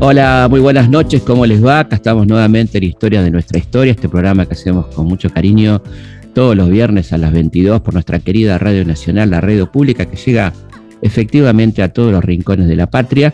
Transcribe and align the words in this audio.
Hola, 0.00 0.48
muy 0.50 0.60
buenas 0.60 0.88
noches, 0.88 1.22
¿cómo 1.22 1.46
les 1.46 1.64
va? 1.64 1.80
Acá 1.80 1.96
estamos 1.96 2.26
nuevamente 2.26 2.78
en 2.78 2.84
Historia 2.84 3.22
de 3.22 3.30
nuestra 3.30 3.58
historia, 3.58 3.92
este 3.92 4.08
programa 4.08 4.46
que 4.46 4.54
hacemos 4.54 4.86
con 4.94 5.06
mucho 5.06 5.30
cariño 5.30 5.82
todos 6.34 6.56
los 6.56 6.68
viernes 6.68 7.12
a 7.12 7.18
las 7.18 7.32
22 7.32 7.80
por 7.80 7.94
nuestra 7.94 8.18
querida 8.18 8.58
Radio 8.58 8.84
Nacional, 8.84 9.30
la 9.30 9.40
radio 9.40 9.70
pública 9.70 10.04
que 10.06 10.16
llega 10.16 10.52
efectivamente 11.00 11.82
a 11.82 11.92
todos 11.92 12.12
los 12.12 12.24
rincones 12.24 12.68
de 12.68 12.76
la 12.76 12.90
patria. 12.90 13.32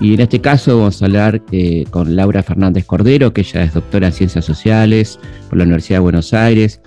Y 0.00 0.14
en 0.14 0.20
este 0.20 0.40
caso 0.40 0.78
vamos 0.78 1.02
a 1.02 1.04
hablar 1.04 1.42
eh, 1.52 1.84
con 1.90 2.16
Laura 2.16 2.42
Fernández 2.42 2.84
Cordero, 2.84 3.32
que 3.32 3.42
ella 3.42 3.62
es 3.64 3.74
doctora 3.74 4.08
en 4.08 4.12
Ciencias 4.12 4.44
Sociales 4.44 5.18
por 5.48 5.58
la 5.58 5.64
Universidad 5.64 5.98
de 5.98 6.02
Buenos 6.02 6.32
Aires, 6.32 6.80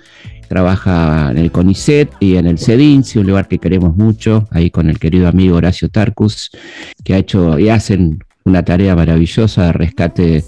trabaja 0.46 1.30
en 1.30 1.38
el 1.38 1.50
CONICET 1.50 2.10
y 2.20 2.36
en 2.36 2.46
el 2.46 2.58
CEDINCI, 2.58 3.18
un 3.18 3.26
lugar 3.26 3.48
que 3.48 3.58
queremos 3.58 3.96
mucho, 3.96 4.46
ahí 4.50 4.70
con 4.70 4.88
el 4.88 4.98
querido 4.98 5.28
amigo 5.28 5.56
Horacio 5.56 5.88
Tarcus, 5.88 6.50
que 7.04 7.14
ha 7.14 7.18
hecho 7.18 7.58
y 7.58 7.68
hacen 7.68 8.20
una 8.44 8.64
tarea 8.64 8.94
maravillosa 8.94 9.66
de 9.66 9.72
rescate 9.72 10.44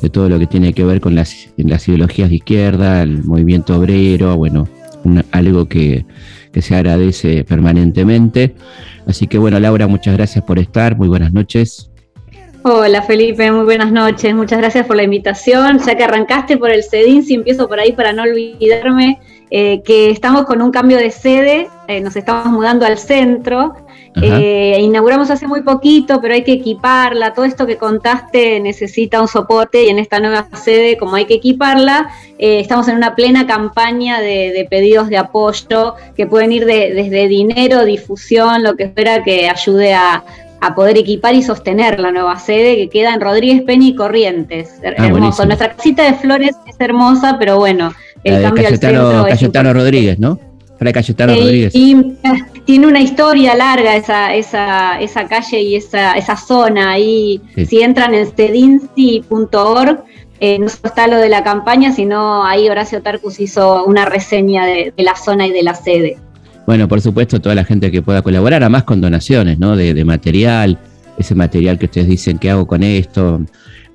de 0.00 0.08
todo 0.10 0.28
lo 0.28 0.38
que 0.38 0.46
tiene 0.46 0.72
que 0.72 0.84
ver 0.84 1.00
con 1.00 1.14
las, 1.14 1.48
ideologías 1.56 2.30
de 2.30 2.36
izquierda, 2.36 3.02
el 3.02 3.24
movimiento 3.24 3.76
obrero, 3.76 4.36
bueno, 4.36 4.68
algo 5.32 5.66
que, 5.66 6.06
que 6.52 6.62
se 6.62 6.74
agradece 6.74 7.44
permanentemente. 7.44 8.54
Así 9.06 9.26
que 9.26 9.38
bueno, 9.38 9.58
Laura, 9.60 9.86
muchas 9.86 10.16
gracias 10.16 10.44
por 10.44 10.58
estar, 10.58 10.96
muy 10.96 11.08
buenas 11.08 11.32
noches. 11.32 11.90
Hola 12.62 13.00
Felipe, 13.00 13.50
muy 13.50 13.64
buenas 13.64 13.90
noches, 13.90 14.34
muchas 14.34 14.58
gracias 14.58 14.86
por 14.86 14.94
la 14.94 15.02
invitación. 15.02 15.78
Ya 15.78 15.96
que 15.96 16.04
arrancaste 16.04 16.58
por 16.58 16.70
el 16.70 16.84
CEDIN, 16.84 17.22
si 17.22 17.34
empiezo 17.34 17.66
por 17.66 17.80
ahí 17.80 17.92
para 17.92 18.12
no 18.12 18.22
olvidarme 18.22 19.18
eh, 19.50 19.82
que 19.82 20.10
estamos 20.10 20.44
con 20.44 20.62
un 20.62 20.70
cambio 20.70 20.96
de 20.98 21.10
sede, 21.10 21.68
eh, 21.88 22.00
nos 22.00 22.14
estamos 22.14 22.46
mudando 22.46 22.86
al 22.86 22.98
centro 22.98 23.74
eh, 24.20 24.78
inauguramos 24.80 25.30
hace 25.30 25.46
muy 25.46 25.62
poquito, 25.62 26.20
pero 26.20 26.34
hay 26.34 26.42
que 26.42 26.52
equiparla. 26.52 27.32
Todo 27.32 27.44
esto 27.44 27.66
que 27.66 27.76
contaste 27.76 28.58
necesita 28.60 29.20
un 29.20 29.28
soporte 29.28 29.84
y 29.84 29.88
en 29.88 29.98
esta 29.98 30.18
nueva 30.18 30.48
sede, 30.54 30.96
como 30.96 31.16
hay 31.16 31.26
que 31.26 31.34
equiparla, 31.34 32.10
estamos 32.38 32.88
en 32.88 32.96
una 32.96 33.14
plena 33.14 33.46
campaña 33.46 34.20
de, 34.20 34.66
pedidos 34.68 35.08
de 35.08 35.16
apoyo 35.16 35.94
que 36.16 36.26
pueden 36.26 36.52
ir 36.52 36.64
desde 36.64 37.28
dinero, 37.28 37.84
difusión, 37.84 38.62
lo 38.62 38.74
que 38.74 38.88
fuera 38.88 39.22
que 39.22 39.48
ayude 39.48 39.94
a, 39.94 40.24
poder 40.76 40.98
equipar 40.98 41.34
y 41.34 41.42
sostener 41.42 41.98
la 41.98 42.12
nueva 42.12 42.38
sede 42.38 42.76
que 42.76 42.90
queda 42.90 43.14
en 43.14 43.22
Rodríguez 43.22 43.62
Peña 43.62 43.86
y 43.86 43.94
Corrientes. 43.94 44.78
Ah, 44.84 45.06
hermoso. 45.06 45.46
Nuestra 45.46 45.72
casita 45.74 46.02
de 46.02 46.12
flores 46.12 46.54
es 46.66 46.76
hermosa, 46.78 47.36
pero 47.38 47.56
bueno, 47.56 47.92
el 48.24 48.42
cambio 48.42 48.64
Cayetano, 48.64 49.24
Cayetano 49.28 49.72
Rodríguez, 49.72 50.18
¿no? 50.18 50.38
Cayetano 50.92 51.32
eh, 51.34 51.40
Rodríguez. 51.40 51.74
Y 51.74 51.96
tiene 52.64 52.86
una 52.86 53.00
historia 53.00 53.54
larga 53.54 53.96
esa, 53.96 54.34
esa, 54.34 54.98
esa 55.00 55.26
calle 55.26 55.60
y 55.60 55.76
esa, 55.76 56.14
esa 56.14 56.36
zona. 56.36 56.92
Ahí, 56.92 57.40
si 57.68 57.82
entran 57.82 58.14
en 58.14 58.26
stedinci.org, 58.26 60.04
eh, 60.40 60.58
no 60.58 60.68
solo 60.70 60.82
está 60.84 61.06
lo 61.06 61.18
de 61.18 61.28
la 61.28 61.44
campaña, 61.44 61.92
sino 61.92 62.46
ahí 62.46 62.68
Horacio 62.68 63.02
Tarcus 63.02 63.40
hizo 63.40 63.84
una 63.84 64.06
reseña 64.06 64.64
de, 64.64 64.94
la 64.96 65.14
zona 65.16 65.46
y 65.46 65.52
de 65.52 65.62
la 65.62 65.74
sede. 65.74 66.16
Bueno, 66.66 66.88
por 66.88 67.00
supuesto, 67.00 67.40
toda 67.40 67.54
la 67.54 67.64
gente 67.64 67.90
que 67.90 68.00
pueda 68.00 68.22
colaborar, 68.22 68.62
además 68.62 68.84
con 68.84 69.00
donaciones, 69.00 69.58
¿no? 69.58 69.76
De, 69.76 69.92
de 69.92 70.04
material, 70.04 70.78
ese 71.18 71.34
material 71.34 71.78
que 71.78 71.86
ustedes 71.86 72.08
dicen, 72.08 72.38
¿qué 72.38 72.50
hago 72.50 72.66
con 72.66 72.82
esto? 72.82 73.42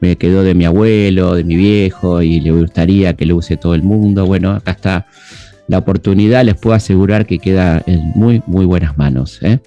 Me 0.02 0.16
quedó 0.18 0.44
de 0.44 0.54
mi 0.54 0.66
abuelo, 0.66 1.36
de 1.36 1.44
mi 1.44 1.56
viejo, 1.56 2.22
y 2.22 2.40
le 2.40 2.52
gustaría 2.52 3.16
que 3.16 3.26
lo 3.26 3.38
use 3.38 3.58
todo 3.58 3.76
el 3.76 3.84
mundo. 3.84 4.26
Bueno, 4.26 4.52
acá 4.52 4.72
está 4.72 5.08
la 5.68 5.80
oportunidad 5.80 6.46
les 6.46 6.56
puedo 6.56 6.76
asegurar 6.76 7.26
que 7.26 7.40
queda 7.40 7.82
en 7.88 8.12
muy, 8.16 8.44
muy 8.46 8.66
buenas 8.66 8.98
manos. 8.98 9.40
¿eh? 9.42 9.60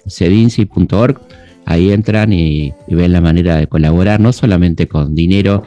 Ahí 1.65 1.91
entran 1.91 2.33
y, 2.33 2.73
ven 2.87 3.11
la 3.11 3.21
manera 3.21 3.57
de 3.57 3.67
colaborar, 3.67 4.19
no 4.19 4.33
solamente 4.33 4.87
con 4.87 5.13
dinero, 5.13 5.65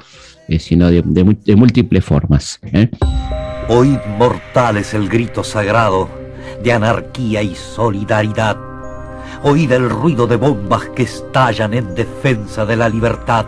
eh, 0.49 0.59
sino 0.59 0.91
de, 0.91 1.55
múltiples 1.55 2.05
formas. 2.05 2.59
¿eh? 2.72 2.89
Hoy 3.69 3.99
mortal 4.19 4.78
es 4.78 4.95
el 4.95 5.09
grito 5.09 5.45
sagrado 5.45 6.09
de 6.65 6.72
anarquía 6.72 7.43
y 7.43 7.55
solidaridad. 7.55 8.56
Oíd 9.45 9.71
el 9.71 9.91
ruido 9.91 10.27
de 10.27 10.37
bombas 10.37 10.89
que 10.97 11.03
estallan 11.03 11.75
en 11.75 11.95
defensa 11.95 12.65
de 12.65 12.77
la 12.77 12.89
libertad. 12.89 13.47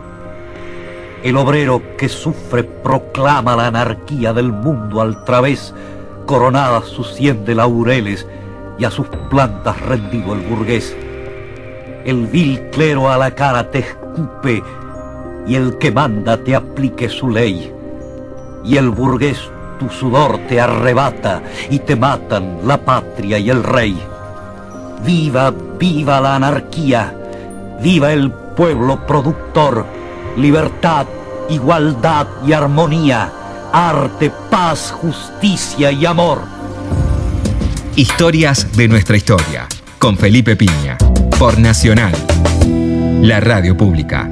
El 1.25 1.39
obrero 1.39 1.81
que 1.97 2.11
sufre 2.11 2.65
proclama 2.65 3.57
la 3.57 3.69
anarquía 3.69 4.35
del 4.35 4.53
mundo 4.53 5.01
al 5.01 5.25
través 5.25 5.73
coronada 6.27 6.83
su 6.83 7.03
cien 7.03 7.47
de 7.47 7.55
laureles 7.55 8.27
y 8.79 8.85
a 8.85 8.91
sus 8.91 9.07
plantas 9.31 9.81
rendido 9.81 10.35
el 10.35 10.41
burgués. 10.41 10.95
El 12.05 12.27
vil 12.27 12.69
clero 12.71 13.11
a 13.11 13.17
la 13.17 13.31
cara 13.31 13.71
te 13.71 13.79
escupe 13.79 14.63
y 15.47 15.55
el 15.55 15.79
que 15.79 15.91
manda 15.91 16.37
te 16.37 16.55
aplique 16.55 17.09
su 17.09 17.31
ley. 17.31 17.73
Y 18.63 18.77
el 18.77 18.91
burgués 18.91 19.51
tu 19.79 19.89
sudor 19.89 20.41
te 20.47 20.61
arrebata 20.61 21.43
y 21.71 21.79
te 21.79 21.97
matan 21.97 22.59
la 22.67 22.77
patria 22.77 23.39
y 23.39 23.49
el 23.49 23.63
rey. 23.63 23.99
Viva, 25.03 25.55
viva 25.79 26.21
la 26.21 26.37
anarquía, 26.37 27.15
viva 27.81 28.13
el 28.13 28.31
pueblo 28.31 29.07
productor, 29.07 29.87
libertad, 30.37 31.07
igualdad 31.49 32.27
y 32.47 32.53
armonía 32.53 33.31
arte, 33.75 34.31
paz, 34.51 34.93
justicia 34.93 35.91
y 35.91 36.07
amor. 36.07 36.43
Historias 37.97 38.77
de 38.77 38.87
nuestra 38.87 39.17
historia, 39.17 39.67
con 39.99 40.17
Felipe 40.17 40.55
Piña, 40.55 40.97
por 41.41 41.59
Nacional, 41.59 42.13
la 43.21 43.41
radio 43.41 43.77
pública. 43.77 44.31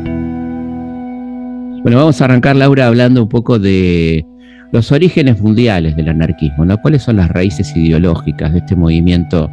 Bueno, 1.83 1.97
vamos 1.97 2.21
a 2.21 2.27
arrancar, 2.27 2.55
Laura, 2.55 2.87
hablando 2.87 3.21
un 3.21 3.29
poco 3.29 3.59
de 3.59 4.25
los 4.71 4.93
orígenes 4.93 5.41
mundiales 5.41 5.97
del 5.97 6.11
anarquismo, 6.11 6.65
¿no? 6.65 6.81
¿Cuáles 6.81 7.03
son 7.03 7.17
las 7.17 7.29
raíces 7.29 7.77
ideológicas 7.77 8.53
de 8.53 8.61
este 8.61 8.77
movimiento 8.77 9.51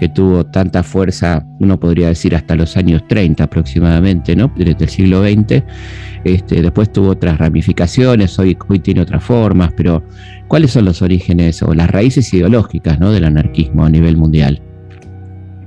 que 0.00 0.08
tuvo 0.08 0.46
tanta 0.46 0.82
fuerza, 0.82 1.44
uno 1.58 1.78
podría 1.78 2.08
decir 2.08 2.34
hasta 2.34 2.56
los 2.56 2.74
años 2.78 3.06
30 3.06 3.44
aproximadamente, 3.44 4.34
¿no? 4.34 4.50
Desde 4.56 4.84
el 4.84 4.88
siglo 4.88 5.22
XX. 5.22 5.62
Este, 6.24 6.62
después 6.62 6.90
tuvo 6.90 7.10
otras 7.10 7.36
ramificaciones, 7.36 8.38
hoy, 8.38 8.56
hoy 8.66 8.78
tiene 8.78 9.02
otras 9.02 9.22
formas, 9.22 9.74
pero 9.76 10.02
¿cuáles 10.48 10.70
son 10.70 10.86
los 10.86 11.02
orígenes 11.02 11.62
o 11.62 11.74
las 11.74 11.90
raíces 11.90 12.32
ideológicas 12.32 12.98
¿no? 12.98 13.12
del 13.12 13.24
anarquismo 13.24 13.84
a 13.84 13.90
nivel 13.90 14.16
mundial? 14.16 14.62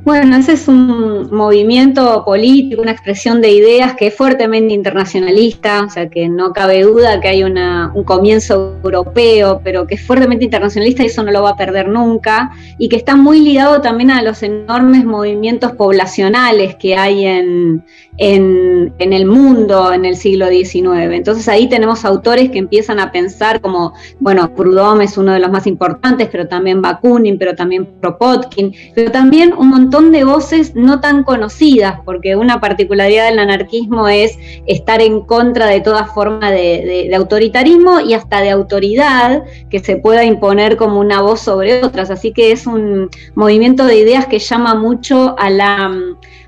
Bueno, 0.06 0.36
ese 0.36 0.52
es 0.52 0.68
un 0.68 1.30
movimiento 1.32 2.26
político, 2.26 2.82
una 2.82 2.92
expresión 2.92 3.40
de 3.40 3.52
ideas 3.52 3.94
que 3.94 4.08
es 4.08 4.14
fuertemente 4.14 4.74
internacionalista, 4.74 5.82
o 5.86 5.90
sea 5.90 6.10
que 6.10 6.28
no 6.28 6.52
cabe 6.52 6.82
duda 6.82 7.22
que 7.22 7.30
hay 7.30 7.44
un 7.44 8.04
comienzo 8.04 8.80
europeo, 8.84 9.62
pero 9.64 9.88
que 9.88 9.96
es 9.96 10.06
fuertemente 10.06 10.44
internacionalista 10.44 11.04
y 11.04 11.06
eso 11.06 11.24
no 11.24 11.32
lo 11.32 11.44
va 11.44 11.52
a 11.52 11.56
perder 11.56 11.88
nunca, 11.88 12.52
y 12.78 12.90
que 12.90 12.98
está 12.98 13.16
muy 13.16 13.40
ligado 13.40 13.80
también 13.80 14.12
a 14.12 14.22
los 14.22 14.44
enormes 14.44 15.06
movimientos 15.06 15.72
poblacionales 15.72 16.76
que 16.76 16.98
hay 16.98 17.26
en, 17.26 17.86
en, 18.18 18.94
el 19.00 19.26
mundo 19.26 19.94
en 19.94 20.04
el 20.04 20.18
siglo 20.18 20.50
XIX. 20.50 21.14
Entonces 21.14 21.48
ahí 21.48 21.70
tenemos 21.70 22.04
autores 22.04 22.50
que 22.50 22.60
empiezan 22.60 23.00
a 23.00 23.10
pensar 23.10 23.62
como, 23.62 23.94
bueno, 24.20 24.54
Proudhon 24.54 25.02
es 25.02 25.18
uno 25.18 25.32
de 25.32 25.40
los 25.40 25.50
más 25.50 25.66
importantes, 25.66 26.28
pero 26.30 26.46
también 26.48 26.82
Bakunin, 26.82 27.38
pero 27.38 27.56
también 27.56 27.86
Propotkin, 28.02 28.74
pero 28.94 29.10
también 29.10 29.54
un 29.58 29.70
montón 29.70 29.93
de 30.02 30.24
voces 30.24 30.74
no 30.76 31.00
tan 31.02 31.24
conocidas, 31.24 32.00
porque 32.04 32.36
una 32.36 32.60
particularidad 32.60 33.30
del 33.30 33.38
anarquismo 33.38 34.08
es 34.08 34.40
estar 34.66 35.02
en 35.02 35.22
contra 35.22 35.68
de 35.68 35.82
toda 35.82 36.06
forma 36.06 36.50
de, 36.50 37.12
autoritarismo 37.16 38.00
y 38.00 38.16
hasta 38.16 38.42
de 38.42 38.50
autoridad 38.50 39.44
que 39.70 39.80
se 39.80 39.98
pueda 39.98 40.26
imponer 40.26 40.78
como 40.78 41.00
una 41.00 41.22
voz 41.22 41.42
sobre 41.42 41.84
otras. 41.84 42.10
Así 42.10 42.34
que 42.34 42.52
es 42.52 42.66
un 42.66 43.10
movimiento 43.36 43.86
de 43.86 43.98
ideas 43.98 44.26
que 44.26 44.40
llama 44.40 44.74
mucho 44.74 45.36
a 45.38 45.52
la, 45.52 45.96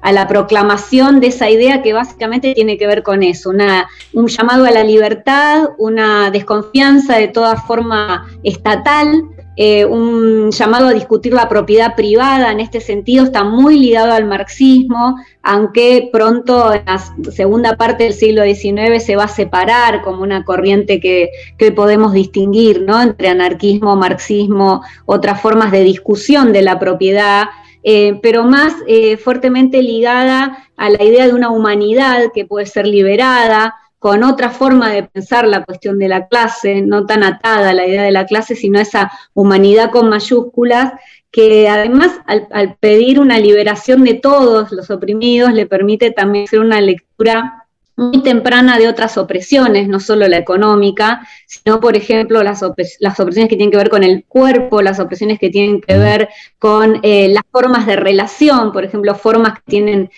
a 0.02 0.12
la 0.12 0.28
proclamación 0.28 1.20
de 1.20 1.28
esa 1.28 1.48
idea 1.48 1.84
que 1.84 1.94
básicamente 1.94 2.56
tiene 2.56 2.80
que 2.80 2.88
ver 2.88 3.04
con 3.04 3.22
eso, 3.22 3.52
una, 3.52 3.88
un 4.14 4.26
llamado 4.26 4.66
a 4.66 4.72
la 4.72 4.84
libertad, 4.84 5.70
una 5.78 6.32
desconfianza 6.32 7.18
de 7.18 7.28
toda 7.28 7.58
forma 7.58 8.28
estatal 8.42 9.35
eh, 9.58 9.86
un 9.86 10.52
llamado 10.52 10.88
a 10.88 10.94
discutir 10.94 11.34
la 11.34 11.48
propiedad 11.48 11.96
privada 11.96 12.52
en 12.52 12.60
este 12.60 12.82
sentido 12.82 13.24
está 13.24 13.44
muy 13.44 13.80
ligado 13.80 14.12
al 14.12 14.26
marxismo, 14.26 15.16
aunque 15.42 16.10
pronto 16.12 16.74
en 16.74 16.84
la 16.86 17.02
segunda 17.32 17.78
parte 17.78 18.04
del 18.04 18.14
siglo 18.14 18.44
XIX 18.44 19.02
se 19.02 19.16
va 19.16 19.26
a 19.26 19.30
separar 19.30 20.02
como 20.02 20.24
una 20.24 20.44
corriente 20.44 21.00
que, 21.00 21.30
que 21.58 21.72
podemos 21.72 22.12
distinguir 22.12 22.82
¿no? 22.82 23.02
entre 23.02 23.30
anarquismo, 23.30 23.96
marxismo, 23.96 24.82
otras 25.06 25.42
formas 25.42 25.72
de 25.72 25.84
discusión 25.84 26.52
de 26.52 26.62
la 26.62 26.78
propiedad. 26.80 27.46
Eh, 27.88 28.20
pero 28.24 28.44
más 28.46 28.74
eh, 28.88 29.16
fuertemente 29.16 29.84
ligada 29.84 30.58
a 30.76 30.90
la 30.90 31.04
idea 31.04 31.28
de 31.28 31.34
una 31.34 31.52
humanidad 31.52 32.32
que 32.34 32.44
puede 32.44 32.66
ser 32.66 32.88
liberada, 32.88 33.76
con 34.06 34.24
otra 34.24 34.52
forma 34.52 34.92
de 34.92 35.02
pensar 35.02 35.48
la 35.48 35.66
cuestión 35.66 35.98
de 35.98 36.08
la 36.08 36.28
clase, 36.28 36.84
no 36.84 37.08
tan 37.08 37.24
atada 37.24 37.72
a 37.72 37.74
la 37.74 37.88
idea 37.88 38.04
de 38.04 38.12
la 38.12 38.28
clase, 38.28 38.56
sino 38.56 38.80
esa 38.80 39.12
humanidad 39.34 39.90
con 39.90 40.10
mayúsculas 40.10 40.94
que 41.32 41.68
además 41.68 42.12
al, 42.28 42.48
al 42.52 42.76
pedir 42.76 43.20
una 43.20 43.40
liberación 43.40 44.04
de 44.04 44.14
todos 44.14 44.72
los 44.72 44.92
oprimidos 44.92 45.54
le 45.54 45.66
permite 45.66 46.12
también 46.12 46.46
hacer 46.46 46.60
una 46.60 46.82
lectura 46.82 47.65
muy 47.98 48.22
temprana 48.24 48.78
de 48.78 48.90
otras 48.90 49.18
opresiones, 49.18 49.88
no 49.88 50.00
solo 50.00 50.28
la 50.28 50.38
económica, 50.38 51.26
sino, 51.46 51.80
por 51.80 51.96
ejemplo, 51.96 52.44
las, 52.44 52.62
las 53.00 53.20
opresiones 53.20 53.50
que 53.50 53.56
tienen 53.56 53.72
que 53.72 53.78
ver 53.78 53.90
con 53.90 54.04
el 54.04 54.26
cuerpo, 54.26 54.82
las 54.82 55.00
opresiones 55.00 55.40
que 55.40 55.50
tienen 55.50 55.80
que 55.80 55.98
ver 55.98 56.30
con 56.60 57.00
eh, 57.04 57.30
las 57.30 57.44
formas 57.52 57.86
de 57.86 57.96
relación, 57.96 58.74
por 58.74 58.84
ejemplo, 58.84 59.16
formas 59.16 59.54
que 59.60 59.62
tienen 59.66 60.10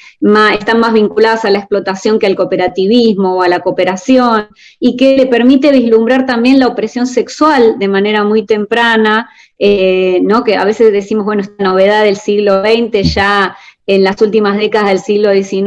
están 0.53 0.79
más 0.79 0.93
vinculadas 0.93 1.45
a 1.45 1.51
la 1.51 1.59
explotación 1.59 2.17
que 2.17 2.25
al 2.25 2.35
cooperativismo 2.35 3.35
o 3.35 3.41
a 3.43 3.47
la 3.47 3.59
cooperación, 3.59 4.47
y 4.79 4.97
que 4.97 5.15
le 5.15 5.27
permite 5.27 5.71
vislumbrar 5.71 6.25
también 6.25 6.59
la 6.59 6.67
opresión 6.67 7.05
sexual 7.05 7.77
de 7.77 7.87
manera 7.87 8.23
muy 8.23 8.45
temprana, 8.45 9.29
eh, 9.59 10.19
¿no? 10.23 10.43
que 10.43 10.55
a 10.55 10.65
veces 10.65 10.91
decimos, 10.91 11.25
bueno, 11.25 11.41
esta 11.41 11.63
novedad 11.63 12.03
del 12.03 12.15
siglo 12.15 12.61
XX 12.61 13.13
ya 13.13 13.55
en 13.87 14.03
las 14.03 14.21
últimas 14.21 14.57
décadas 14.57 14.89
del 14.89 14.99
siglo 14.99 15.31
XIX 15.31 15.65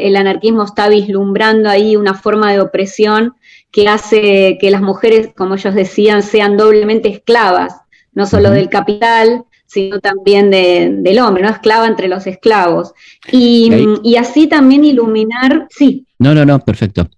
el 0.00 0.16
anarquismo 0.16 0.64
está 0.64 0.88
vislumbrando 0.88 1.68
ahí 1.68 1.96
una 1.96 2.14
forma 2.14 2.50
de 2.50 2.60
opresión 2.60 3.34
que 3.70 3.88
hace 3.88 4.56
que 4.58 4.70
las 4.70 4.80
mujeres, 4.80 5.28
como 5.36 5.54
ellos 5.54 5.74
decían, 5.74 6.22
sean 6.22 6.56
doblemente 6.56 7.10
esclavas, 7.10 7.74
no 8.14 8.26
solo 8.26 8.50
del 8.50 8.70
capital, 8.70 9.44
sino 9.66 10.00
también 10.00 10.50
del 10.50 11.18
hombre, 11.18 11.42
¿no? 11.42 11.50
Esclava 11.50 11.86
entre 11.86 12.08
los 12.08 12.26
esclavos. 12.26 12.94
Y, 13.30 14.16
así 14.18 14.46
también 14.46 14.84
iluminar, 14.84 15.66
sí. 15.68 16.06
No, 16.18 16.34
no, 16.34 16.46
no, 16.46 16.58
perfecto. 16.60 17.10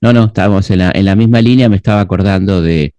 No, 0.00 0.14
no, 0.14 0.24
estábamos 0.24 0.70
en 0.70 0.78
la, 0.78 0.92
en 0.94 1.04
la 1.04 1.14
misma 1.14 1.42
línea, 1.42 1.68
me 1.68 1.76
estaba 1.76 2.00
acordando 2.00 2.62
de 2.62 2.94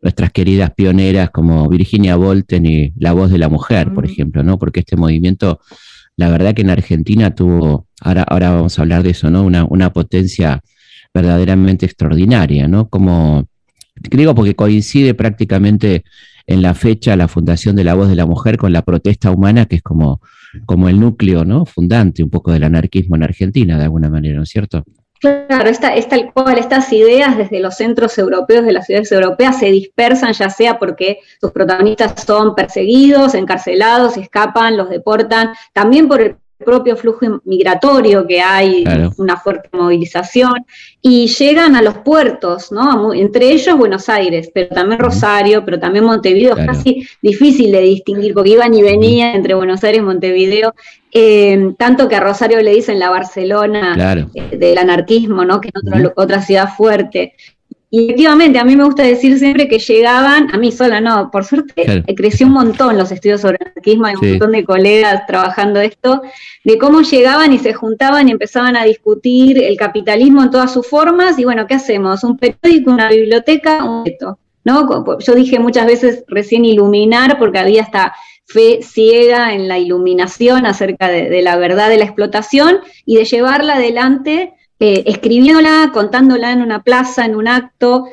nuestras 0.00 0.32
queridas 0.32 0.70
pioneras 0.74 1.28
como 1.28 1.68
Virginia 1.68 2.16
Volten 2.16 2.64
y 2.64 2.92
La 2.96 3.12
Voz 3.12 3.30
de 3.30 3.38
la 3.38 3.50
Mujer, 3.50 3.92
por 3.92 4.06
ejemplo, 4.06 4.42
¿no? 4.42 4.58
Porque 4.58 4.80
este 4.80 4.96
movimiento 4.96 5.60
la 6.18 6.28
verdad 6.28 6.52
que 6.52 6.62
en 6.62 6.70
Argentina 6.70 7.32
tuvo, 7.32 7.86
ahora, 8.00 8.24
ahora 8.24 8.50
vamos 8.50 8.76
a 8.76 8.82
hablar 8.82 9.04
de 9.04 9.10
eso, 9.10 9.30
¿no? 9.30 9.44
Una, 9.44 9.64
una 9.64 9.92
potencia 9.92 10.60
verdaderamente 11.14 11.86
extraordinaria, 11.86 12.66
¿no? 12.66 12.88
Como, 12.88 13.48
digo, 13.94 14.34
porque 14.34 14.56
coincide 14.56 15.14
prácticamente 15.14 16.02
en 16.48 16.60
la 16.60 16.74
fecha 16.74 17.14
la 17.14 17.28
fundación 17.28 17.76
de 17.76 17.84
la 17.84 17.94
voz 17.94 18.08
de 18.08 18.16
la 18.16 18.26
mujer 18.26 18.56
con 18.56 18.72
la 18.72 18.82
protesta 18.82 19.30
humana, 19.30 19.66
que 19.66 19.76
es 19.76 19.82
como, 19.82 20.20
como 20.66 20.88
el 20.88 20.98
núcleo, 20.98 21.44
¿no? 21.44 21.64
Fundante 21.64 22.24
un 22.24 22.30
poco 22.30 22.50
del 22.50 22.64
anarquismo 22.64 23.14
en 23.14 23.22
Argentina, 23.22 23.78
de 23.78 23.84
alguna 23.84 24.10
manera, 24.10 24.38
¿no 24.38 24.42
es 24.42 24.48
cierto? 24.48 24.82
Claro, 25.20 25.68
esta, 25.68 25.94
esta, 25.94 26.16
cual, 26.32 26.58
estas 26.58 26.92
ideas 26.92 27.36
desde 27.36 27.60
los 27.60 27.76
centros 27.76 28.16
europeos, 28.18 28.64
de 28.64 28.72
las 28.72 28.86
ciudades 28.86 29.10
europeas, 29.10 29.58
se 29.58 29.66
dispersan 29.66 30.32
ya 30.32 30.48
sea 30.48 30.78
porque 30.78 31.18
sus 31.40 31.50
protagonistas 31.50 32.22
son 32.24 32.54
perseguidos, 32.54 33.34
encarcelados, 33.34 34.16
escapan, 34.16 34.76
los 34.76 34.88
deportan, 34.88 35.54
también 35.72 36.06
por 36.06 36.20
el 36.20 36.36
propio 36.64 36.96
flujo 36.96 37.40
migratorio 37.44 38.26
que 38.26 38.40
hay, 38.40 38.84
una 39.16 39.36
fuerte 39.36 39.68
movilización, 39.72 40.66
y 41.00 41.28
llegan 41.28 41.76
a 41.76 41.82
los 41.82 41.98
puertos, 41.98 42.72
¿no? 42.72 43.14
Entre 43.14 43.52
ellos 43.52 43.78
Buenos 43.78 44.08
Aires, 44.08 44.50
pero 44.52 44.68
también 44.68 45.00
Rosario, 45.00 45.64
pero 45.64 45.78
también 45.78 46.04
Montevideo, 46.04 46.56
es 46.56 46.66
casi 46.66 47.08
difícil 47.22 47.70
de 47.70 47.80
distinguir, 47.82 48.34
porque 48.34 48.50
iban 48.50 48.74
y 48.74 48.82
venían 48.82 49.36
entre 49.36 49.54
Buenos 49.54 49.84
Aires 49.84 50.00
y 50.00 50.04
Montevideo, 50.04 50.74
eh, 51.12 51.72
tanto 51.78 52.08
que 52.08 52.16
a 52.16 52.20
Rosario 52.20 52.60
le 52.60 52.74
dicen 52.74 52.98
la 52.98 53.10
Barcelona 53.10 54.28
eh, 54.34 54.56
del 54.56 54.78
anarquismo, 54.78 55.44
¿no? 55.44 55.60
Que 55.60 55.68
es 55.68 56.10
otra 56.16 56.42
ciudad 56.42 56.68
fuerte. 56.76 57.34
Y 57.90 58.04
efectivamente, 58.04 58.58
a 58.58 58.64
mí 58.64 58.76
me 58.76 58.84
gusta 58.84 59.02
decir 59.02 59.38
siempre 59.38 59.66
que 59.66 59.78
llegaban, 59.78 60.54
a 60.54 60.58
mí 60.58 60.70
sola 60.70 61.00
no, 61.00 61.30
por 61.30 61.46
suerte 61.46 62.04
creció 62.14 62.46
un 62.46 62.52
montón 62.52 62.98
los 62.98 63.10
estudios 63.10 63.40
sobre 63.40 63.56
anarquismo, 63.62 64.04
hay 64.04 64.14
un 64.20 64.28
montón 64.28 64.52
de 64.52 64.62
colegas 64.62 65.24
trabajando 65.26 65.80
esto, 65.80 66.20
de 66.64 66.76
cómo 66.76 67.00
llegaban 67.00 67.50
y 67.54 67.58
se 67.58 67.72
juntaban 67.72 68.28
y 68.28 68.32
empezaban 68.32 68.76
a 68.76 68.84
discutir 68.84 69.62
el 69.62 69.78
capitalismo 69.78 70.42
en 70.42 70.50
todas 70.50 70.70
sus 70.70 70.86
formas, 70.86 71.38
y 71.38 71.44
bueno, 71.44 71.66
¿qué 71.66 71.76
hacemos? 71.76 72.24
Un 72.24 72.36
periódico, 72.36 72.90
una 72.90 73.08
biblioteca, 73.08 73.82
un 73.82 74.04
reto, 74.04 74.38
¿no? 74.68 75.18
Yo 75.18 75.34
dije 75.34 75.58
muchas 75.58 75.86
veces 75.86 76.24
recién 76.28 76.64
iluminar, 76.64 77.38
porque 77.38 77.58
había 77.58 77.82
esta 77.82 78.14
fe 78.46 78.80
ciega 78.82 79.52
en 79.52 79.68
la 79.68 79.78
iluminación 79.78 80.64
acerca 80.66 81.08
de, 81.08 81.28
de 81.28 81.42
la 81.42 81.56
verdad 81.56 81.88
de 81.88 81.98
la 81.98 82.04
explotación 82.04 82.78
y 83.04 83.16
de 83.16 83.24
llevarla 83.24 83.74
adelante 83.74 84.54
eh, 84.80 85.02
escribiéndola, 85.06 85.90
contándola 85.92 86.52
en 86.52 86.62
una 86.62 86.84
plaza, 86.84 87.24
en 87.24 87.34
un 87.34 87.48
acto, 87.48 88.04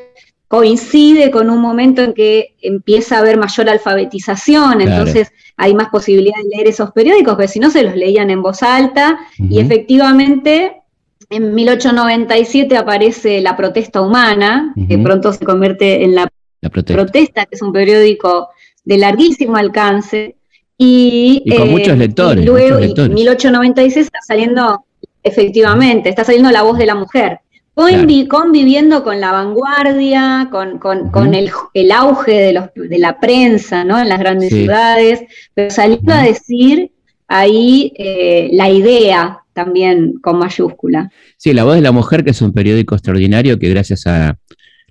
coincide 0.48 1.30
con 1.30 1.52
un 1.52 1.60
momento 1.60 2.02
en 2.02 2.14
que 2.14 2.56
empieza 2.60 3.18
a 3.18 3.20
haber 3.20 3.38
mayor 3.38 3.70
alfabetización, 3.70 4.82
entonces 4.82 5.32
hay 5.58 5.76
más 5.76 5.90
posibilidad 5.90 6.38
de 6.38 6.50
leer 6.50 6.68
esos 6.68 6.92
periódicos, 6.92 7.36
porque 7.36 7.50
si 7.50 7.60
no 7.60 7.70
se 7.70 7.84
los 7.84 7.96
leían 7.96 8.32
en 8.32 8.42
voz 8.42 8.64
alta, 8.64 9.20
y 9.38 9.60
efectivamente 9.60 10.82
en 11.30 11.54
1897 11.54 12.78
aparece 12.78 13.42
La 13.42 13.56
Protesta 13.56 14.02
Humana, 14.02 14.74
que 14.88 14.98
pronto 14.98 15.34
se 15.34 15.46
convierte 15.46 16.04
en 16.04 16.16
La, 16.16 16.28
protesta. 16.70 17.46
que 17.46 17.56
es 17.56 17.62
un 17.62 17.72
periódico 17.72 18.50
de 18.84 18.98
larguísimo 18.98 19.56
alcance, 19.56 20.36
y, 20.78 21.42
con 21.58 21.70
muchos 21.70 21.94
eh, 21.94 21.98
lectores. 21.98 22.44
Y 22.44 22.48
luego, 22.48 22.80
en 22.80 23.14
1896 23.14 24.08
está 24.08 24.20
saliendo 24.22 24.86
Efectivamente, 25.26 26.10
está 26.10 26.24
saliendo 26.24 26.52
la 26.52 26.62
voz 26.62 26.78
de 26.78 26.86
la 26.86 26.94
mujer. 26.94 27.40
Conviviendo 27.74 29.04
con 29.04 29.20
la 29.20 29.32
vanguardia, 29.32 30.50
con, 30.52 31.34
el, 31.34 31.92
auge 31.92 32.32
de, 32.32 32.54
los, 32.54 32.66
de, 32.76 33.00
la 33.00 33.20
prensa 33.20 33.84
¿no? 33.84 34.00
en 34.00 34.08
las 34.08 34.20
grandes 34.20 34.50
ciudades, 34.50 35.24
pero 35.56 35.72
saliendo 35.72 36.14
a 36.14 36.22
decir 36.22 36.92
ahí 37.28 37.92
eh, 37.98 38.50
la 38.54 38.70
idea 38.70 39.40
también 39.54 40.20
con 40.22 40.38
mayúscula. 40.38 41.12
Sí, 41.38 41.54
La 41.54 41.64
Voz 41.64 41.76
de 41.76 41.82
la 41.82 41.92
Mujer, 41.92 42.24
que 42.24 42.30
es 42.30 42.42
un 42.44 42.54
periódico 42.54 42.94
extraordinario 42.94 43.58
que 43.58 43.70
gracias 43.70 44.06
a 44.06 44.38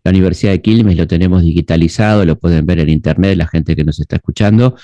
la 0.05 0.11
Universidad 0.11 0.53
de 0.53 0.61
Quilmes 0.61 0.97
lo 0.97 1.07
tenemos 1.07 1.43
digitalizado, 1.43 2.25
lo 2.25 2.39
pueden 2.39 2.67
ver 2.67 2.79
en 2.79 2.91
internet 2.91 3.37
la 3.39 3.49
gente 3.49 3.75
que 3.75 3.85
nos 3.85 3.99
está 3.99 4.17
escuchando 4.17 4.77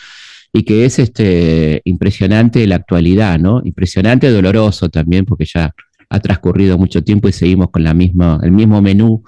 y 0.52 0.62
que 0.64 0.87
es 0.87 0.99
este, 0.99 1.82
impresionante 1.84 2.67
la 2.67 2.76
actualidad, 2.76 3.38
¿no? 3.38 3.61
Impresionante, 3.64 4.31
doloroso 4.31 4.88
también, 4.88 5.26
porque 5.26 5.44
ya 5.44 5.75
ha 6.08 6.20
transcurrido 6.20 6.76
mucho 6.78 7.05
tiempo 7.05 7.28
y 7.28 7.32
seguimos 7.32 7.70
con 7.70 7.84
la 7.84 7.94
misma, 7.94 8.40
el 8.43 8.50
mismo 8.50 8.82
menú 8.82 9.22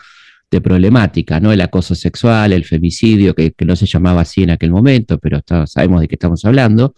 de 0.50 0.60
problemática, 0.60 1.38
¿no? 1.40 1.52
El 1.52 1.60
acoso 1.60 1.94
sexual, 1.94 2.52
el 2.52 2.64
femicidio, 2.64 3.34
que, 3.34 3.54
no 3.64 3.76
se 3.76 3.86
llamaba 3.86 4.22
así 4.22 4.42
en 4.42 4.50
aquel 4.50 4.70
momento, 4.70 5.18
pero 5.18 5.40
sabemos 5.66 6.00
de 6.00 6.08
qué 6.08 6.16
estamos 6.16 6.44
hablando. 6.44 6.94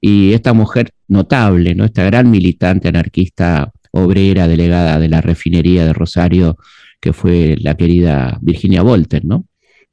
Y 0.00 0.32
esta 0.32 0.52
mujer 0.54 0.92
notable, 1.08 1.74
¿no? 1.74 1.84
Esta 1.84 2.04
gran 2.04 2.30
militante 2.30 2.88
anarquista 2.88 3.70
obrera, 3.92 4.48
delegada 4.48 4.98
de 4.98 5.08
la 5.08 5.20
refinería 5.20 5.84
de 5.84 5.92
Rosario, 5.92 6.56
que 7.00 7.12
fue 7.12 7.56
la 7.60 7.74
querida 7.74 8.38
Virginia 8.40 8.82
Volter, 8.82 9.24
¿no? 9.24 9.44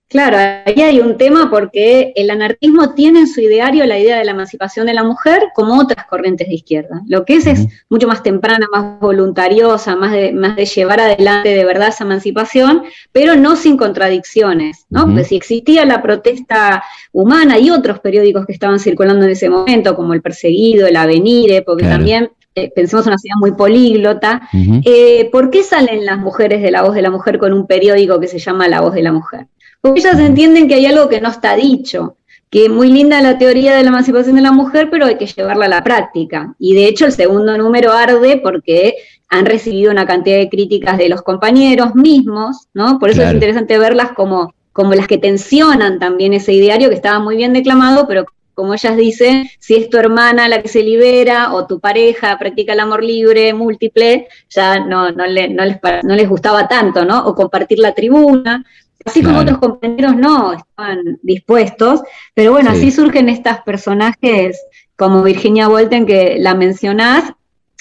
Claro, 0.09 0.37
ahí 0.37 0.81
hay 0.81 1.01
un 1.01 1.17
tema 1.17 1.49
porque 1.51 2.13
el 2.15 2.29
anarquismo 2.29 2.93
tiene 2.93 3.19
en 3.19 3.27
su 3.27 3.41
ideario 3.41 3.85
la 3.85 3.99
idea 3.99 4.17
de 4.17 4.23
la 4.23 4.31
emancipación 4.31 4.85
de 4.85 4.93
la 4.93 5.03
mujer 5.03 5.49
como 5.53 5.77
otras 5.77 6.05
corrientes 6.05 6.47
de 6.47 6.55
izquierda. 6.55 7.01
Lo 7.07 7.25
que 7.25 7.35
es 7.35 7.45
es 7.45 7.67
mucho 7.89 8.07
más 8.07 8.23
temprana, 8.23 8.67
más 8.71 9.01
voluntariosa, 9.01 9.97
más 9.97 10.13
de, 10.13 10.31
más 10.31 10.55
de 10.55 10.65
llevar 10.65 11.01
adelante 11.01 11.49
de 11.49 11.65
verdad 11.65 11.89
esa 11.89 12.05
emancipación, 12.05 12.83
pero 13.11 13.35
no 13.35 13.57
sin 13.57 13.75
contradicciones, 13.75 14.85
¿no? 14.89 15.07
Porque 15.07 15.25
si 15.25 15.35
existía 15.35 15.83
la 15.83 16.01
protesta 16.01 16.83
humana 17.11 17.59
y 17.59 17.69
otros 17.69 17.99
periódicos 17.99 18.45
que 18.45 18.53
estaban 18.53 18.79
circulando 18.79 19.25
en 19.25 19.31
ese 19.31 19.49
momento, 19.49 19.93
como 19.93 20.13
El 20.13 20.21
Perseguido, 20.21 20.87
El 20.87 20.95
Avenire, 20.95 21.63
porque 21.63 21.83
también 21.83 22.31
eh, 22.57 22.71
pensemos 22.75 23.05
en 23.05 23.11
una 23.11 23.19
ciudad 23.19 23.35
muy 23.39 23.51
políglota, 23.51 24.49
eh, 24.83 25.29
¿por 25.31 25.51
qué 25.51 25.61
salen 25.61 26.07
las 26.07 26.17
mujeres 26.17 26.63
de 26.63 26.71
la 26.71 26.81
voz 26.81 26.95
de 26.95 27.03
la 27.03 27.11
mujer 27.11 27.37
con 27.37 27.53
un 27.53 27.67
periódico 27.67 28.19
que 28.19 28.27
se 28.27 28.39
llama 28.39 28.67
La 28.67 28.81
voz 28.81 28.95
de 28.95 29.03
la 29.03 29.11
mujer? 29.11 29.45
Porque 29.79 29.99
ellas 29.99 30.17
entienden 30.17 30.67
que 30.67 30.73
hay 30.73 30.87
algo 30.87 31.07
que 31.07 31.21
no 31.21 31.29
está 31.29 31.55
dicho, 31.55 32.17
que 32.49 32.65
es 32.65 32.71
muy 32.71 32.91
linda 32.91 33.21
la 33.21 33.37
teoría 33.37 33.75
de 33.75 33.83
la 33.83 33.89
emancipación 33.89 34.37
de 34.37 34.41
la 34.41 34.51
mujer, 34.51 34.89
pero 34.89 35.05
hay 35.05 35.17
que 35.17 35.27
llevarla 35.27 35.65
a 35.65 35.69
la 35.69 35.83
práctica. 35.83 36.55
Y 36.57 36.73
de 36.73 36.87
hecho 36.87 37.05
el 37.05 37.11
segundo 37.11 37.55
número 37.59 37.93
arde 37.93 38.39
porque 38.41 38.95
han 39.29 39.45
recibido 39.45 39.91
una 39.91 40.07
cantidad 40.07 40.37
de 40.37 40.49
críticas 40.49 40.97
de 40.97 41.09
los 41.09 41.21
compañeros 41.21 41.93
mismos, 41.93 42.69
¿no? 42.73 42.97
Por 42.97 43.11
eso 43.11 43.21
es 43.21 43.33
interesante 43.33 43.77
verlas 43.77 44.13
como, 44.13 44.55
como 44.73 44.95
las 44.95 45.05
que 45.05 45.19
tensionan 45.19 45.99
también 45.99 46.33
ese 46.33 46.53
ideario 46.53 46.89
que 46.89 46.95
estaba 46.95 47.19
muy 47.19 47.35
bien 47.35 47.53
declamado, 47.53 48.07
pero 48.07 48.25
como 48.57 48.73
ellas 48.73 48.97
dicen, 48.97 49.47
si 49.59 49.75
es 49.75 49.87
tu 49.87 49.97
hermana 49.97 50.47
la 50.47 50.63
que 50.63 50.67
se 50.67 50.81
libera 50.81 51.53
o 51.53 51.67
tu 51.67 51.79
pareja 51.79 52.39
practica 52.39 52.73
el 52.73 52.79
amor 52.79 53.03
libre, 53.03 53.53
múltiple, 53.53 54.27
ya 54.49 54.79
no, 54.79 55.11
no, 55.11 55.27
les, 55.27 55.51
no 55.51 56.15
les 56.15 56.27
gustaba 56.27 56.67
tanto, 56.67 57.05
¿no? 57.05 57.23
O 57.27 57.35
compartir 57.35 57.77
la 57.77 57.93
tribuna. 57.93 58.65
Así 59.05 59.21
como 59.21 59.41
otros 59.41 59.59
compañeros 59.59 60.15
no 60.15 60.53
estaban 60.53 61.19
dispuestos, 61.21 62.01
pero 62.33 62.51
bueno, 62.51 62.71
así 62.71 62.89
surgen 62.89 63.29
estas 63.29 63.61
personajes 63.61 64.59
como 64.95 65.21
Virginia 65.21 65.67
Volten 65.67 66.07
que 66.07 66.37
la 66.39 66.55
mencionás, 66.55 67.31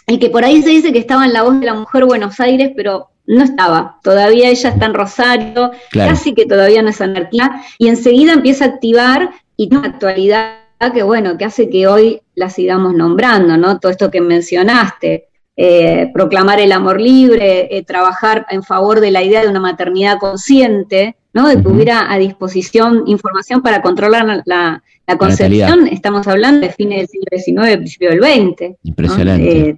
y 0.07 0.19
que 0.19 0.29
por 0.29 0.45
ahí 0.45 0.63
se 0.63 0.69
dice 0.69 0.93
que 0.93 0.99
estaba 0.99 1.25
en 1.25 1.33
la 1.33 1.43
voz 1.43 1.59
de 1.59 1.65
la 1.65 1.75
mujer 1.75 2.05
Buenos 2.05 2.39
Aires, 2.39 2.73
pero 2.77 3.09
no 3.27 3.43
estaba. 3.43 3.99
Todavía 4.03 4.51
ella 4.51 4.69
está 4.69 4.85
en 4.85 4.93
Rosario, 4.93 5.71
casi 5.91 6.35
que 6.35 6.45
todavía 6.45 6.83
no 6.83 6.91
es 6.91 7.01
anarquía, 7.01 7.63
y 7.79 7.89
enseguida 7.89 8.35
empieza 8.35 8.67
a 8.67 8.69
activar 8.69 9.31
y 9.57 9.75
en 9.75 9.81
la 9.81 9.89
actualidad 9.89 10.66
que, 10.93 11.03
bueno, 11.03 11.37
que 11.39 11.45
hace 11.45 11.69
que 11.69 11.87
hoy 11.87 12.21
la 12.35 12.51
sigamos 12.51 12.95
nombrando, 12.95 13.57
¿no? 13.57 13.79
Todo 13.79 13.91
esto 13.91 14.11
que 14.11 14.21
mencionaste, 14.21 15.29
eh, 15.57 16.11
proclamar 16.13 16.61
el 16.61 16.73
amor 16.73 17.01
libre, 17.01 17.75
eh, 17.77 17.83
trabajar 17.83 18.47
en 18.51 18.63
favor 18.63 19.01
de 19.01 19.11
la 19.11 19.23
idea 19.23 19.43
de 19.43 19.49
una 19.49 19.61
maternidad 19.61 20.19
consciente, 20.19 21.17
¿no? 21.33 21.49
De 21.49 21.61
que 21.61 21.69
hubiera 21.69 22.13
a 22.13 22.19
disposición 22.19 23.05
información 23.07 23.63
para 23.63 23.81
controlar 23.81 24.43
la, 24.45 24.83
concepción, 25.19 25.87
estamos 25.87 26.27
hablando 26.27 26.67
de 26.67 26.73
fines 26.73 27.09
del 27.09 27.39
siglo 27.41 27.65
XIX, 27.65 27.77
principio 27.77 28.11
del 28.11 28.21
XX. 28.21 28.77
Impresionante. 28.83 29.69
Eh, 29.71 29.77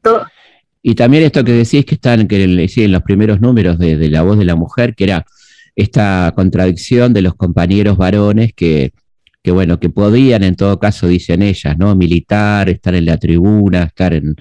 y 0.83 0.95
también 0.95 1.25
esto 1.25 1.45
que 1.45 1.53
decís 1.53 1.85
que 1.85 1.97
están 1.97 2.27
que 2.27 2.43
en 2.43 2.93
los 2.93 3.03
primeros 3.03 3.41
números 3.41 3.79
de, 3.79 3.97
de 3.97 4.11
La 4.11 4.23
Voz 4.23 4.39
de 4.39 4.45
la 4.45 4.57
Mujer, 4.57 4.95
que 4.95 5.05
era 5.05 5.27
esta 5.77 6.33
contradicción 6.35 7.13
de 7.13 7.23
los 7.23 7.35
compañeros 7.35 7.97
varones 7.97 8.53
que 8.53 8.93
que 9.49 9.53
bueno, 9.53 9.81
que 9.81 9.89
podían 9.89 10.43
en 10.45 10.57
todo 10.57 10.79
caso, 10.79 11.09
dicen 11.09 11.41
ellas, 11.41 11.75
¿no? 11.79 11.97
Militar, 11.97 12.69
estar 12.69 12.95
en 12.95 13.07
la 13.07 13.17
tribuna, 13.17 13.85
estar 13.85 14.13
en, 14.13 14.37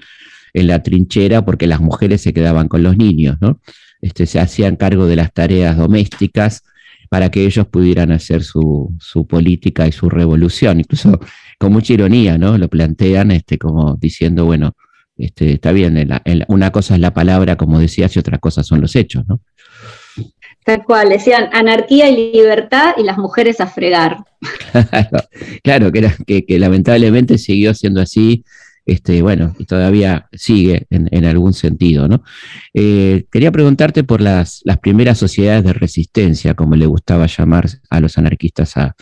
la 0.52 0.82
trinchera, 0.82 1.46
porque 1.46 1.66
las 1.66 1.80
mujeres 1.80 2.20
se 2.20 2.34
quedaban 2.34 2.68
con 2.68 2.82
los 2.82 2.98
niños, 2.98 3.38
¿no? 3.40 3.58
Este, 4.02 4.26
se 4.26 4.38
hacían 4.38 4.76
cargo 4.76 5.06
de 5.06 5.16
las 5.16 5.32
tareas 5.32 5.78
domésticas 5.78 6.62
para 7.08 7.30
que 7.30 7.46
ellos 7.46 7.66
pudieran 7.68 8.12
hacer 8.12 8.42
su, 8.42 8.94
política 9.26 9.88
y 9.88 9.92
su 9.92 10.10
revolución. 10.10 10.80
Incluso 10.80 11.18
con 11.58 11.72
mucha 11.72 11.94
ironía, 11.94 12.36
¿no? 12.36 12.58
Lo 12.58 12.68
plantean 12.68 13.30
este, 13.30 13.56
como 13.56 13.96
diciendo, 13.96 14.44
bueno, 14.44 14.74
este, 15.16 15.54
está 15.54 15.72
bien, 15.72 16.06
una 16.48 16.70
cosa 16.70 16.96
es 16.96 17.00
la 17.00 17.14
palabra, 17.14 17.56
como 17.56 17.78
decías, 17.78 18.14
y 18.14 18.18
otra 18.18 18.36
cosa 18.36 18.62
son 18.62 18.82
los 18.82 18.94
hechos, 18.94 19.26
¿no? 19.26 19.40
Tal 20.68 20.84
cual, 20.84 21.08
decían 21.08 21.48
anarquía 21.54 22.10
y 22.10 22.30
libertad 22.34 22.92
y 22.98 23.02
las 23.02 23.16
mujeres 23.16 23.58
a 23.58 23.68
fregar. 23.68 24.18
claro, 25.64 25.90
que, 25.90 25.98
era, 25.98 26.14
que, 26.26 26.58
lamentablemente 26.58 27.38
siguió 27.38 27.72
siendo 27.72 28.02
así, 28.02 28.44
este, 28.84 29.22
bueno, 29.22 29.56
y 29.58 29.64
todavía 29.64 30.28
sigue 30.30 30.86
en, 30.90 31.24
algún 31.24 31.54
sentido, 31.54 32.06
¿no? 32.06 32.22
Eh, 32.74 33.24
quería 33.32 33.50
preguntarte 33.50 34.04
por 34.04 34.20
las, 34.20 34.60
las, 34.64 34.76
primeras 34.76 35.16
sociedades 35.16 35.64
de 35.64 35.72
resistencia, 35.72 36.52
como 36.52 36.76
le 36.76 36.84
gustaba 36.84 37.24
llamar 37.24 37.66
a 37.88 38.00
los 38.00 38.18
anarquistas 38.18 38.76
a, 38.76 38.94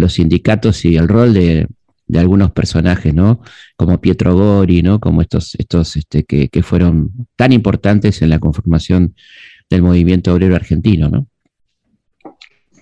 los 0.00 0.14
sindicatos 0.14 0.84
y 0.84 0.96
el 0.96 1.06
rol 1.06 1.34
de, 1.34 1.68
algunos 2.16 2.50
personajes, 2.50 3.14
¿no? 3.14 3.42
Como 3.76 4.00
Pietro 4.00 4.34
Gori, 4.34 4.82
¿no? 4.82 4.98
Como 4.98 5.22
estos, 5.22 5.54
estos 5.54 5.94
este, 5.94 6.24
que, 6.24 6.48
que 6.48 6.64
fueron 6.64 7.12
tan 7.36 7.52
importantes 7.52 8.22
en 8.22 8.30
la 8.30 8.40
conformación 8.40 9.14
del 9.70 9.82
movimiento 9.82 10.32
obrero 10.32 10.54
argentino, 10.54 11.08
¿no? 11.08 11.26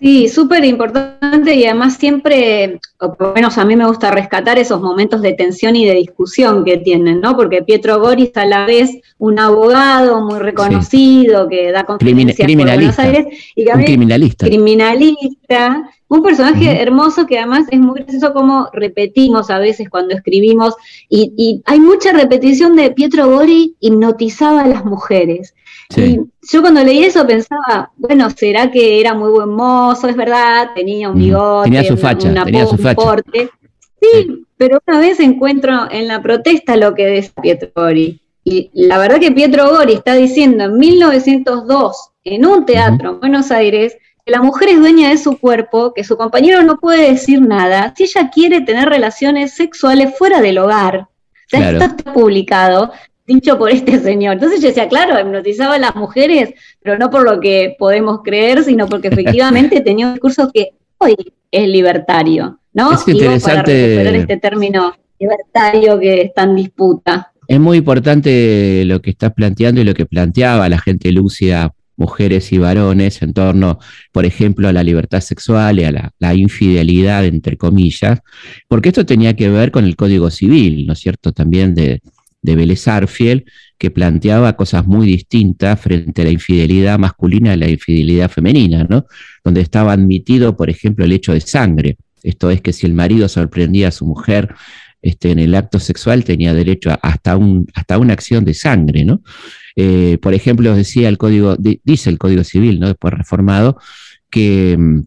Sí, 0.04 0.28
súper 0.28 0.64
importante 0.66 1.54
y 1.54 1.64
además 1.64 1.96
siempre, 1.96 2.78
o 3.00 3.14
por 3.14 3.28
lo 3.28 3.32
menos 3.32 3.56
a 3.56 3.64
mí 3.64 3.74
me 3.74 3.86
gusta 3.86 4.10
rescatar 4.10 4.58
esos 4.58 4.82
momentos 4.82 5.22
de 5.22 5.32
tensión 5.32 5.76
y 5.76 5.86
de 5.86 5.94
discusión 5.94 6.62
que 6.62 6.76
tienen, 6.76 7.22
¿no? 7.22 7.34
Porque 7.36 7.62
Pietro 7.62 8.00
Goris 8.00 8.36
a 8.36 8.44
la 8.44 8.66
vez 8.66 8.90
un 9.16 9.38
abogado 9.38 10.20
muy 10.20 10.40
reconocido 10.40 11.48
que 11.48 11.72
da 11.72 11.84
conferencias 11.84 12.36
por 12.36 12.66
Buenos 12.66 12.98
Aires 12.98 13.26
y 13.54 13.64
que 13.64 13.72
un 13.72 13.84
criminalista. 13.84 14.46
criminalista, 14.46 15.90
un 16.08 16.22
personaje 16.22 16.82
hermoso 16.82 17.24
que 17.24 17.38
además 17.38 17.66
es 17.70 17.80
muy 17.80 18.00
gracioso 18.00 18.34
como 18.34 18.68
repetimos 18.74 19.48
a 19.48 19.58
veces 19.58 19.88
cuando 19.88 20.14
escribimos 20.14 20.74
y, 21.08 21.32
y 21.36 21.62
hay 21.64 21.80
mucha 21.80 22.12
repetición 22.12 22.76
de 22.76 22.90
Pietro 22.90 23.30
Gori 23.30 23.76
hipnotizaba 23.80 24.64
a 24.64 24.68
las 24.68 24.84
mujeres. 24.84 25.54
Y 25.96 26.18
yo 26.50 26.60
cuando 26.60 26.82
leí 26.82 27.04
eso 27.04 27.26
pensaba, 27.26 27.90
bueno, 27.96 28.30
¿será 28.30 28.70
que 28.70 29.00
era 29.00 29.14
muy 29.14 29.30
buen 29.30 29.50
mozo? 29.50 30.08
Es 30.08 30.16
verdad, 30.16 30.70
tenía 30.74 31.10
un 31.10 31.18
bigote, 31.18 31.70
tenía 31.70 31.84
su 31.84 31.96
facha, 31.96 32.44
tenía 32.44 32.66
su 32.66 32.76
facha. 32.78 33.22
Sí, 34.00 34.44
pero 34.56 34.80
una 34.86 34.98
vez 34.98 35.20
encuentro 35.20 35.88
en 35.90 36.08
la 36.08 36.22
protesta 36.22 36.76
lo 36.76 36.94
que 36.94 37.06
decía 37.06 37.32
Pietro 37.42 37.70
Gori. 37.74 38.20
Y 38.44 38.70
la 38.74 38.98
verdad 38.98 39.18
que 39.18 39.32
Pietro 39.32 39.70
Gori 39.70 39.94
está 39.94 40.14
diciendo 40.14 40.64
en 40.64 40.76
1902, 40.76 42.10
en 42.24 42.46
un 42.46 42.66
teatro 42.66 43.12
en 43.12 43.20
Buenos 43.20 43.50
Aires, 43.50 43.96
que 44.24 44.32
la 44.32 44.42
mujer 44.42 44.70
es 44.70 44.78
dueña 44.78 45.10
de 45.10 45.18
su 45.18 45.38
cuerpo, 45.38 45.92
que 45.94 46.04
su 46.04 46.16
compañero 46.16 46.62
no 46.62 46.78
puede 46.78 47.10
decir 47.10 47.40
nada 47.40 47.94
si 47.96 48.04
ella 48.04 48.30
quiere 48.30 48.60
tener 48.60 48.88
relaciones 48.88 49.54
sexuales 49.54 50.16
fuera 50.16 50.40
del 50.40 50.58
hogar. 50.58 51.00
O 51.00 51.48
sea, 51.48 51.70
esto 51.70 51.84
está 51.84 52.12
publicado 52.12 52.92
dicho 53.26 53.58
por 53.58 53.70
este 53.70 53.98
señor. 54.00 54.34
Entonces 54.34 54.60
yo 54.60 54.68
decía, 54.68 54.88
claro, 54.88 55.18
hipnotizaba 55.18 55.74
a 55.74 55.78
las 55.78 55.96
mujeres, 55.96 56.54
pero 56.82 56.98
no 56.98 57.10
por 57.10 57.24
lo 57.24 57.40
que 57.40 57.74
podemos 57.78 58.20
creer, 58.22 58.62
sino 58.64 58.86
porque 58.86 59.08
efectivamente 59.08 59.80
tenía 59.84 60.06
un 60.06 60.14
discurso 60.14 60.50
que 60.52 60.70
hoy 60.98 61.16
es 61.50 61.68
libertario, 61.68 62.60
¿no? 62.72 62.92
Es 62.92 63.06
interesante. 63.06 63.96
para 64.04 64.16
este 64.16 64.36
término 64.36 64.94
libertario 65.18 65.98
que 65.98 66.22
está 66.22 66.42
en 66.42 66.56
disputa. 66.56 67.32
Es 67.46 67.60
muy 67.60 67.78
importante 67.78 68.84
lo 68.86 69.00
que 69.00 69.10
estás 69.10 69.32
planteando 69.32 69.80
y 69.80 69.84
lo 69.84 69.94
que 69.94 70.06
planteaba 70.06 70.68
la 70.68 70.78
gente 70.78 71.12
lúcida, 71.12 71.74
mujeres 71.96 72.50
y 72.52 72.58
varones, 72.58 73.22
en 73.22 73.34
torno, 73.34 73.78
por 74.12 74.24
ejemplo, 74.24 74.66
a 74.66 74.72
la 74.72 74.82
libertad 74.82 75.20
sexual 75.20 75.78
y 75.78 75.84
a 75.84 75.92
la, 75.92 76.10
la, 76.18 76.34
infidelidad, 76.34 77.24
entre 77.24 77.56
comillas, 77.56 78.20
porque 78.66 78.88
esto 78.88 79.06
tenía 79.06 79.36
que 79.36 79.50
ver 79.50 79.70
con 79.70 79.84
el 79.84 79.94
Código 79.94 80.30
Civil, 80.30 80.86
¿no 80.86 80.94
es 80.94 81.00
cierto? 81.00 81.32
También 81.32 81.74
de, 81.74 82.00
de 82.44 82.56
Vélez 82.56 82.86
Arfiel, 82.88 83.46
que 83.78 83.90
planteaba 83.90 84.54
cosas 84.54 84.86
muy 84.86 85.06
distintas 85.06 85.80
frente 85.80 86.22
a 86.22 86.24
la 86.26 86.30
infidelidad 86.30 86.98
masculina 86.98 87.54
y 87.54 87.56
la 87.56 87.70
infidelidad 87.70 88.30
femenina, 88.30 88.84
¿no? 88.84 89.06
Donde 89.42 89.62
estaba 89.62 89.94
admitido, 89.94 90.54
por 90.54 90.68
ejemplo, 90.68 91.06
el 91.06 91.12
hecho 91.12 91.32
de 91.32 91.40
sangre. 91.40 91.96
Esto 92.22 92.50
es 92.50 92.60
que 92.60 92.74
si 92.74 92.84
el 92.84 92.92
marido 92.92 93.28
sorprendía 93.30 93.88
a 93.88 93.92
su 93.92 94.04
mujer 94.04 94.54
este, 95.00 95.30
en 95.30 95.38
el 95.38 95.54
acto 95.54 95.80
sexual, 95.80 96.22
tenía 96.22 96.52
derecho 96.52 96.90
a 96.90 96.94
hasta, 96.94 97.38
un, 97.38 97.66
hasta 97.72 97.98
una 97.98 98.12
acción 98.12 98.44
de 98.44 98.52
sangre, 98.52 99.06
¿no? 99.06 99.22
Eh, 99.74 100.18
por 100.20 100.34
ejemplo, 100.34 100.74
decía 100.76 101.08
el 101.08 101.16
código, 101.16 101.56
dice 101.58 102.10
el 102.10 102.18
Código 102.18 102.44
Civil, 102.44 102.78
¿no? 102.78 102.88
Después 102.88 103.14
reformado, 103.14 103.78
que 104.30 104.76
mm, 104.78 105.00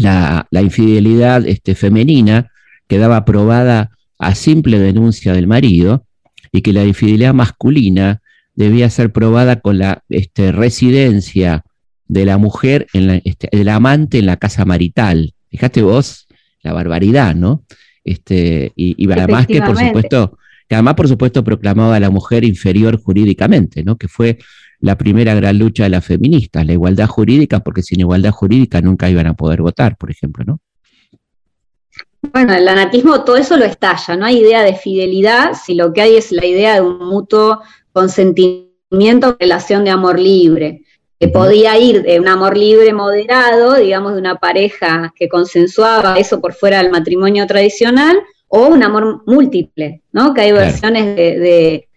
la, 0.00 0.46
infidelidad 0.62 1.46
este, 1.46 1.74
femenina 1.74 2.50
quedaba 2.88 3.18
aprobada 3.18 3.90
a 4.18 4.34
simple 4.34 4.78
denuncia 4.78 5.34
del 5.34 5.46
marido 5.46 6.06
y 6.54 6.62
que 6.62 6.72
la 6.72 6.84
infidelidad 6.84 7.34
masculina 7.34 8.22
debía 8.54 8.88
ser 8.88 9.12
probada 9.12 9.58
con 9.60 9.76
la 9.76 10.04
este, 10.08 10.52
residencia 10.52 11.64
de 12.06 12.24
la 12.24 12.38
mujer, 12.38 12.86
en 12.92 13.08
la, 13.08 13.16
este, 13.24 13.48
del 13.50 13.68
amante 13.68 14.20
en 14.20 14.26
la 14.26 14.36
casa 14.36 14.64
marital. 14.64 15.34
Fíjate 15.50 15.82
vos 15.82 16.28
la 16.62 16.72
barbaridad, 16.72 17.34
¿no? 17.34 17.64
Este, 18.04 18.72
y, 18.76 18.94
y 18.96 19.10
además 19.10 19.48
que 19.48 19.60
por 19.62 19.76
supuesto, 19.76 20.38
que 20.68 20.76
además 20.76 20.94
por 20.94 21.08
supuesto 21.08 21.42
proclamaba 21.42 21.96
a 21.96 22.00
la 22.00 22.10
mujer 22.10 22.44
inferior 22.44 23.02
jurídicamente, 23.02 23.82
¿no? 23.82 23.96
Que 23.96 24.06
fue 24.06 24.38
la 24.78 24.96
primera 24.96 25.34
gran 25.34 25.58
lucha 25.58 25.82
de 25.82 25.88
las 25.88 26.04
feministas, 26.04 26.64
la 26.64 26.74
igualdad 26.74 27.08
jurídica, 27.08 27.64
porque 27.64 27.82
sin 27.82 27.98
igualdad 27.98 28.30
jurídica 28.30 28.80
nunca 28.80 29.10
iban 29.10 29.26
a 29.26 29.34
poder 29.34 29.60
votar, 29.60 29.96
por 29.96 30.12
ejemplo, 30.12 30.44
¿no? 30.46 30.60
Bueno, 32.32 32.54
el 32.54 32.68
anatismo 32.68 33.24
todo 33.24 33.36
eso 33.36 33.56
lo 33.56 33.64
estalla, 33.64 34.16
no 34.16 34.26
hay 34.26 34.38
idea 34.38 34.62
de 34.62 34.74
fidelidad, 34.74 35.52
si 35.54 35.74
lo 35.74 35.92
que 35.92 36.02
hay 36.02 36.16
es 36.16 36.32
la 36.32 36.46
idea 36.46 36.74
de 36.74 36.80
un 36.80 36.98
mutuo 36.98 37.60
consentimiento, 37.92 39.36
relación 39.38 39.84
de 39.84 39.90
amor 39.90 40.18
libre, 40.18 40.82
que 41.18 41.28
podía 41.28 41.78
ir 41.78 42.02
de 42.02 42.20
un 42.20 42.28
amor 42.28 42.56
libre 42.56 42.92
moderado, 42.92 43.74
digamos, 43.74 44.12
de 44.14 44.18
una 44.18 44.36
pareja 44.36 45.12
que 45.16 45.28
consensuaba 45.28 46.16
eso 46.16 46.40
por 46.40 46.54
fuera 46.54 46.82
del 46.82 46.90
matrimonio 46.90 47.46
tradicional, 47.46 48.18
o 48.48 48.66
un 48.66 48.82
amor 48.82 49.22
múltiple, 49.26 50.02
¿no? 50.12 50.32
Que 50.32 50.42
hay 50.42 50.52
versiones 50.52 51.16
de, 51.16 51.88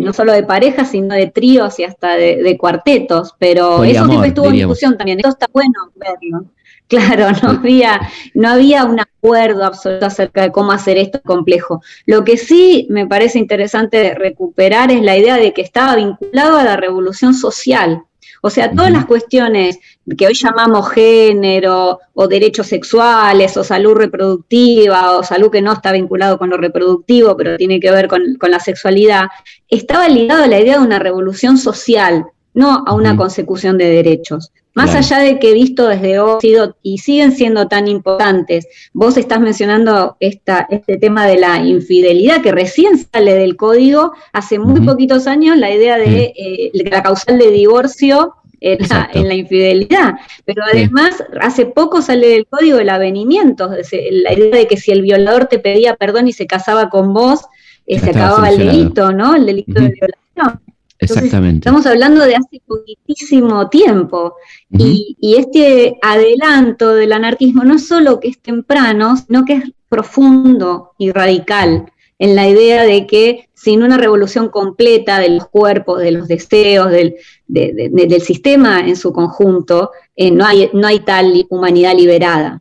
no 0.00 0.12
solo 0.12 0.32
de 0.32 0.44
parejas, 0.44 0.90
sino 0.90 1.14
de 1.14 1.28
tríos 1.28 1.78
y 1.80 1.84
hasta 1.84 2.16
de, 2.16 2.56
cuartetos, 2.58 3.34
pero 3.38 3.82
eso 3.82 4.06
siempre 4.06 4.28
estuvo 4.28 4.46
en 4.46 4.52
discusión 4.52 4.96
también, 4.96 5.18
esto 5.18 5.30
está 5.30 5.46
bueno 5.52 5.72
verlo. 5.96 6.46
Claro, 6.88 7.26
no 7.42 7.50
había, 7.50 8.00
no 8.34 8.48
había 8.48 8.84
un 8.84 9.00
acuerdo 9.00 9.64
absoluto 9.64 10.06
acerca 10.06 10.42
de 10.42 10.52
cómo 10.52 10.70
hacer 10.70 10.98
esto 10.98 11.20
complejo. 11.22 11.82
Lo 12.06 12.22
que 12.24 12.36
sí 12.36 12.86
me 12.90 13.06
parece 13.06 13.38
interesante 13.38 14.14
recuperar 14.14 14.92
es 14.92 15.02
la 15.02 15.16
idea 15.16 15.36
de 15.36 15.52
que 15.52 15.62
estaba 15.62 15.96
vinculado 15.96 16.58
a 16.58 16.64
la 16.64 16.76
revolución 16.76 17.34
social. 17.34 18.04
O 18.42 18.50
sea, 18.50 18.70
todas 18.70 18.92
las 18.92 19.06
cuestiones 19.06 19.80
que 20.16 20.28
hoy 20.28 20.34
llamamos 20.34 20.90
género 20.90 21.98
o 22.14 22.28
derechos 22.28 22.68
sexuales 22.68 23.56
o 23.56 23.64
salud 23.64 23.94
reproductiva 23.94 25.16
o 25.16 25.24
salud 25.24 25.50
que 25.50 25.62
no 25.62 25.72
está 25.72 25.90
vinculado 25.90 26.38
con 26.38 26.50
lo 26.50 26.56
reproductivo, 26.56 27.36
pero 27.36 27.56
tiene 27.56 27.80
que 27.80 27.90
ver 27.90 28.06
con, 28.06 28.22
la 28.40 28.60
sexualidad, 28.60 29.26
estaba 29.68 30.08
ligado 30.08 30.44
a 30.44 30.46
la 30.46 30.60
idea 30.60 30.78
de 30.78 30.84
una 30.84 31.00
revolución 31.00 31.58
social, 31.58 32.26
no 32.54 32.84
a 32.86 32.94
una 32.94 33.16
consecución 33.16 33.78
de 33.78 33.86
derechos. 33.86 34.52
Más 34.76 34.94
allá 34.94 35.20
de 35.20 35.38
que 35.38 35.50
he 35.50 35.54
visto 35.54 35.88
desde 35.88 36.18
hoy 36.18 36.38
sido, 36.42 36.76
y 36.82 36.98
siguen 36.98 37.32
siendo 37.32 37.66
tan 37.66 37.88
importantes, 37.88 38.68
vos 38.92 39.16
estás 39.16 39.40
mencionando 39.40 40.18
esta, 40.20 40.66
este 40.68 40.98
tema 40.98 41.26
de 41.26 41.38
la 41.38 41.64
infidelidad 41.64 42.42
que 42.42 42.52
recién 42.52 42.98
sale 42.98 43.32
del 43.32 43.56
código 43.56 44.12
hace 44.34 44.58
muy 44.58 44.82
poquitos 44.82 45.26
años, 45.26 45.56
la 45.56 45.70
idea 45.70 45.96
de, 45.96 46.34
eh, 46.36 46.70
la 46.74 47.02
causal 47.02 47.38
de 47.38 47.50
divorcio 47.50 48.34
en 48.60 49.26
la, 49.26 49.34
infidelidad. 49.34 50.16
Pero 50.44 50.62
además, 50.70 51.24
hace 51.40 51.64
poco 51.64 52.02
sale 52.02 52.28
del 52.28 52.46
código 52.46 52.78
el 52.78 52.90
avenimiento, 52.90 53.70
la 53.70 54.32
idea 54.34 54.56
de 54.56 54.66
que 54.66 54.76
si 54.76 54.92
el 54.92 55.00
violador 55.00 55.46
te 55.46 55.58
pedía 55.58 55.96
perdón 55.96 56.28
y 56.28 56.34
se 56.34 56.46
casaba 56.46 56.90
con 56.90 57.14
vos, 57.14 57.40
eh, 57.86 57.98
se 57.98 58.10
acababa 58.10 58.50
el 58.50 58.58
delito, 58.58 59.10
¿no? 59.10 59.36
El 59.36 59.46
delito 59.46 59.80
de 59.80 59.88
violación. 59.88 60.60
Exactamente. 60.98 61.68
Estamos 61.68 61.86
hablando 61.86 62.24
de 62.24 62.36
hace 62.36 62.60
poquitísimo 62.66 63.68
tiempo. 63.68 64.34
y, 64.70 65.16
y, 65.20 65.36
este 65.36 65.98
adelanto 66.02 66.94
del 66.94 67.12
anarquismo 67.12 67.64
no 67.64 67.74
es 67.74 67.86
solo 67.86 68.18
que 68.20 68.28
es 68.28 68.40
temprano, 68.40 69.16
sino 69.16 69.44
que 69.44 69.54
es 69.54 69.64
profundo 69.88 70.92
y 70.98 71.10
radical 71.12 71.86
en 72.18 72.34
la 72.34 72.48
idea 72.48 72.84
de 72.84 73.06
que 73.06 73.48
sin 73.54 73.82
una 73.82 73.98
revolución 73.98 74.48
completa 74.48 75.18
de 75.18 75.30
los 75.30 75.48
cuerpos, 75.48 76.00
de 76.00 76.12
los 76.12 76.28
deseos, 76.28 76.90
del, 76.90 77.16
del 77.46 78.22
sistema 78.22 78.80
en 78.80 78.96
su 78.96 79.12
conjunto, 79.12 79.90
eh, 80.14 80.30
no, 80.30 80.46
hay, 80.46 80.70
no 80.72 80.86
hay 80.86 81.00
tal 81.00 81.46
humanidad 81.50 81.94
liberada. 81.94 82.60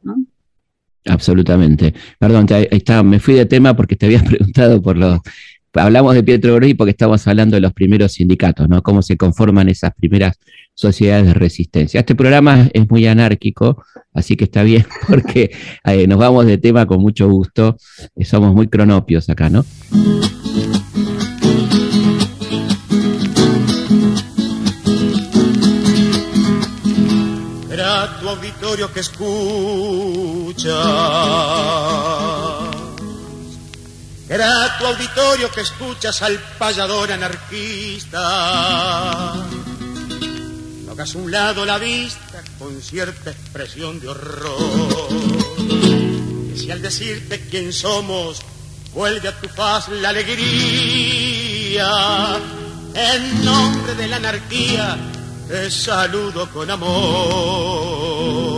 Absolutamente. 1.06 1.94
Perdón, 2.18 2.48
ahí 2.50 2.68
está, 2.72 3.04
me 3.04 3.20
fui 3.20 3.36
de 3.36 3.46
tema 3.46 3.76
porque 3.76 3.96
te 3.96 4.08
había 4.08 4.24
preguntado 4.24 4.82
por 4.82 4.98
los... 4.98 5.20
Hablamos 5.76 6.16
de 6.16 6.24
Pietro 6.24 6.54
Borghi 6.54 6.74
porque 6.74 6.92
estamos 6.92 7.28
hablando 7.28 7.56
de 7.56 7.62
los 7.62 7.74
primeros 7.74 8.14
sindicatos, 8.14 8.70
¿no? 8.70 8.82
Cómo 8.82 9.02
se 9.02 9.18
conforman 9.18 9.70
esas 9.70 9.94
primeras 9.94 10.40
sociedades 10.74 11.28
de 11.28 11.34
resistencia. 11.34 12.00
Este 12.00 12.16
programa 12.16 12.70
es 12.74 12.90
muy 12.90 13.06
anárquico, 13.08 13.84
así 14.14 14.36
que 14.36 14.46
está 14.46 14.64
bien 14.64 14.86
porque 15.08 15.52
eh, 15.84 16.08
nos 16.08 16.18
vamos 16.18 16.46
de 16.46 16.58
tema 16.58 16.86
con 16.86 17.02
mucho 17.02 17.30
gusto. 17.30 17.78
Eh, 18.16 18.26
somos 18.26 18.54
muy 18.54 18.68
cronopios 18.68 19.30
acá, 19.30 19.50
¿no? 19.50 19.66
tu 28.20 28.30
auditorio 28.30 28.92
que 28.92 29.00
escucha. 29.02 30.76
Tu 34.28 34.86
auditorio 34.86 35.52
que 35.52 35.62
escuchas 35.62 36.22
al 36.22 36.40
payador 36.58 37.12
anarquista 37.12 38.16
a 40.98 41.18
un 41.18 41.30
lado 41.30 41.66
la 41.66 41.78
vista 41.78 42.42
con 42.58 42.82
cierta 42.82 43.30
expresión 43.30 44.00
de 44.00 44.08
horror. 44.08 45.10
Y 46.54 46.58
si 46.58 46.72
al 46.72 46.82
decirte 46.82 47.42
quién 47.50 47.74
somos 47.74 48.42
vuelve 48.94 49.28
a 49.28 49.38
tu 49.40 49.50
paz 49.50 49.90
la 49.90 50.10
alegría, 50.10 51.90
en 52.94 53.46
nombre 53.46 53.94
de 53.96 54.08
la 54.08 54.16
anarquía 54.16 54.98
te 55.50 55.70
saludo 55.70 56.50
con 56.50 56.72
amor. 56.72 58.55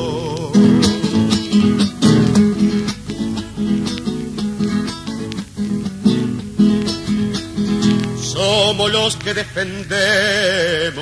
Somos 8.67 8.91
los 8.91 9.15
que 9.15 9.33
defendemos 9.33 11.01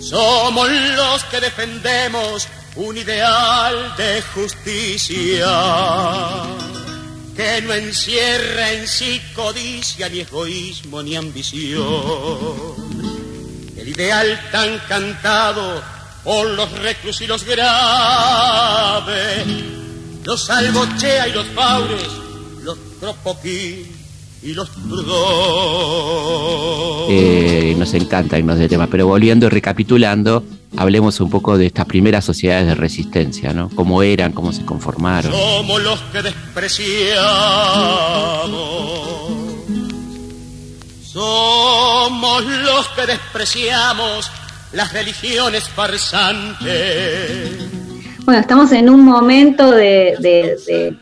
somos 0.00 0.68
los 0.68 1.24
que 1.30 1.40
defendemos 1.40 2.48
un 2.74 2.96
ideal 2.96 3.94
de 3.96 4.20
justicia 4.34 5.46
que 7.36 7.62
no 7.62 7.74
encierra 7.74 8.72
en 8.72 8.88
sí 8.88 9.22
codicia, 9.36 10.08
ni 10.08 10.18
egoísmo, 10.18 11.00
ni 11.00 11.14
ambición. 11.14 11.84
El 13.76 13.86
ideal 13.86 14.48
tan 14.50 14.80
cantado 14.88 15.80
por 16.24 16.50
los 16.50 16.72
reclus 16.72 17.20
y 17.20 17.28
los 17.28 17.44
graves, 17.44 19.46
los 20.24 20.44
salvochea 20.44 21.28
y 21.28 21.32
los 21.34 21.46
faures, 21.54 22.08
los 22.64 22.76
tropoquín 22.98 23.99
y 24.42 24.54
los 24.54 24.70
eh, 27.10 27.74
nos 27.76 27.92
encanta 27.94 28.38
irnos 28.38 28.58
de 28.58 28.68
tema, 28.68 28.86
pero 28.86 29.06
volviendo 29.06 29.46
y 29.46 29.48
recapitulando, 29.50 30.44
hablemos 30.76 31.20
un 31.20 31.28
poco 31.28 31.58
de 31.58 31.66
estas 31.66 31.84
primeras 31.86 32.24
sociedades 32.24 32.66
de 32.68 32.74
resistencia, 32.74 33.52
¿no? 33.52 33.68
Cómo 33.74 34.02
eran, 34.02 34.32
cómo 34.32 34.52
se 34.52 34.64
conformaron. 34.64 35.32
Somos 35.32 35.82
los 35.82 36.00
que 36.12 36.22
despreciamos. 36.22 37.20
Somos 41.02 42.44
los 42.44 42.88
que 42.88 43.06
despreciamos 43.06 44.30
las 44.72 44.92
religiones 44.92 45.64
farsantes. 45.68 47.50
Bueno, 48.24 48.40
estamos 48.40 48.72
en 48.72 48.88
un 48.88 49.04
momento 49.04 49.70
de 49.72 50.16
de, 50.20 50.96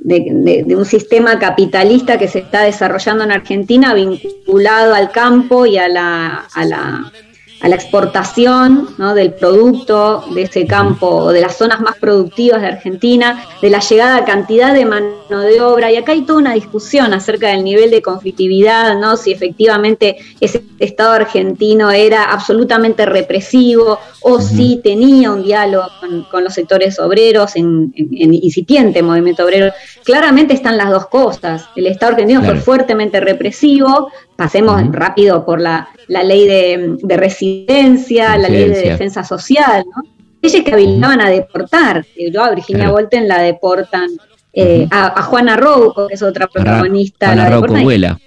un 0.00 0.84
sistema 0.84 1.38
capitalista 1.38 2.18
que 2.18 2.28
se 2.28 2.40
está 2.40 2.62
desarrollando 2.62 3.24
en 3.24 3.32
Argentina 3.32 3.94
vinculado 3.94 4.94
al 4.94 5.10
campo 5.10 5.66
y 5.66 5.76
a 5.76 5.88
la, 5.88 6.46
a 6.54 6.64
la 6.64 7.12
a 7.60 7.68
la 7.68 7.74
exportación 7.74 8.88
del 9.14 9.34
producto 9.34 10.24
de 10.34 10.42
ese 10.42 10.66
campo 10.66 11.08
o 11.08 11.32
de 11.32 11.40
las 11.40 11.56
zonas 11.56 11.80
más 11.80 11.96
productivas 11.96 12.60
de 12.60 12.68
Argentina, 12.68 13.44
de 13.60 13.70
la 13.70 13.80
llegada 13.80 14.18
a 14.18 14.24
cantidad 14.24 14.72
de 14.72 14.84
mano 14.84 15.40
de 15.40 15.60
obra. 15.60 15.90
Y 15.90 15.96
acá 15.96 16.12
hay 16.12 16.22
toda 16.22 16.38
una 16.38 16.54
discusión 16.54 17.12
acerca 17.12 17.48
del 17.48 17.64
nivel 17.64 17.90
de 17.90 18.00
conflictividad, 18.00 18.98
¿no? 18.98 19.16
si 19.16 19.32
efectivamente 19.32 20.16
ese 20.40 20.62
Estado 20.78 21.12
argentino 21.12 21.90
era 21.90 22.30
absolutamente 22.30 23.04
represivo 23.04 23.98
o 24.20 24.40
si 24.40 24.80
tenía 24.82 25.32
un 25.32 25.42
diálogo 25.42 25.88
con, 26.30 26.44
los 26.44 26.54
sectores 26.54 27.00
obreros 27.00 27.56
en, 27.56 27.92
incipiente 27.96 29.02
movimiento 29.02 29.44
obrero. 29.44 29.72
Claramente 30.04 30.54
están 30.54 30.76
las 30.76 30.90
dos 30.90 31.06
cosas. 31.06 31.64
El 31.74 31.88
Estado 31.88 32.12
argentino 32.12 32.44
fue 32.44 32.56
fuertemente 32.56 33.18
represivo, 33.18 34.10
pasemos 34.38 34.80
rápido 34.92 35.44
por 35.44 35.60
la, 35.60 35.88
ley 36.06 36.46
de, 36.46 37.16
residencia, 37.16 38.38
la 38.38 38.48
ley 38.48 38.68
de 38.68 38.90
defensa 38.90 39.24
social, 39.24 39.84
¿no? 39.84 40.08
Leyes 40.40 40.62
que 40.62 40.72
habilitaban 40.72 41.20
a 41.20 41.28
deportar. 41.28 42.06
Yo 42.32 42.44
a 42.44 42.54
Virginia 42.54 42.88
Volten 42.88 43.26
la 43.26 43.42
deportan, 43.42 44.08
eh, 44.52 44.86
a, 44.92 45.20
Juana 45.24 45.56
Rouco, 45.56 46.06
que 46.06 46.14
es 46.14 46.22
otra 46.22 46.46
protagonista. 46.46 47.26
Juana 47.26 47.50
Rouco 47.50 47.82
vuela. 47.82 48.20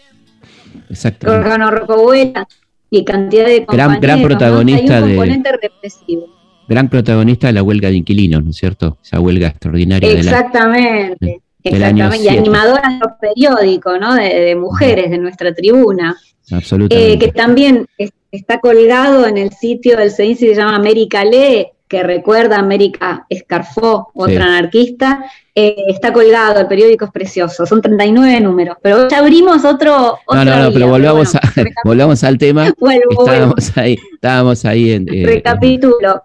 Exactamente. 0.89 1.47
Juana 1.47 1.71
Rouco 1.71 2.03
vuela. 2.03 2.45
Y 2.89 3.05
cantidad 3.05 3.45
de 3.45 3.65
gran, 3.65 4.01
gran 4.01 4.21
protagonista 4.21 5.01
un 5.01 5.07
componente 5.11 5.51
represivo. 5.61 6.25
Gran 6.67 6.89
protagonista 6.89 7.47
de 7.47 7.53
la 7.53 7.63
huelga 7.63 7.87
de 7.87 7.95
inquilinos, 7.95 8.43
¿no 8.43 8.49
es 8.49 8.57
cierto? 8.57 8.97
Esa 9.01 9.21
huelga 9.21 9.47
extraordinaria. 9.47 10.11
Exactamente. 10.11 11.41
Exactamente, 11.63 12.25
y 12.25 12.29
animadora 12.29 12.89
de 12.89 12.99
los 12.99 13.11
periódicos, 13.19 13.99
¿no? 13.99 14.15
De, 14.15 14.55
mujeres 14.55 15.11
de 15.11 15.17
nuestra 15.17 15.53
tribuna. 15.53 16.17
Absolutamente. 16.51 17.13
Eh, 17.13 17.19
que 17.19 17.31
también 17.31 17.87
está 18.31 18.59
colgado 18.59 19.25
en 19.27 19.37
el 19.37 19.51
sitio 19.51 19.97
del 19.97 20.11
CEIN, 20.11 20.37
se 20.37 20.55
llama 20.55 20.75
América 20.75 21.23
Lee, 21.23 21.67
que 21.87 22.03
recuerda 22.03 22.55
a 22.55 22.59
América 22.59 23.25
Escarfó, 23.29 24.11
otra 24.13 24.45
anarquista. 24.45 25.25
Eh, 25.53 25.75
está 25.89 26.13
colgado, 26.13 26.61
el 26.61 26.67
periódico 26.67 27.03
es 27.03 27.11
precioso, 27.11 27.65
son 27.65 27.81
39 27.81 28.39
números. 28.39 28.77
Pero 28.81 29.09
ya 29.09 29.19
abrimos 29.19 29.65
otro. 29.65 30.17
No, 30.31 30.45
no, 30.45 30.63
no, 30.63 30.71
pero 30.71 30.87
volvamos, 30.87 31.35
a, 31.35 31.41
volvamos 31.83 32.23
al 32.23 32.37
tema. 32.37 32.67
estábamos 33.09 33.77
ahí, 33.77 33.97
estábamos 34.13 34.65
ahí 34.65 34.91
en. 34.93 35.13
Eh, 35.13 35.25
recapitulo. 35.25 36.23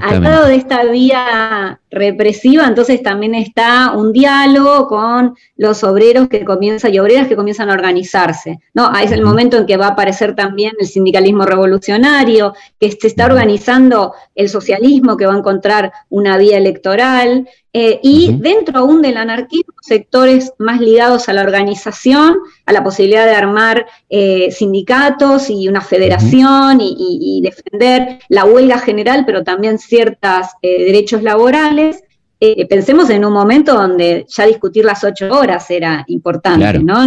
Al 0.00 0.22
lado 0.24 0.46
de 0.46 0.56
esta 0.56 0.84
vía 0.84 1.80
represiva, 1.90 2.66
entonces 2.66 3.00
también 3.00 3.34
está 3.36 3.92
un 3.92 4.12
diálogo 4.12 4.88
con 4.88 5.36
los 5.56 5.84
obreros 5.84 6.28
que 6.28 6.44
comienzan 6.44 6.92
y 6.92 6.98
obreras 6.98 7.28
que 7.28 7.36
comienzan 7.36 7.70
a 7.70 7.74
organizarse. 7.74 8.58
¿no? 8.74 8.92
Es 8.96 9.12
el 9.12 9.22
momento 9.22 9.56
en 9.56 9.66
que 9.66 9.76
va 9.76 9.86
a 9.86 9.90
aparecer 9.90 10.34
también 10.34 10.72
el 10.80 10.86
sindicalismo 10.86 11.44
revolucionario, 11.44 12.54
que 12.80 12.90
se 12.90 13.06
está 13.06 13.26
organizando 13.26 14.14
el 14.34 14.48
socialismo, 14.48 15.16
que 15.16 15.26
va 15.26 15.34
a 15.34 15.38
encontrar 15.38 15.92
una 16.08 16.36
vía 16.38 16.58
electoral, 16.58 17.48
eh, 17.74 18.00
y 18.02 18.34
dentro 18.38 18.78
aún 18.78 19.02
del 19.02 19.18
anarquismo, 19.18 19.74
sectores 19.82 20.52
más 20.58 20.80
ligados 20.80 21.28
a 21.28 21.34
la 21.34 21.42
organización, 21.42 22.38
a 22.64 22.72
la 22.72 22.82
posibilidad 22.82 23.26
de 23.26 23.34
armar 23.34 23.86
eh, 24.08 24.50
sindicatos 24.50 25.50
y 25.50 25.68
una 25.68 25.82
federación 25.82 26.78
y, 26.80 27.40
defender 27.42 28.20
la 28.28 28.44
huelga 28.44 28.78
general, 28.78 29.24
pero 29.26 29.44
también 29.44 29.78
ciertos 29.78 30.46
eh, 30.62 30.86
derechos 30.86 31.22
laborales. 31.22 32.02
pensemos 32.68 33.10
en 33.10 33.24
un 33.24 33.32
momento 33.32 33.74
donde 33.74 34.24
ya 34.28 34.46
discutir 34.46 34.84
las 34.84 35.04
ocho 35.04 35.30
horas 35.30 35.70
era 35.70 36.04
importante, 36.08 36.78
¿no? 36.78 37.06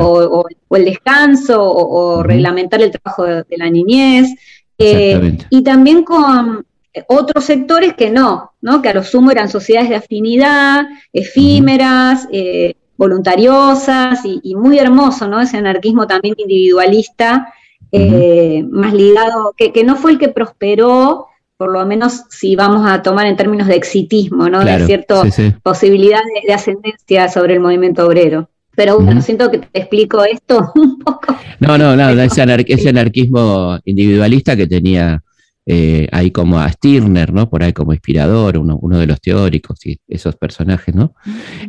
o, 0.00 0.44
el 0.76 0.84
descanso, 0.84 1.62
o, 1.62 2.22
reglamentar 2.22 2.82
el 2.82 2.90
trabajo 2.90 3.24
de, 3.24 3.44
de 3.44 3.56
la 3.56 3.70
niñez. 3.70 4.34
y 4.76 5.62
también 5.62 6.02
con 6.02 6.64
otros 7.08 7.44
sectores 7.44 7.94
que 7.94 8.10
no, 8.10 8.52
¿no? 8.60 8.82
que 8.82 8.88
a 8.88 8.94
lo 8.94 9.02
sumo 9.02 9.30
eran 9.30 9.48
sociedades 9.48 9.90
de 9.90 9.96
afinidad, 9.96 10.86
efímeras, 11.12 12.28
eh, 12.32 12.74
voluntariosas 12.96 14.20
y, 14.24 14.54
muy 14.54 14.78
hermoso, 14.78 15.26
¿no? 15.26 15.40
ese 15.40 15.56
anarquismo 15.56 16.06
también 16.06 16.34
individualista 16.36 17.54
eh, 17.92 18.62
más 18.70 18.92
ligado, 18.92 19.54
que, 19.56 19.84
no 19.84 19.96
fue 19.96 20.12
el 20.12 20.18
que 20.18 20.28
prosperó, 20.28 21.28
por 21.56 21.72
lo 21.72 21.86
menos 21.86 22.24
si 22.28 22.56
vamos 22.56 22.86
a 22.86 23.00
tomar 23.02 23.26
en 23.26 23.36
términos 23.36 23.68
de 23.68 23.76
exitismo, 23.76 24.48
¿no? 24.48 24.62
de 24.62 24.84
cierta 24.84 25.22
posibilidad 25.62 26.20
de, 26.46 26.52
ascendencia 26.52 27.28
sobre 27.28 27.54
el 27.54 27.60
movimiento 27.60 28.06
obrero. 28.06 28.50
Pero 28.76 29.00
bueno, 29.00 29.20
siento 29.20 29.50
que 29.50 29.58
te 29.58 29.80
explico 29.80 30.24
esto 30.24 30.70
un 30.74 30.98
poco. 30.98 31.34
No, 31.58 31.76
no, 31.76 31.96
no, 31.96 32.08
ese, 32.10 32.42
anarquismo 32.42 33.78
individualista 33.84 34.56
que 34.56 34.66
tenía 34.66 35.22
eh, 35.66 36.08
ahí 36.10 36.30
como 36.30 36.58
a 36.58 36.70
Stirner, 36.70 37.32
¿no? 37.32 37.48
Por 37.48 37.62
ahí 37.62 37.72
como 37.72 37.92
inspirador, 37.92 38.58
uno, 38.58 38.78
uno 38.80 38.98
de 38.98 39.06
los 39.06 39.20
teóricos 39.20 39.84
y 39.86 39.98
esos 40.08 40.36
personajes, 40.36 40.94
¿no? 40.94 41.14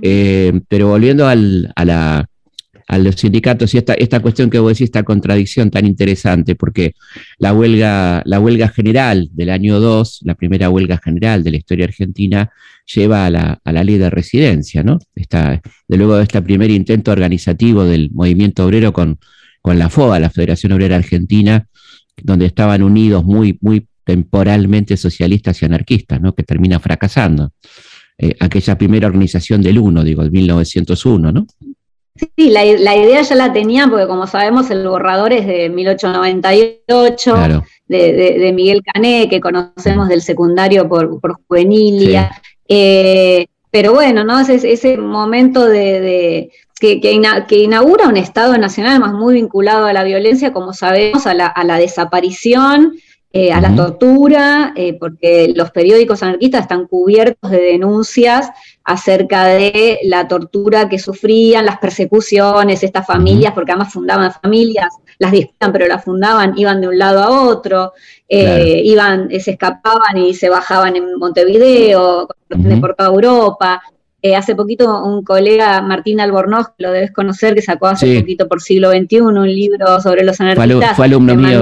Eh, 0.02 0.62
pero 0.68 0.88
volviendo 0.88 1.28
al, 1.28 1.72
a, 1.76 1.86
la, 1.86 2.26
a 2.88 2.98
los 2.98 3.16
sindicatos 3.16 3.74
y 3.74 3.78
esta, 3.78 3.94
esta 3.94 4.20
cuestión 4.20 4.50
que 4.50 4.60
vos 4.60 4.74
decís, 4.74 4.86
esta 4.86 5.04
contradicción 5.04 5.70
tan 5.72 5.86
interesante, 5.86 6.56
porque 6.56 6.94
la 7.38 7.54
huelga, 7.54 8.22
la 8.26 8.40
huelga 8.40 8.70
general 8.70 9.30
del 9.34 9.50
año 9.50 9.80
2, 9.80 10.22
la 10.24 10.36
primera 10.36 10.70
huelga 10.70 10.98
general 10.98 11.44
de 11.44 11.52
la 11.52 11.58
historia 11.58 11.86
argentina, 11.86 12.50
lleva 12.94 13.26
a 13.26 13.30
la, 13.30 13.60
a 13.64 13.72
la 13.72 13.84
ley 13.84 13.98
de 13.98 14.10
residencia, 14.10 14.84
¿no? 14.84 15.00
Esta, 15.16 15.62
de 15.88 15.98
luego 15.98 16.16
de 16.16 16.24
este 16.24 16.42
primer 16.42 16.72
intento 16.72 17.12
organizativo 17.12 17.84
del 17.86 18.10
movimiento 18.12 18.66
obrero 18.66 18.94
con, 18.94 19.20
con 19.62 19.78
la 19.78 19.90
FOA, 19.90 20.20
la 20.20 20.30
Federación 20.30 20.72
Obrera 20.72 20.96
Argentina, 20.96 21.68
donde 22.22 22.46
estaban 22.46 22.84
unidos 22.84 23.24
muy, 23.24 23.58
muy 23.62 23.88
temporalmente 24.04 24.98
socialistas 24.98 25.62
y 25.62 25.66
anarquistas, 25.66 26.22
¿no? 26.22 26.34
que 26.34 26.44
termina 26.44 26.80
fracasando. 26.80 27.52
Eh, 28.18 28.36
aquella 28.40 28.78
primera 28.78 29.08
organización 29.08 29.62
del 29.62 29.80
1, 29.80 30.04
digo, 30.04 30.22
el 30.22 30.32
1901, 30.32 31.32
¿no? 31.32 31.48
Sí, 32.16 32.50
la, 32.50 32.66
idea 32.66 33.22
ya 33.22 33.36
la 33.36 33.54
tenían, 33.54 33.90
porque 33.90 34.06
como 34.06 34.28
sabemos, 34.28 34.70
el 34.70 34.88
borrador 34.88 35.32
es 35.34 35.48
de 35.48 35.70
1898, 35.70 37.64
de, 37.88 38.52
Miguel 38.54 38.84
Cané, 38.84 39.28
que 39.30 39.40
conocemos 39.40 40.10
del 40.10 40.22
secundario 40.22 40.88
por, 40.88 41.20
Juvenilia. 41.48 42.30
Eh, 42.68 43.48
pero 43.72 43.94
bueno, 43.94 44.24
¿no? 44.24 44.40
Es 44.40 44.50
ese 44.50 44.98
momento 44.98 45.66
de, 45.66 46.52
que, 46.82 47.00
que, 47.00 47.58
inaugura 47.60 48.08
un 48.08 48.18
Estado 48.18 48.58
nacional 48.58 49.00
más 49.00 49.14
muy 49.14 49.36
vinculado 49.36 49.86
a 49.86 49.94
la 49.94 50.04
violencia, 50.04 50.52
como 50.52 50.74
sabemos, 50.74 51.28
a 51.28 51.34
la, 51.36 51.46
a 51.46 51.64
la 51.64 51.78
desaparición 51.78 52.94
eh, 53.34 53.54
a 53.54 53.62
la 53.62 53.74
tortura, 53.74 54.74
eh, 54.76 54.98
porque 55.00 55.54
los 55.56 55.72
periódicos 55.72 56.22
anarquistas 56.22 56.64
están 56.64 56.86
cubiertos 56.86 57.50
de 57.50 57.62
denuncias 57.62 58.50
acerca 58.84 59.46
de 59.46 60.00
la 60.04 60.28
tortura 60.28 60.90
que 60.90 61.00
sufrían, 61.00 61.66
las 61.66 61.78
persecuciones, 61.78 62.84
estas 62.84 63.08
familias, 63.08 63.54
porque 63.54 63.72
además 63.72 63.94
fundaban 63.94 64.34
familias, 64.34 64.88
las 65.18 65.32
disputan, 65.32 65.72
pero 65.72 65.88
las 65.88 66.04
fundaban, 66.04 66.58
iban 66.58 66.82
de 66.82 66.90
un 66.90 66.98
lado 66.98 67.24
a 67.24 67.48
otro, 67.48 67.94
eh, 68.28 68.82
iban, 68.84 69.30
se 69.40 69.52
escapaban 69.52 70.18
y 70.18 70.34
se 70.34 70.50
bajaban 70.50 70.98
en 70.98 71.18
Montevideo, 71.18 72.28
uh 72.50 73.04
Europa. 73.06 73.82
Eh, 74.24 74.36
hace 74.36 74.56
poquito 74.56 75.04
un 75.04 75.24
colega, 75.24 75.82
Martín 75.82 76.20
Albornoz, 76.20 76.68
que 76.78 76.84
lo 76.84 76.92
debes 76.92 77.12
conocer, 77.12 77.56
que 77.56 77.62
sacó 77.62 77.88
hace 77.88 78.20
poquito 78.20 78.48
por 78.48 78.62
siglo 78.62 78.92
XXI 78.92 79.22
un 79.22 79.48
libro 79.48 80.00
sobre 80.00 80.24
los 80.24 80.40
anarquistas. 80.40 80.96
Fue, 80.96 81.06
alumno, 81.06 81.36
mío, 81.36 81.62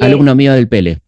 alumno 0.00 0.34
mío 0.34 0.52
del 0.52 0.68
Pele. 0.68 0.98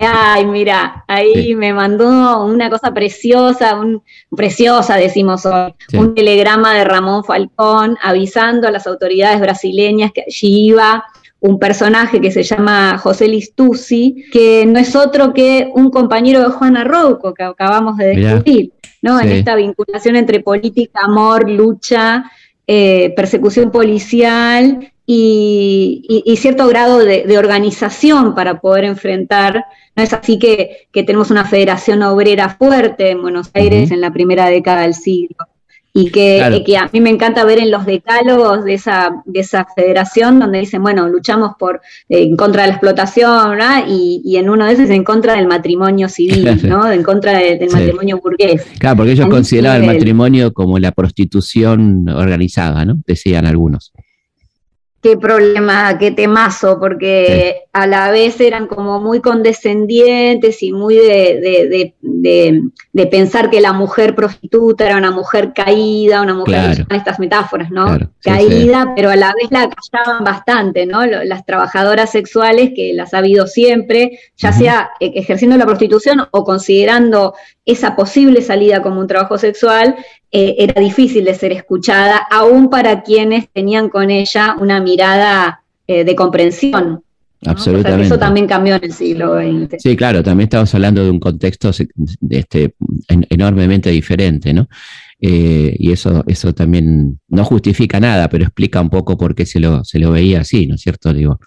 Ay, 0.00 0.46
mira, 0.46 1.04
ahí 1.08 1.54
me 1.56 1.72
mandó 1.72 2.44
una 2.44 2.70
cosa 2.70 2.94
preciosa, 2.94 3.76
un, 3.80 4.02
preciosa 4.36 4.96
decimos 4.96 5.44
hoy, 5.44 5.74
un 5.94 6.14
telegrama 6.14 6.72
de 6.74 6.84
Ramón 6.84 7.24
Falcón 7.24 7.96
avisando 8.00 8.68
a 8.68 8.70
las 8.70 8.86
autoridades 8.86 9.40
brasileñas 9.40 10.12
que 10.12 10.22
allí 10.22 10.68
iba 10.68 11.04
un 11.40 11.58
personaje 11.58 12.20
que 12.20 12.30
se 12.30 12.42
llama 12.42 12.98
José 12.98 13.26
Listucci, 13.28 14.26
que 14.32 14.66
no 14.66 14.78
es 14.78 14.94
otro 14.94 15.32
que 15.32 15.70
un 15.74 15.90
compañero 15.90 16.42
de 16.42 16.50
Juana 16.50 16.84
Rouco, 16.84 17.34
que 17.34 17.42
acabamos 17.42 17.96
de 17.96 18.10
discutir. 18.10 18.72
¿No? 19.02 19.20
En 19.20 19.28
esta 19.30 19.54
vinculación 19.54 20.16
entre 20.16 20.40
política, 20.40 21.00
amor, 21.04 21.50
lucha, 21.50 22.30
eh, 22.66 23.12
persecución 23.16 23.70
policial 23.70 24.92
y, 25.06 26.34
cierto 26.38 26.66
grado 26.68 26.98
de, 26.98 27.38
organización 27.38 28.34
para 28.34 28.60
poder 28.60 28.84
enfrentar. 28.84 29.64
No 29.96 30.02
es 30.02 30.12
así 30.12 30.38
que, 30.38 30.88
tenemos 30.92 31.30
una 31.30 31.44
federación 31.44 32.02
obrera 32.02 32.50
fuerte 32.50 33.10
en 33.10 33.22
Buenos 33.22 33.50
Aires 33.54 33.90
en 33.90 34.00
la 34.00 34.12
primera 34.12 34.46
década 34.46 34.82
del 34.82 34.94
siglo 34.94 35.36
y 35.92 36.10
que, 36.10 36.62
que, 36.64 36.76
a 36.76 36.88
mí 36.92 37.00
me 37.00 37.10
encanta 37.10 37.44
ver 37.44 37.58
en 37.58 37.70
los 37.70 37.86
decálogos 37.86 38.64
de 38.64 38.74
esa, 38.74 39.22
de 39.24 39.40
esa 39.40 39.66
federación 39.74 40.38
donde 40.38 40.60
dicen, 40.60 40.82
bueno, 40.82 41.08
luchamos 41.08 41.52
por 41.58 41.80
eh, 42.08 42.22
en 42.22 42.36
contra 42.36 42.62
de 42.62 42.68
la 42.68 42.74
explotación, 42.74 43.58
y, 43.88 44.22
y, 44.24 44.36
en 44.36 44.48
uno 44.50 44.66
de 44.66 44.72
esos 44.72 44.90
en 44.90 45.02
contra 45.02 45.34
del 45.34 45.46
matrimonio 45.46 46.08
civil, 46.08 46.60
¿no? 46.68 46.90
En 46.90 47.02
contra 47.02 47.38
del 47.38 47.70
matrimonio 47.70 48.20
burgués. 48.22 48.66
Claro, 48.78 48.98
porque 48.98 49.12
ellos 49.12 49.28
consideraban 49.28 49.82
el 49.82 49.86
matrimonio 49.86 50.52
como 50.52 50.78
la 50.78 50.92
prostitución 50.92 52.08
organizada, 52.08 52.84
¿no? 52.84 52.98
Decían 53.06 53.46
algunos 53.46 53.92
qué 55.08 55.16
problema, 55.16 55.96
qué 55.96 56.10
temazo, 56.10 56.78
porque 56.78 57.62
a 57.72 57.86
la 57.86 58.10
vez 58.10 58.38
eran 58.42 58.66
como 58.66 59.00
muy 59.00 59.20
condescendientes 59.20 60.62
y 60.62 60.72
muy 60.72 60.96
de, 60.96 61.94
pensar 63.10 63.48
que 63.48 63.62
la 63.62 63.72
mujer 63.72 64.14
prostituta 64.14 64.84
era 64.84 64.98
una 64.98 65.10
mujer 65.10 65.54
caída, 65.54 66.20
una 66.20 66.34
mujer, 66.34 66.84
estas 66.90 67.18
metáforas, 67.18 67.70
¿no? 67.70 67.98
caída, 68.20 68.92
pero 68.94 69.08
a 69.08 69.16
la 69.16 69.32
vez 69.40 69.50
la 69.50 69.70
callaban 69.70 70.24
bastante, 70.24 70.84
¿no? 70.84 71.06
Las 71.06 71.46
trabajadoras 71.46 72.10
sexuales, 72.10 72.72
que 72.76 72.92
las 72.92 73.14
ha 73.14 73.18
habido 73.18 73.46
siempre, 73.46 74.18
ya 74.36 74.52
sea 74.52 74.90
e, 75.00 75.12
ejerciendo 75.14 75.56
la 75.56 75.64
prostitución 75.64 76.26
o 76.30 76.44
considerando 76.44 77.34
esa 77.68 77.94
posible 77.94 78.40
salida 78.40 78.82
como 78.82 78.98
un 78.98 79.06
trabajo 79.06 79.36
sexual, 79.36 79.94
eh, 80.32 80.56
era 80.58 80.80
difícil 80.80 81.26
de 81.26 81.34
ser 81.34 81.52
escuchada, 81.52 82.16
aún 82.30 82.70
para 82.70 83.02
quienes 83.02 83.50
tenían 83.50 83.90
con 83.90 84.10
ella 84.10 84.56
una 84.58 84.80
mirada 84.80 85.62
eh, 85.86 86.02
de 86.02 86.16
comprensión. 86.16 87.02
Absolutamente. 87.44 88.06
eso 88.06 88.18
también 88.18 88.46
cambió 88.46 88.76
en 88.76 88.84
el 88.84 88.92
siglo 88.92 89.36
XX. 89.36 89.80
Sí, 89.82 89.96
claro, 89.96 90.22
también 90.22 90.46
estamos 90.46 90.74
hablando 90.74 91.04
de 91.04 91.10
un 91.10 91.20
contexto 91.20 91.70
este, 92.30 92.74
enormemente 93.06 93.90
diferente, 93.90 94.52
¿no? 94.54 94.66
Eh, 95.20 95.76
y 95.78 95.92
eso, 95.92 96.24
eso 96.26 96.54
también 96.54 97.20
no 97.28 97.44
justifica 97.44 98.00
nada, 98.00 98.30
pero 98.30 98.44
explica 98.44 98.80
un 98.80 98.88
poco 98.88 99.18
por 99.18 99.34
qué 99.34 99.44
se 99.44 99.60
lo, 99.60 99.84
se 99.84 99.98
lo 99.98 100.10
veía 100.10 100.40
así, 100.40 100.66
¿no 100.66 100.76
es 100.76 100.80
cierto? 100.80 101.12
Digo, 101.12 101.38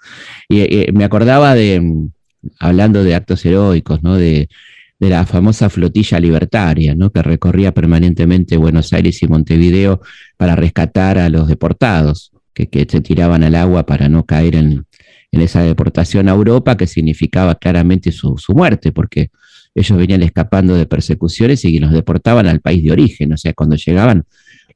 y 0.48 0.92
me 0.94 1.04
acordaba 1.04 1.56
de, 1.56 1.82
hablando 2.60 3.04
de 3.04 3.16
actos 3.16 3.44
heroicos, 3.46 4.04
¿no? 4.04 4.18
De, 4.18 4.48
de 5.02 5.10
la 5.10 5.26
famosa 5.26 5.68
flotilla 5.72 6.20
libertaria, 6.20 6.94
¿no? 6.94 7.10
que 7.10 7.24
recorría 7.24 7.74
permanentemente 7.74 8.56
Buenos 8.56 8.94
Aires 8.94 9.24
y 9.24 9.28
Montevideo 9.28 10.00
para 10.38 10.56
rescatar 10.56 11.18
a 11.18 11.28
los 11.28 11.48
deportados, 11.48 12.32
que, 12.54 12.70
se 12.88 13.02
tiraban 13.02 13.44
al 13.44 13.56
agua 13.56 13.88
para 13.88 14.10
no 14.10 14.28
caer 14.28 14.56
en, 14.56 14.86
esa 15.32 15.64
deportación 15.64 16.30
a 16.30 16.34
Europa, 16.34 16.78
que 16.78 16.86
significaba 16.86 17.56
claramente 17.56 18.12
su, 18.12 18.38
muerte, 18.50 18.92
porque 18.92 19.32
ellos 19.74 19.98
venían 19.98 20.22
escapando 20.22 20.76
de 20.76 20.86
persecuciones 20.86 21.66
y 21.66 21.80
los 21.80 21.92
deportaban 21.92 22.46
al 22.46 22.62
país 22.62 22.84
de 22.84 22.92
origen, 22.92 23.34
o 23.34 23.38
sea, 23.38 23.54
cuando 23.54 23.78
llegaban 23.78 24.26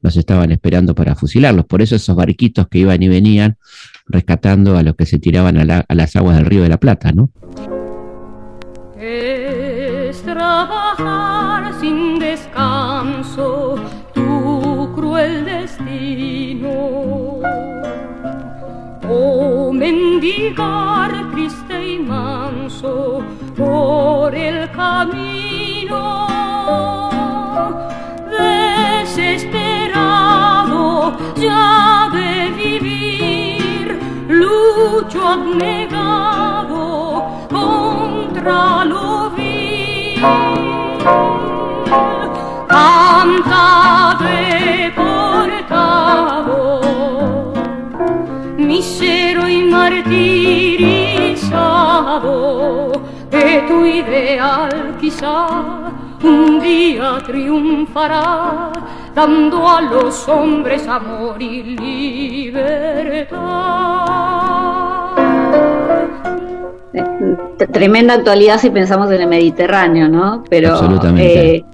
los 0.01 0.17
estaban 0.17 0.51
esperando 0.51 0.95
para 0.95 1.15
fusilarlos. 1.15 1.65
Por 1.65 1.83
eso 1.83 1.95
esos 1.95 2.15
barquitos 2.15 2.67
que 2.67 2.79
iban 2.79 3.01
y 3.03 3.09
venían 3.09 3.57
rescatando 4.07 4.75
a 4.75 4.81
los 4.81 4.95
que 4.95 5.05
se 5.05 5.19
tiraban 5.19 5.57
a, 5.57 5.85
las 5.87 6.15
aguas 6.15 6.37
del 6.37 6.45
río 6.47 6.63
de 6.63 6.69
la 6.69 6.79
Plata, 6.79 7.11
¿no? 7.11 7.31
Trabajar 10.45 11.73
sin 11.79 12.19
descanso 12.19 13.75
tu 14.13 14.91
cruel 14.95 15.33
destino. 15.45 16.75
O 19.09 19.71
mendigar 19.73 21.11
triste 21.31 21.75
y 21.93 21.95
manso 21.99 23.23
por 23.57 24.35
el 24.35 24.57
camino. 24.71 26.03
Desesperado 28.39 29.97
ya 31.45 32.09
de 32.17 32.33
vivir, 32.63 33.85
lucho 34.41 35.19
abnegado 35.35 36.75
contra 37.49 38.85
cantado 42.75 44.25
e 44.27 44.91
portado, 44.99 46.81
misero 48.57 49.47
y 49.47 49.63
martirizado, 49.63 51.31
que 53.31 53.63
tu 53.67 53.85
ideal 53.85 54.97
quizá 54.99 55.47
un 56.21 56.59
día 56.59 57.17
triunfará, 57.25 58.71
dando 59.13 59.69
a 59.69 59.81
los 59.81 60.27
hombres 60.27 60.85
amor 60.87 61.41
y 61.41 61.63
libertad. 61.77 63.45
tremenda 67.71 68.13
actualidad 68.15 68.59
si 68.59 68.69
pensamos 68.69 69.09
en 69.11 69.21
el 69.21 69.27
Mediterráneo, 69.27 70.07
¿no? 70.07 70.43
Pero 70.49 70.71
Absolutamente. 70.71 71.55
Eh, 71.55 71.65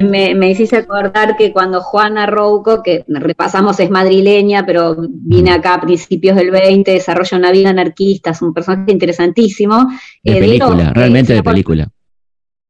me, 0.00 0.34
me, 0.34 0.50
hiciste 0.50 0.76
acordar 0.76 1.36
que 1.36 1.52
cuando 1.52 1.80
Juana 1.80 2.26
Rouco, 2.26 2.82
que 2.82 3.04
repasamos 3.06 3.78
es 3.80 3.90
madrileña, 3.90 4.64
pero 4.64 4.96
vine 4.98 5.50
acá 5.50 5.74
a 5.74 5.80
principios 5.80 6.36
del 6.36 6.50
20, 6.50 6.90
desarrolla 6.90 7.38
una 7.38 7.52
vida 7.52 7.70
anarquista, 7.70 8.30
es 8.30 8.42
un 8.42 8.54
personaje 8.54 8.92
interesantísimo. 8.92 9.88
De 10.22 10.34
película, 10.34 10.92
realmente 10.92 11.34
de 11.34 11.42
película. 11.42 11.88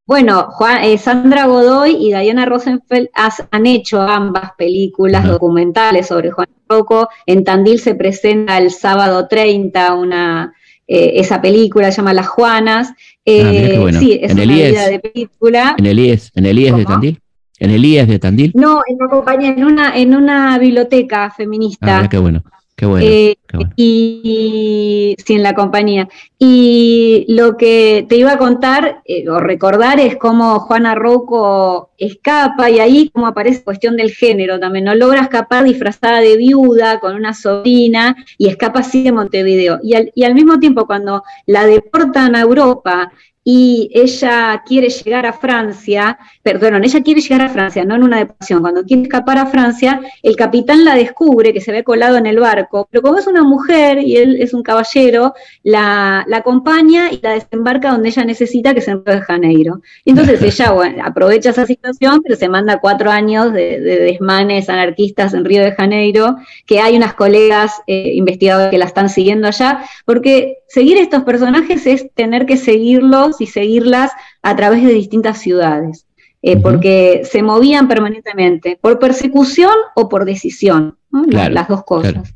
Bueno, 0.09 0.47
Juan, 0.49 0.83
eh, 0.83 0.97
Sandra 0.97 1.45
Godoy 1.45 1.91
y 1.91 2.07
Diana 2.07 2.43
Rosenfeld 2.43 3.09
han 3.51 3.67
hecho 3.67 4.01
ambas 4.01 4.53
películas 4.57 5.23
documentales 5.23 6.07
sobre 6.07 6.31
Juan 6.31 6.47
Rocco. 6.67 7.09
En 7.27 7.43
Tandil 7.43 7.79
se 7.79 7.93
presenta 7.93 8.57
el 8.57 8.71
sábado 8.71 9.27
30 9.27 9.93
una, 9.93 10.55
eh, 10.91 11.19
esa 11.19 11.39
película, 11.39 11.91
se 11.91 11.97
llama 11.97 12.15
Las 12.15 12.27
Juanas. 12.27 12.93
Eh, 13.23 13.75
ah, 13.75 13.79
bueno. 13.79 13.99
Sí, 13.99 14.19
es 14.19 14.31
en 14.31 14.37
una 14.37 14.43
el 14.43 14.51
IES, 14.51 14.71
vida 14.71 14.89
de 14.89 14.99
película. 14.99 15.75
En 15.77 15.85
el 15.85 15.99
IES, 15.99 16.31
en 16.33 16.45
el 16.47 16.57
IES 16.57 16.75
de 16.75 16.85
Tandil. 16.85 17.19
¿En 17.59 17.69
el 17.69 17.85
IES 17.85 18.07
de 18.07 18.19
Tandil? 18.19 18.51
No, 18.55 18.81
en 18.87 18.97
compañía, 19.07 19.49
en 19.49 19.63
una, 19.65 19.95
en 19.95 20.15
una 20.15 20.57
biblioteca 20.57 21.29
feminista. 21.29 21.99
Ah, 21.99 22.09
qué 22.09 22.17
bueno. 22.17 22.43
Qué 22.79 22.85
bueno, 22.85 23.05
Eh, 23.05 23.35
qué 23.45 23.57
bueno. 23.57 23.73
Y 23.75 25.13
sí, 25.25 25.33
en 25.33 25.43
la 25.43 25.53
compañía. 25.53 26.07
Y 26.37 27.25
lo 27.27 27.57
que 27.57 28.05
te 28.07 28.15
iba 28.15 28.31
a 28.31 28.37
contar 28.37 29.01
eh, 29.03 29.27
o 29.27 29.37
recordar 29.37 29.99
es 29.99 30.15
cómo 30.15 30.61
Juana 30.61 30.95
Rocco 30.95 31.89
escapa 31.97 32.69
y 32.69 32.79
ahí 32.79 33.09
como 33.09 33.27
aparece 33.27 33.65
cuestión 33.65 33.97
del 33.97 34.11
género 34.11 34.61
también, 34.61 34.85
no 34.85 34.95
logra 34.95 35.23
escapar 35.23 35.65
disfrazada 35.65 36.21
de 36.21 36.37
viuda 36.37 37.01
con 37.01 37.15
una 37.15 37.33
sobrina 37.33 38.15
y 38.37 38.47
escapa 38.47 38.79
así 38.79 39.03
de 39.03 39.11
Montevideo. 39.11 39.79
Y 39.83 39.95
al, 39.95 40.13
y 40.15 40.23
al 40.23 40.33
mismo 40.33 40.57
tiempo 40.57 40.87
cuando 40.87 41.23
la 41.47 41.65
deportan 41.65 42.33
a 42.37 42.39
Europa 42.39 43.11
y 43.43 43.89
ella 43.93 44.61
quiere 44.65 44.89
llegar 44.89 45.25
a 45.25 45.33
Francia, 45.33 46.19
perdón, 46.43 46.83
ella 46.83 47.01
quiere 47.01 47.21
llegar 47.21 47.41
a 47.41 47.49
Francia, 47.49 47.85
no 47.85 47.95
en 47.95 48.03
una 48.03 48.17
deportación, 48.17 48.61
cuando 48.61 48.83
quiere 48.83 49.03
escapar 49.03 49.37
a 49.37 49.45
Francia, 49.45 50.01
el 50.21 50.35
capitán 50.35 50.83
la 50.85 50.95
descubre 50.95 51.53
que 51.53 51.61
se 51.61 51.71
ve 51.71 51.83
colado 51.83 52.17
en 52.17 52.25
el 52.25 52.39
barco, 52.39 52.87
pero 52.91 53.01
como 53.01 53.17
es 53.17 53.27
una 53.27 53.43
mujer 53.43 53.99
y 53.99 54.17
él 54.17 54.41
es 54.41 54.53
un 54.53 54.61
caballero, 54.61 55.33
la, 55.63 56.25
la 56.27 56.37
acompaña 56.37 57.11
y 57.11 57.19
la 57.21 57.31
desembarca 57.31 57.91
donde 57.91 58.09
ella 58.09 58.25
necesita, 58.25 58.73
que 58.73 58.79
es 58.79 58.87
en 58.87 59.03
Río 59.05 59.15
de 59.15 59.21
Janeiro. 59.21 59.81
Entonces 60.05 60.41
ella 60.41 60.71
bueno, 60.73 61.03
aprovecha 61.05 61.51
esa 61.51 61.65
situación, 61.65 62.21
pero 62.23 62.35
se 62.35 62.49
manda 62.49 62.79
cuatro 62.79 63.09
años 63.09 63.53
de, 63.53 63.79
de, 63.79 63.99
desmanes 63.99 64.69
anarquistas 64.69 65.33
en 65.33 65.45
Río 65.45 65.63
de 65.63 65.71
Janeiro, 65.71 66.37
que 66.65 66.81
hay 66.81 66.97
unas 66.97 67.13
colegas 67.13 67.81
eh, 67.87 68.11
investigadoras 68.15 68.69
que 68.69 68.77
la 68.77 68.85
están 68.85 69.09
siguiendo 69.09 69.47
allá, 69.47 69.83
porque 70.05 70.57
seguir 70.67 70.97
estos 70.97 71.23
personajes 71.23 71.87
es 71.87 72.11
tener 72.13 72.45
que 72.45 72.57
seguirlos 72.57 73.28
y 73.39 73.47
seguirlas 73.47 74.11
a 74.41 74.55
través 74.55 74.83
de 74.83 74.93
distintas 74.93 75.39
ciudades, 75.39 76.05
eh, 76.41 76.55
uh 76.55 76.59
-huh. 76.59 76.61
porque 76.61 77.21
se 77.23 77.43
movían 77.43 77.87
permanentemente, 77.87 78.77
por 78.81 78.99
persecución 78.99 79.73
o 79.95 80.09
por 80.09 80.25
decisión, 80.25 80.97
¿no? 81.11 81.23
claro, 81.23 81.53
las 81.53 81.67
dos 81.67 81.83
cosas. 81.83 82.13
Claro. 82.13 82.27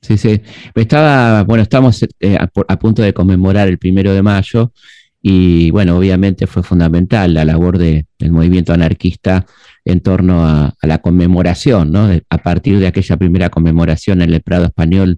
Sí, 0.00 0.16
sí. 0.18 0.40
Estaba, 0.74 1.42
bueno, 1.42 1.62
estamos 1.62 2.02
eh, 2.20 2.36
a, 2.36 2.48
a, 2.68 2.78
punto 2.78 3.02
de 3.02 3.12
conmemorar 3.12 3.66
el 3.66 3.78
primero 3.78 4.12
de 4.14 4.22
mayo 4.22 4.72
y, 5.20 5.70
bueno, 5.72 5.98
obviamente 5.98 6.46
fue 6.46 6.62
fundamental 6.62 7.34
la 7.34 7.44
labor 7.44 7.76
de, 7.78 8.06
del 8.18 8.30
movimiento 8.30 8.72
anarquista 8.72 9.44
en 9.84 10.00
torno 10.00 10.46
a, 10.46 10.74
a 10.80 10.86
la 10.86 10.98
conmemoración, 10.98 11.90
¿no? 11.90 12.06
De, 12.06 12.22
a 12.30 12.38
partir 12.38 12.78
de 12.78 12.86
aquella 12.86 13.16
primera 13.16 13.50
conmemoración 13.50 14.22
en 14.22 14.32
el 14.32 14.42
Prado 14.42 14.66
Español 14.66 15.16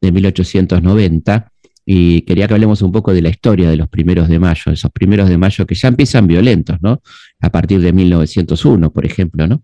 de 0.00 0.12
1890 0.12 1.51
y 1.84 2.22
quería 2.22 2.46
que 2.46 2.54
hablemos 2.54 2.82
un 2.82 2.92
poco 2.92 3.12
de 3.12 3.22
la 3.22 3.28
historia 3.28 3.68
de 3.68 3.76
los 3.76 3.88
primeros 3.88 4.28
de 4.28 4.38
mayo, 4.38 4.72
esos 4.72 4.90
primeros 4.90 5.28
de 5.28 5.38
mayo 5.38 5.66
que 5.66 5.74
ya 5.74 5.88
empiezan 5.88 6.26
violentos, 6.26 6.78
¿no? 6.80 7.00
A 7.40 7.50
partir 7.50 7.80
de 7.80 7.92
1901, 7.92 8.92
por 8.92 9.04
ejemplo, 9.04 9.46
¿no? 9.46 9.62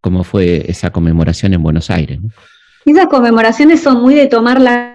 Cómo 0.00 0.24
fue 0.24 0.70
esa 0.70 0.90
conmemoración 0.90 1.54
en 1.54 1.62
Buenos 1.62 1.90
Aires, 1.90 2.20
¿no? 2.22 2.28
Esas 2.84 3.06
conmemoraciones 3.06 3.82
son 3.82 4.02
muy 4.02 4.14
de 4.14 4.26
tomar 4.26 4.60
la 4.60 4.93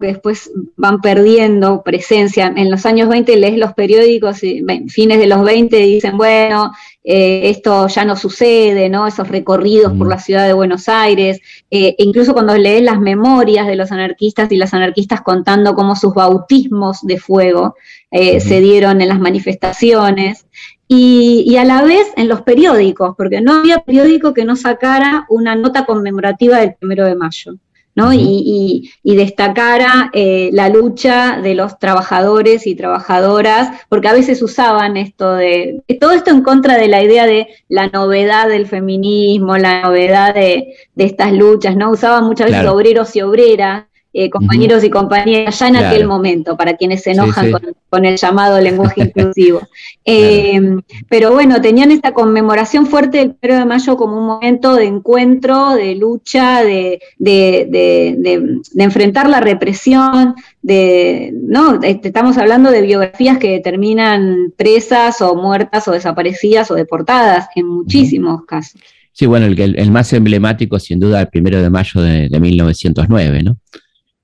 después 0.00 0.50
van 0.76 1.00
perdiendo 1.00 1.82
presencia. 1.82 2.52
En 2.56 2.70
los 2.70 2.86
años 2.86 3.08
20 3.08 3.36
lees 3.36 3.58
los 3.58 3.74
periódicos, 3.74 4.42
y 4.42 4.64
fines 4.88 5.18
de 5.18 5.26
los 5.26 5.44
20 5.44 5.76
dicen, 5.76 6.16
bueno, 6.16 6.72
eh, 7.04 7.50
esto 7.50 7.86
ya 7.88 8.04
no 8.04 8.16
sucede, 8.16 8.88
¿no? 8.88 9.06
Esos 9.06 9.28
recorridos 9.28 9.94
mm. 9.94 9.98
por 9.98 10.08
la 10.08 10.18
ciudad 10.18 10.46
de 10.46 10.52
Buenos 10.52 10.88
Aires, 10.88 11.40
eh, 11.70 11.94
incluso 11.98 12.32
cuando 12.32 12.56
lees 12.56 12.82
las 12.82 13.00
memorias 13.00 13.66
de 13.66 13.76
los 13.76 13.92
anarquistas 13.92 14.50
y 14.52 14.56
las 14.56 14.74
anarquistas 14.74 15.20
contando 15.20 15.74
cómo 15.74 15.96
sus 15.96 16.14
bautismos 16.14 17.02
de 17.02 17.18
fuego 17.18 17.74
eh, 18.10 18.38
mm. 18.38 18.40
se 18.40 18.60
dieron 18.60 19.00
en 19.00 19.08
las 19.08 19.20
manifestaciones. 19.20 20.46
Y, 20.92 21.44
y, 21.46 21.56
a 21.56 21.64
la 21.64 21.82
vez 21.82 22.08
en 22.16 22.26
los 22.26 22.42
periódicos, 22.42 23.14
porque 23.16 23.40
no 23.40 23.54
había 23.54 23.78
periódico 23.78 24.34
que 24.34 24.44
no 24.44 24.56
sacara 24.56 25.24
una 25.28 25.54
nota 25.54 25.86
conmemorativa 25.86 26.58
del 26.58 26.74
primero 26.74 27.06
de 27.06 27.14
mayo. 27.14 27.54
¿No? 27.94 28.12
Y, 28.12 28.18
y, 28.20 28.90
y, 29.02 29.16
destacara 29.16 30.10
eh, 30.12 30.50
la 30.52 30.68
lucha 30.68 31.40
de 31.42 31.54
los 31.54 31.78
trabajadores 31.78 32.66
y 32.66 32.74
trabajadoras, 32.74 33.70
porque 33.88 34.08
a 34.08 34.12
veces 34.12 34.42
usaban 34.42 34.96
esto 34.96 35.34
de, 35.34 35.82
todo 36.00 36.12
esto 36.12 36.30
en 36.30 36.42
contra 36.42 36.76
de 36.76 36.88
la 36.88 37.02
idea 37.02 37.26
de 37.26 37.48
la 37.68 37.88
novedad 37.88 38.48
del 38.48 38.66
feminismo, 38.66 39.58
la 39.58 39.82
novedad 39.82 40.34
de, 40.34 40.74
de 40.94 41.04
estas 41.04 41.32
luchas, 41.32 41.76
¿no? 41.76 41.90
Usaban 41.90 42.24
muchas 42.24 42.46
veces 42.46 42.62
claro. 42.62 42.76
obreros 42.76 43.14
y 43.16 43.22
obreras, 43.22 43.84
eh, 44.12 44.28
compañeros 44.28 44.82
uh 44.82 44.84
-huh. 44.84 44.88
y 44.88 44.90
compañeras, 44.90 45.58
ya 45.58 45.68
en 45.68 45.74
claro. 45.74 45.88
aquel 45.88 46.06
momento, 46.06 46.56
para 46.56 46.74
quienes 46.76 47.02
se 47.02 47.12
enojan 47.12 47.46
sí, 47.46 47.52
sí. 47.52 47.52
Con, 47.52 47.74
con, 47.88 48.04
el 48.04 48.16
llamado 48.16 48.60
lenguaje 48.60 49.02
inclusivo. 49.14 49.60
Eh, 50.04 50.58
claro. 50.58 50.84
Pero 51.08 51.32
bueno, 51.32 51.60
tenían 51.60 51.92
esta 51.92 52.12
conmemoración 52.12 52.86
fuerte 52.86 53.18
del 53.18 53.36
1 53.42 53.58
de 53.60 53.64
mayo 53.66 53.96
como 53.96 54.18
un 54.18 54.26
momento 54.26 54.74
de 54.74 54.86
encuentro, 54.86 55.74
de 55.74 55.94
lucha, 55.94 56.64
de, 56.64 57.00
de, 57.18 57.66
de, 57.70 58.60
de 58.72 58.84
enfrentar 58.84 59.28
la 59.28 59.40
represión, 59.40 60.34
de, 60.62 61.32
no, 61.32 61.80
estamos 61.82 62.36
hablando 62.36 62.70
de 62.70 62.82
biografías 62.82 63.38
que 63.38 63.60
terminan 63.60 64.52
presas 64.56 65.20
o 65.22 65.34
muertas 65.36 65.86
o 65.88 65.92
desaparecidas 65.92 66.70
o 66.70 66.74
deportadas 66.74 67.48
en 67.54 67.66
muchísimos 67.66 68.40
uh 68.40 68.42
-huh. 68.42 68.46
casos. 68.46 68.80
Sí, 69.12 69.26
bueno, 69.26 69.46
el, 69.46 69.58
el, 69.58 69.90
más 69.90 70.12
emblemático 70.12 70.78
sin 70.78 71.00
duda 71.00 71.20
el 71.20 71.28
primero 71.28 71.60
de 71.60 71.68
mayo 71.68 72.00
de, 72.00 72.28
de 72.28 72.40
1909, 72.40 73.42
¿no? 73.42 73.58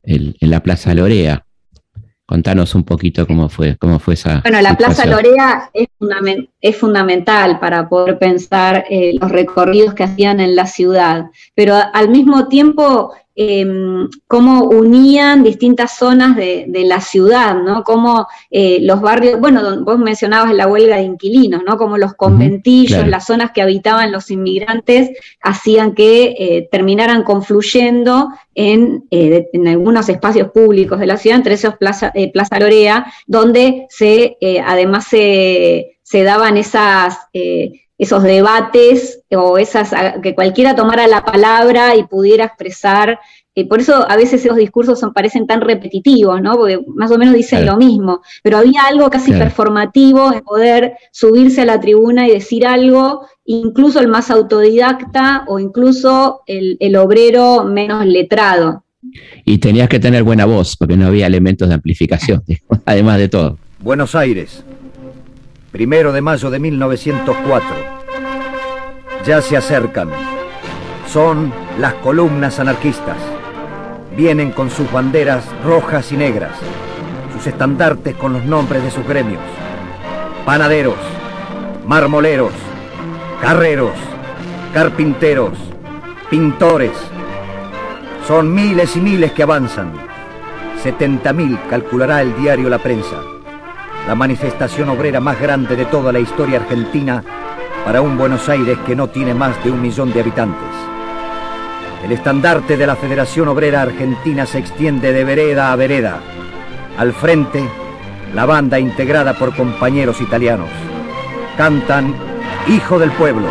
El, 0.07 0.37
en 0.41 0.51
la 0.51 0.63
Plaza 0.63 0.95
Lorea. 0.95 1.45
Contanos 2.25 2.75
un 2.75 2.85
poquito 2.85 3.27
cómo 3.27 3.49
fue, 3.49 3.77
cómo 3.77 3.99
fue 3.99 4.15
esa. 4.15 4.41
Bueno, 4.41 4.61
la 4.61 4.71
situación. 4.71 4.77
Plaza 4.77 5.07
Lorea 5.07 5.71
es, 5.73 5.87
fundament 5.99 6.49
es, 6.69 6.77
fundamental 6.77 7.59
para 7.59 7.89
poder 7.89 8.19
pensar 8.19 8.85
eh, 8.91 9.17
los 9.21 9.31
recorridos 9.31 9.95
que 9.95 10.05
hacían 10.05 10.41
en 10.41 10.55
la 10.57 10.67
ciudad, 10.67 11.27
pero 11.55 11.75
al 11.93 12.09
mismo 12.09 12.49
tiempo 12.49 13.13
eh, 13.39 13.67
cómo 14.27 14.65
unían 14.65 15.45
distintas 15.45 15.99
zonas 15.99 16.37
de, 16.37 16.65
de 16.69 16.85
la 16.85 17.03
ciudad, 17.03 17.55
¿no? 17.55 17.85
Cómo 17.85 18.27
eh, 18.51 18.79
los 18.81 19.03
barrios, 19.03 19.39
bueno, 19.39 19.85
vos 19.85 19.99
mencionabas 19.99 20.55
la 20.55 20.67
huelga 20.67 20.97
de 20.97 21.03
inquilinos, 21.03 21.61
¿no? 21.67 21.77
Como 21.77 21.99
los 21.99 22.15
conventillos, 22.15 22.93
uh 22.93 22.95
-huh, 22.95 22.97
claro. 23.01 23.11
las 23.11 23.27
zonas 23.27 23.51
que 23.53 23.61
habitaban 23.61 24.11
los 24.11 24.31
inmigrantes, 24.31 25.11
hacían 25.43 25.93
que 25.95 26.35
eh, 26.39 26.69
terminaran 26.73 27.25
confluyendo 27.25 28.29
en, 28.55 29.05
en, 29.11 29.69
algunos 29.69 30.09
espacios 30.09 30.51
públicos 30.51 30.99
de 30.99 31.07
la 31.07 31.19
ciudad, 31.19 31.37
entre 31.37 31.55
esos 31.55 31.77
Plaza, 31.77 32.15
Plaza 32.33 32.59
Lorea, 32.59 33.05
donde 33.27 33.87
se, 33.91 34.39
además 34.65 35.09
se, 35.09 35.96
se, 36.07 36.23
daban 36.23 36.57
esas 36.57 37.19
esos 37.99 38.23
debates 38.23 39.23
o 39.31 39.59
esas, 39.59 39.93
que 40.23 40.35
cualquiera 40.35 40.77
tomara 40.77 41.07
la 41.07 41.25
palabra 41.25 41.97
y 41.97 42.05
pudiera 42.05 42.45
expresar. 42.45 43.19
Eh, 43.55 43.67
por 43.67 43.81
eso 43.81 44.05
a 44.09 44.17
veces 44.17 44.45
esos 44.45 44.57
discursos 44.57 45.01
son, 45.01 45.15
parecen 45.15 45.47
tan 45.47 45.63
repetitivos, 45.63 46.43
¿no? 46.43 46.57
Porque 46.57 46.79
más 46.95 47.11
o 47.11 47.17
menos 47.17 47.35
dicen 47.35 47.63
claro. 47.63 47.79
lo 47.79 47.87
mismo, 47.87 48.21
pero 48.43 48.59
había 48.59 48.83
algo 48.83 49.09
casi 49.09 49.31
claro. 49.31 49.45
performativo 49.45 50.31
en 50.33 50.43
poder 50.43 50.93
subirse 51.11 51.63
a 51.63 51.65
la 51.65 51.81
tribuna 51.81 52.29
y 52.29 52.33
decir 52.33 52.67
algo, 52.67 53.27
incluso 53.47 54.01
el 54.01 54.09
más 54.09 54.31
autodidacta 54.31 55.45
o 55.49 55.59
incluso 55.59 56.43
el, 56.47 56.77
el 56.81 56.97
obrero 56.97 57.65
menos 57.65 58.05
letrado. 58.05 58.85
Y 59.47 59.59
tenías 59.59 59.89
que 59.89 60.01
tener 60.01 60.23
buena 60.23 60.45
voz, 60.45 60.77
porque 60.77 60.97
no 60.97 61.07
había 61.07 61.27
elementos 61.27 61.69
de 61.69 61.75
amplificación, 61.75 62.43
además 62.85 63.19
de 63.19 63.29
todo. 63.29 63.59
Buenos 63.79 64.15
Aires, 64.15 64.65
primero 65.77 66.11
de 66.11 66.23
mayo 66.23 66.49
de 66.49 66.59
1904. 66.59 67.69
Ya 69.27 69.43
se 69.43 69.59
acercan. 69.59 70.09
Son 71.07 71.53
las 71.79 71.93
columnas 71.97 72.59
anarquistas. 72.59 73.19
Vienen 74.17 74.53
con 74.53 74.71
sus 74.71 74.91
banderas 74.91 75.45
rojas 75.63 76.13
y 76.13 76.17
negras, 76.17 76.53
sus 77.35 77.47
estandartes 77.47 78.15
con 78.15 78.33
los 78.33 78.47
nombres 78.47 78.85
de 78.85 78.91
sus 78.91 79.07
gremios. 79.07 79.43
Panaderos, 80.47 80.97
marmoleros, 81.85 82.55
carreros, 83.43 83.93
carpinteros, 84.73 85.59
pintores. 86.31 86.97
Son 88.27 88.51
miles 88.55 88.97
y 88.97 89.01
miles 89.03 89.31
que 89.33 89.43
avanzan. 89.43 89.93
70.000 90.83 91.69
calculará 91.69 92.23
el 92.23 92.35
diario 92.35 92.71
La 92.71 92.79
Prensa 92.79 93.36
la 94.07 94.15
manifestación 94.15 94.89
obrera 94.89 95.21
más 95.21 95.41
grande 95.41 95.75
de 95.75 95.85
toda 95.87 96.13
la 96.13 96.21
historia 96.21 96.59
argentina 96.59 97.23
para 97.85 98.01
un 98.01 98.17
Buenos 98.17 98.49
Aires 98.49 98.79
que 98.87 98.95
no 98.95 99.09
tiene 99.09 99.35
más 99.35 99.63
de 99.65 99.71
un 99.71 99.81
millón 99.81 100.13
de 100.13 100.21
habitantes. 100.21 100.69
El 102.05 102.13
estandarte 102.13 102.77
de 102.77 102.87
la 102.87 102.95
Federación 102.95 103.49
Obrera 103.49 103.83
Argentina 103.83 104.47
se 104.47 104.59
extiende 104.59 105.13
de 105.13 105.25
vereda 105.25 105.73
a 105.73 105.77
vereda. 105.77 106.21
Al 106.99 107.13
frente, 107.13 107.69
la 108.35 108.47
banda 108.47 108.79
integrada 108.79 109.35
por 109.35 109.55
compañeros 109.57 110.21
italianos. 110.21 110.69
Cantan 111.57 112.15
Hijo 112.69 112.99
del 112.99 113.11
Pueblo, 113.13 113.47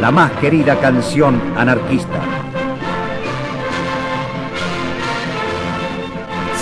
la 0.00 0.10
más 0.10 0.30
querida 0.32 0.78
canción 0.78 1.40
anarquista. 1.56 2.20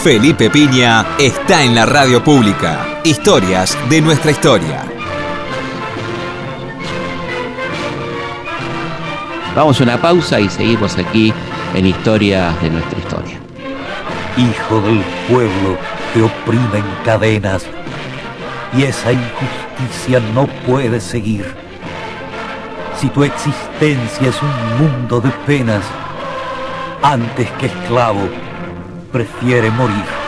Felipe 0.03 0.51
Piña 0.51 1.07
está 1.19 1.63
en 1.63 1.75
la 1.75 1.87
radio 1.87 2.23
pública. 2.25 2.92
Historias 3.05 3.77
de 3.91 4.01
nuestra 4.01 4.31
historia. 4.31 4.85
Vamos 9.57 9.81
a 9.81 9.83
una 9.83 10.01
pausa 10.01 10.39
y 10.39 10.49
seguimos 10.49 10.97
aquí 10.97 11.35
en 11.75 11.87
Historias 11.87 12.63
de 12.63 12.71
nuestra 12.71 12.97
historia. 13.01 13.41
Hijo 14.37 14.81
del 14.83 15.03
pueblo 15.29 15.77
te 16.15 16.23
oprime 16.23 16.79
en 16.79 17.05
cadenas 17.05 17.67
y 18.79 18.85
esa 18.85 19.11
injusticia 19.13 20.21
no 20.33 20.47
puede 20.65 21.01
seguir. 21.01 21.45
Si 22.97 23.09
tu 23.09 23.25
existencia 23.25 24.29
es 24.29 24.41
un 24.41 24.79
mundo 24.79 25.21
de 25.21 25.31
penas, 25.45 25.85
antes 27.03 27.51
que 27.59 27.67
esclavo, 27.67 28.29
prefiere 29.11 29.73
morir. 29.73 30.22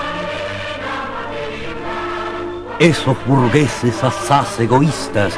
Esos 2.80 3.16
burgueses 3.24 4.02
asaz 4.02 4.58
egoístas 4.58 5.32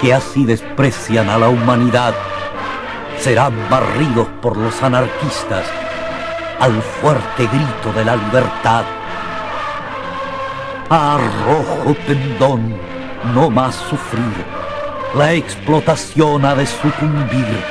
que 0.00 0.12
así 0.12 0.44
desprecian 0.44 1.28
a 1.28 1.38
la 1.38 1.48
humanidad 1.48 2.12
serán 3.18 3.54
barridos 3.70 4.26
por 4.42 4.56
los 4.56 4.82
anarquistas 4.82 5.64
al 6.58 6.82
fuerte 6.82 7.46
grito 7.46 7.92
de 7.94 8.04
la 8.04 8.16
libertad. 8.16 8.84
Arrojo 10.88 11.94
tendón, 12.04 12.76
no 13.32 13.48
más 13.48 13.76
sufrir, 13.76 14.44
la 15.14 15.32
explotación 15.32 16.44
ha 16.44 16.56
de 16.56 16.66
sucumbir. 16.66 17.64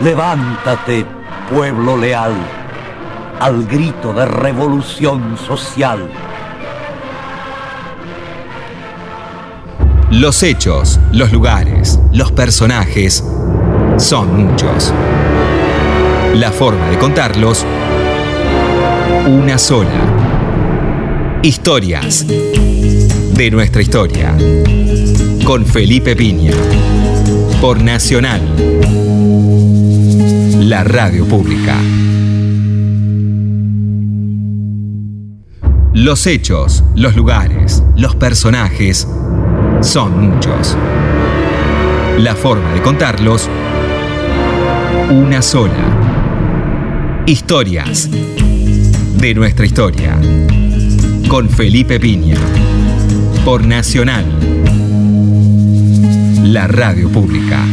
Levántate, 0.00 1.06
pueblo 1.48 1.96
leal, 1.96 2.34
al 3.38 3.64
grito 3.66 4.12
de 4.12 4.26
revolución 4.26 5.38
social. 5.38 6.08
Los 10.12 10.42
hechos, 10.42 11.00
los 11.10 11.32
lugares, 11.32 11.98
los 12.12 12.32
personajes 12.32 13.24
son 13.96 14.44
muchos. 14.44 14.92
La 16.34 16.52
forma 16.52 16.90
de 16.90 16.98
contarlos, 16.98 17.64
una 19.26 19.56
sola. 19.56 21.40
Historias 21.42 22.26
de 22.26 23.50
nuestra 23.50 23.80
historia. 23.80 24.36
Con 25.46 25.64
Felipe 25.64 26.14
Piña. 26.14 26.52
Por 27.62 27.80
Nacional. 27.80 28.42
La 30.60 30.84
radio 30.84 31.24
pública. 31.24 31.78
Los 35.94 36.26
hechos, 36.26 36.84
los 36.96 37.16
lugares, 37.16 37.82
los 37.96 38.14
personajes 38.14 39.08
son 39.82 40.30
muchos. 40.30 40.76
La 42.18 42.36
forma 42.36 42.72
de 42.72 42.82
contarlos, 42.82 43.48
una 45.10 45.42
sola. 45.42 47.22
Historias 47.26 48.08
de 49.18 49.34
nuestra 49.34 49.66
historia. 49.66 50.16
Con 51.28 51.48
Felipe 51.48 51.98
Piña. 51.98 52.36
Por 53.44 53.66
Nacional. 53.66 54.24
La 56.44 56.68
radio 56.68 57.08
pública. 57.08 57.64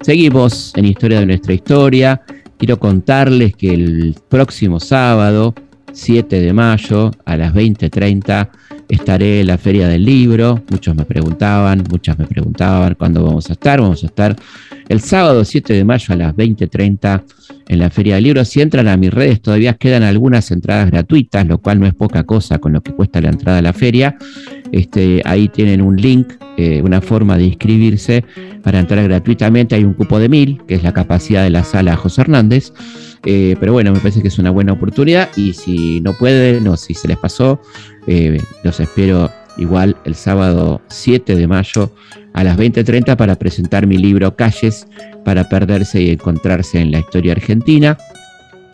Seguimos 0.00 0.72
en 0.76 0.84
Historia 0.84 1.20
de 1.20 1.26
nuestra 1.26 1.54
historia. 1.54 2.22
Quiero 2.56 2.78
contarles 2.78 3.56
que 3.56 3.74
el 3.74 4.16
próximo 4.28 4.78
sábado 4.78 5.54
7 5.92 6.40
de 6.40 6.52
mayo 6.52 7.10
a 7.24 7.36
las 7.36 7.54
20.30 7.54 8.48
estaré 8.88 9.40
en 9.40 9.46
la 9.46 9.58
Feria 9.58 9.88
del 9.88 10.04
Libro. 10.04 10.62
Muchos 10.70 10.94
me 10.94 11.04
preguntaban, 11.04 11.84
muchas 11.88 12.18
me 12.18 12.26
preguntaban 12.26 12.94
cuándo 12.94 13.22
vamos 13.22 13.48
a 13.50 13.52
estar. 13.52 13.80
Vamos 13.80 14.02
a 14.02 14.06
estar 14.06 14.36
el 14.88 15.00
sábado 15.00 15.44
7 15.44 15.72
de 15.72 15.84
mayo 15.84 16.12
a 16.12 16.16
las 16.16 16.34
20.30 16.34 17.22
en 17.68 17.78
la 17.78 17.90
Feria 17.90 18.16
del 18.16 18.24
Libro. 18.24 18.44
Si 18.44 18.60
entran 18.60 18.88
a 18.88 18.96
mis 18.96 19.12
redes, 19.12 19.40
todavía 19.40 19.74
quedan 19.74 20.02
algunas 20.02 20.50
entradas 20.50 20.90
gratuitas, 20.90 21.46
lo 21.46 21.58
cual 21.58 21.80
no 21.80 21.86
es 21.86 21.94
poca 21.94 22.24
cosa 22.24 22.58
con 22.58 22.72
lo 22.72 22.82
que 22.82 22.92
cuesta 22.92 23.20
la 23.20 23.30
entrada 23.30 23.58
a 23.58 23.62
la 23.62 23.72
feria. 23.72 24.16
Este, 24.72 25.22
ahí 25.24 25.48
tienen 25.48 25.82
un 25.82 25.96
link, 25.96 26.32
eh, 26.56 26.82
una 26.82 27.00
forma 27.00 27.36
de 27.36 27.44
inscribirse 27.44 28.24
para 28.62 28.80
entrar 28.80 29.04
gratuitamente. 29.04 29.74
Hay 29.74 29.84
un 29.84 29.94
cupo 29.94 30.18
de 30.18 30.28
mil, 30.28 30.60
que 30.66 30.74
es 30.74 30.82
la 30.82 30.92
capacidad 30.92 31.44
de 31.44 31.50
la 31.50 31.64
sala 31.64 31.96
José 31.96 32.22
Hernández. 32.22 32.72
Eh, 33.24 33.56
pero 33.60 33.72
bueno, 33.72 33.92
me 33.92 33.98
parece 33.98 34.22
que 34.22 34.28
es 34.28 34.38
una 34.38 34.50
buena 34.50 34.72
oportunidad 34.72 35.28
y 35.36 35.52
si 35.52 36.00
no 36.00 36.14
pueden 36.14 36.66
o 36.68 36.76
si 36.76 36.94
se 36.94 37.06
les 37.06 37.18
pasó, 37.18 37.60
eh, 38.06 38.40
los 38.64 38.80
espero 38.80 39.30
igual 39.58 39.96
el 40.04 40.14
sábado 40.14 40.80
7 40.88 41.36
de 41.36 41.46
mayo 41.46 41.92
a 42.32 42.44
las 42.44 42.56
20.30 42.56 43.16
para 43.16 43.36
presentar 43.36 43.86
mi 43.86 43.98
libro 43.98 44.34
Calles 44.36 44.86
para 45.24 45.48
perderse 45.48 46.00
y 46.00 46.10
encontrarse 46.10 46.80
en 46.80 46.92
la 46.92 47.00
historia 47.00 47.32
argentina. 47.32 47.98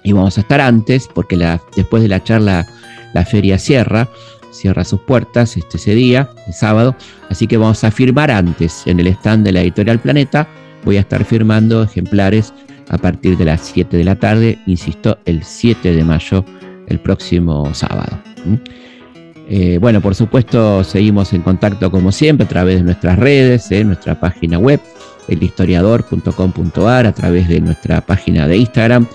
Y 0.05 0.13
vamos 0.13 0.39
a 0.39 0.43
estar 0.43 0.61
antes, 0.61 1.09
porque 1.13 1.37
después 1.75 2.03
de 2.03 2.09
la 2.09 2.23
charla 2.23 2.67
la 3.13 3.25
feria 3.25 3.59
cierra, 3.59 4.09
cierra 4.53 4.85
sus 4.85 5.01
puertas 5.01 5.57
este, 5.57 5.79
ese 5.79 5.95
día, 5.95 6.31
el 6.47 6.53
sábado, 6.53 6.95
así 7.29 7.47
que 7.47 7.57
vamos 7.57 7.83
a 7.83 7.91
firmar 7.91 8.31
antes 8.31 8.87
en 8.87 9.01
el 9.01 9.09
stand 9.09 9.45
de 9.45 9.53
la 9.53 9.63
editorial 9.63 9.99
Planeta. 9.99 10.47
Voy 10.85 10.99
a 10.99 11.01
estar 11.01 11.25
firmando 11.25 11.83
ejemplares 11.83 12.53
a 12.89 12.99
partir 12.99 13.37
de 13.37 13.45
las 13.45 13.61
7 13.63 13.97
de 13.97 14.05
la 14.05 14.17
tarde, 14.17 14.59
insisto, 14.67 15.19
el 15.25 15.43
7 15.43 15.95
de 15.95 16.05
mayo, 16.05 16.45
el 16.89 17.01
próximo 17.01 17.75
sábado. 17.75 18.19
Eh, 19.49 19.79
bueno, 19.81 20.01
por 20.01 20.15
supuesto, 20.15 20.83
seguimos 20.85 21.33
en 21.33 21.43
contacto 21.43 21.91
como 21.91 22.11
siempre 22.13 22.47
a 22.47 22.49
través 22.49 22.77
de 22.77 22.83
nuestras 22.83 23.19
redes, 23.19 23.71
eh, 23.71 23.85
nuestra 23.85 24.19
página 24.19 24.59
web, 24.59 24.81
elhistoriador.com.ar, 25.29 27.07
a 27.07 27.13
través 27.13 27.49
de 27.49 27.61
nuestra 27.61 28.01
página 28.01 28.47
de 28.49 28.57
Instagram, 28.57 29.07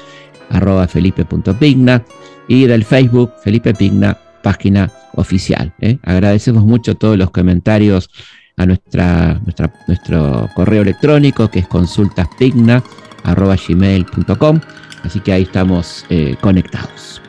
arroba 0.49 0.87
felipe.pigna, 0.87 2.03
y 2.47 2.65
del 2.65 2.83
Facebook, 2.83 3.31
Felipe 3.43 3.73
Pigna, 3.73 4.17
página 4.41 4.91
oficial. 5.13 5.73
Eh. 5.79 5.97
Agradecemos 6.03 6.65
mucho 6.65 6.95
todos 6.95 7.17
los 7.17 7.31
comentarios 7.31 8.09
a 8.57 8.65
nuestra, 8.65 9.39
nuestro 9.87 10.49
correo 10.53 10.81
electrónico, 10.81 11.49
que 11.49 11.59
es 11.59 11.67
consultaspigna, 11.67 12.83
arroba 13.23 13.55
gmail.com. 13.55 14.59
Así 15.03 15.19
que 15.19 15.33
ahí 15.33 15.43
estamos 15.43 16.05
eh, 16.09 16.35
conectados. 16.41 17.21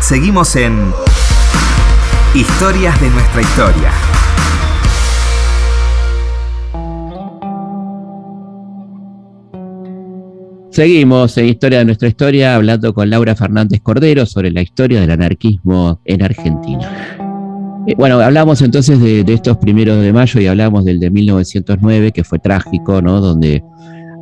Seguimos 0.00 0.56
en 0.56 0.92
Historias 2.34 3.00
de 3.00 3.10
nuestra 3.10 3.42
historia. 3.42 3.92
Seguimos 10.70 11.36
en 11.36 11.48
Historia 11.48 11.78
de 11.78 11.84
nuestra 11.84 12.08
historia 12.08 12.54
hablando 12.54 12.94
con 12.94 13.10
Laura 13.10 13.36
Fernández 13.36 13.80
Cordero 13.82 14.24
sobre 14.24 14.50
la 14.50 14.62
historia 14.62 15.00
del 15.00 15.10
anarquismo 15.10 16.00
en 16.04 16.22
Argentina. 16.22 17.31
Eh, 17.86 17.94
bueno, 17.96 18.20
hablamos 18.20 18.62
entonces 18.62 19.00
de, 19.00 19.24
estos 19.26 19.56
primeros 19.56 20.00
de 20.00 20.12
mayo 20.12 20.40
y 20.40 20.46
hablamos 20.46 20.84
del 20.84 21.00
de 21.00 21.10
1909, 21.10 22.12
que 22.12 22.22
fue 22.22 22.38
trágico, 22.38 23.02
¿no? 23.02 23.20
Donde 23.20 23.62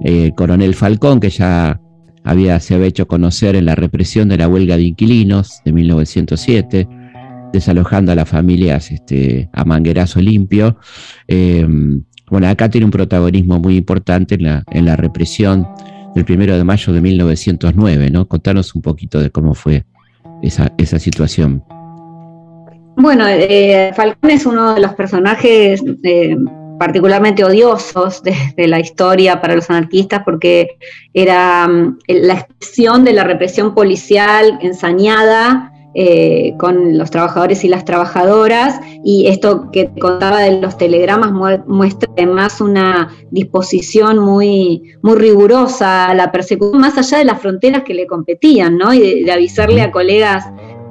eh, 0.03 0.25
el 0.25 0.35
coronel 0.35 0.75
Falcón, 0.75 1.21
que 1.21 1.29
ya 1.29 1.79
había, 2.25 2.59
se 2.61 2.75
había 2.75 2.87
hecho 2.87 3.07
conocer 3.07 3.57
en 3.57 3.67
la 3.67 3.75
represión 3.75 4.29
de 4.31 4.39
la 4.39 4.49
huelga 4.49 4.79
de 4.79 4.85
inquilinos 4.85 5.61
de 5.65 5.73
1907, 5.73 6.89
desalojando 7.53 8.13
a 8.13 8.15
las 8.15 8.29
familias 8.29 8.91
este, 8.91 9.51
a 9.53 9.65
manguerazo 9.67 10.21
limpio. 10.21 10.79
Em, 11.29 12.03
bueno, 12.31 12.49
acá 12.49 12.71
tiene 12.71 12.87
un 12.87 12.91
protagonismo 12.91 13.59
muy 13.59 13.77
importante 13.77 14.37
en 14.37 14.45
la, 14.45 14.65
en 14.71 14.87
la 14.87 14.97
represión 14.97 15.67
del 16.15 16.25
primero 16.25 16.57
de 16.57 16.65
mayo 16.65 16.93
de 16.95 17.01
1909, 17.03 18.11
¿no? 18.11 18.27
Contanos 18.27 18.75
un 18.75 18.81
poquito 18.81 19.21
de 19.21 19.31
cómo 19.31 19.55
fue 19.55 19.85
esa, 20.43 20.73
esa 20.79 20.99
situación. 20.99 21.63
Bueno, 22.97 23.27
eh, 23.29 23.93
Falcón 23.95 24.31
es 24.31 24.47
uno 24.47 24.75
de 24.75 24.81
los 24.81 24.95
personajes 24.95 25.83
eh, 26.03 26.37
particularmente 26.79 27.45
odiosos 27.45 28.23
de, 28.23 28.35
la 28.67 28.81
historia 28.81 29.41
para 29.41 29.55
los 29.55 29.69
anarquistas 29.71 30.23
porque 30.25 30.79
era 31.13 31.69
mm, 31.69 31.99
la 32.09 32.35
expresión 32.35 33.05
de 33.05 33.13
la 33.13 33.25
represión 33.25 33.75
policial 33.75 34.59
ensañada 34.63 35.73
eh, 35.93 36.55
con 36.57 36.97
los 36.97 37.11
trabajadores 37.11 37.65
y 37.65 37.69
las 37.69 37.85
trabajadoras 37.85 38.81
y 39.05 39.27
esto 39.27 39.73
que 39.73 39.91
contaba 40.01 40.39
de 40.39 40.61
los 40.61 40.79
telegramas 40.79 41.33
muestra 41.67 42.09
además 42.17 42.61
una 42.61 43.13
disposición 43.33 44.21
muy, 44.21 44.95
muy 45.03 45.17
rigurosa 45.17 46.07
a 46.07 46.15
la 46.15 46.31
persecución 46.31 46.81
más 46.81 46.97
allá 46.97 47.19
de 47.19 47.25
las 47.25 47.43
fronteras 47.43 47.83
que 47.83 47.95
le 47.95 48.07
competían, 48.07 48.79
¿no? 48.79 48.95
Y 48.95 49.25
de, 49.25 49.33
avisarle 49.33 49.83
a 49.83 49.91
colegas 49.91 50.45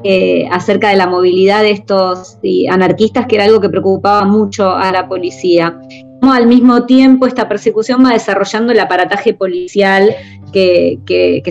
eh, 0.03 0.47
acerca 0.51 0.89
de 0.89 0.95
la 0.95 1.07
movilidad 1.07 1.61
de 1.61 1.71
estos 1.71 2.37
anarquistas, 2.69 3.27
que 3.27 3.35
era 3.35 3.45
algo 3.45 3.59
que 3.59 3.69
preocupaba 3.69 4.25
mucho 4.25 4.71
a 4.71 4.91
la 4.91 5.07
policía. 5.07 5.77
Al 6.21 6.47
mismo 6.47 6.85
tiempo, 6.85 7.27
esta 7.27 7.47
persecución 7.47 8.03
va 8.05 8.11
desarrollando 8.11 8.71
el 8.71 8.79
aparataje 8.79 9.33
policial 9.33 10.13
que, 10.51 10.99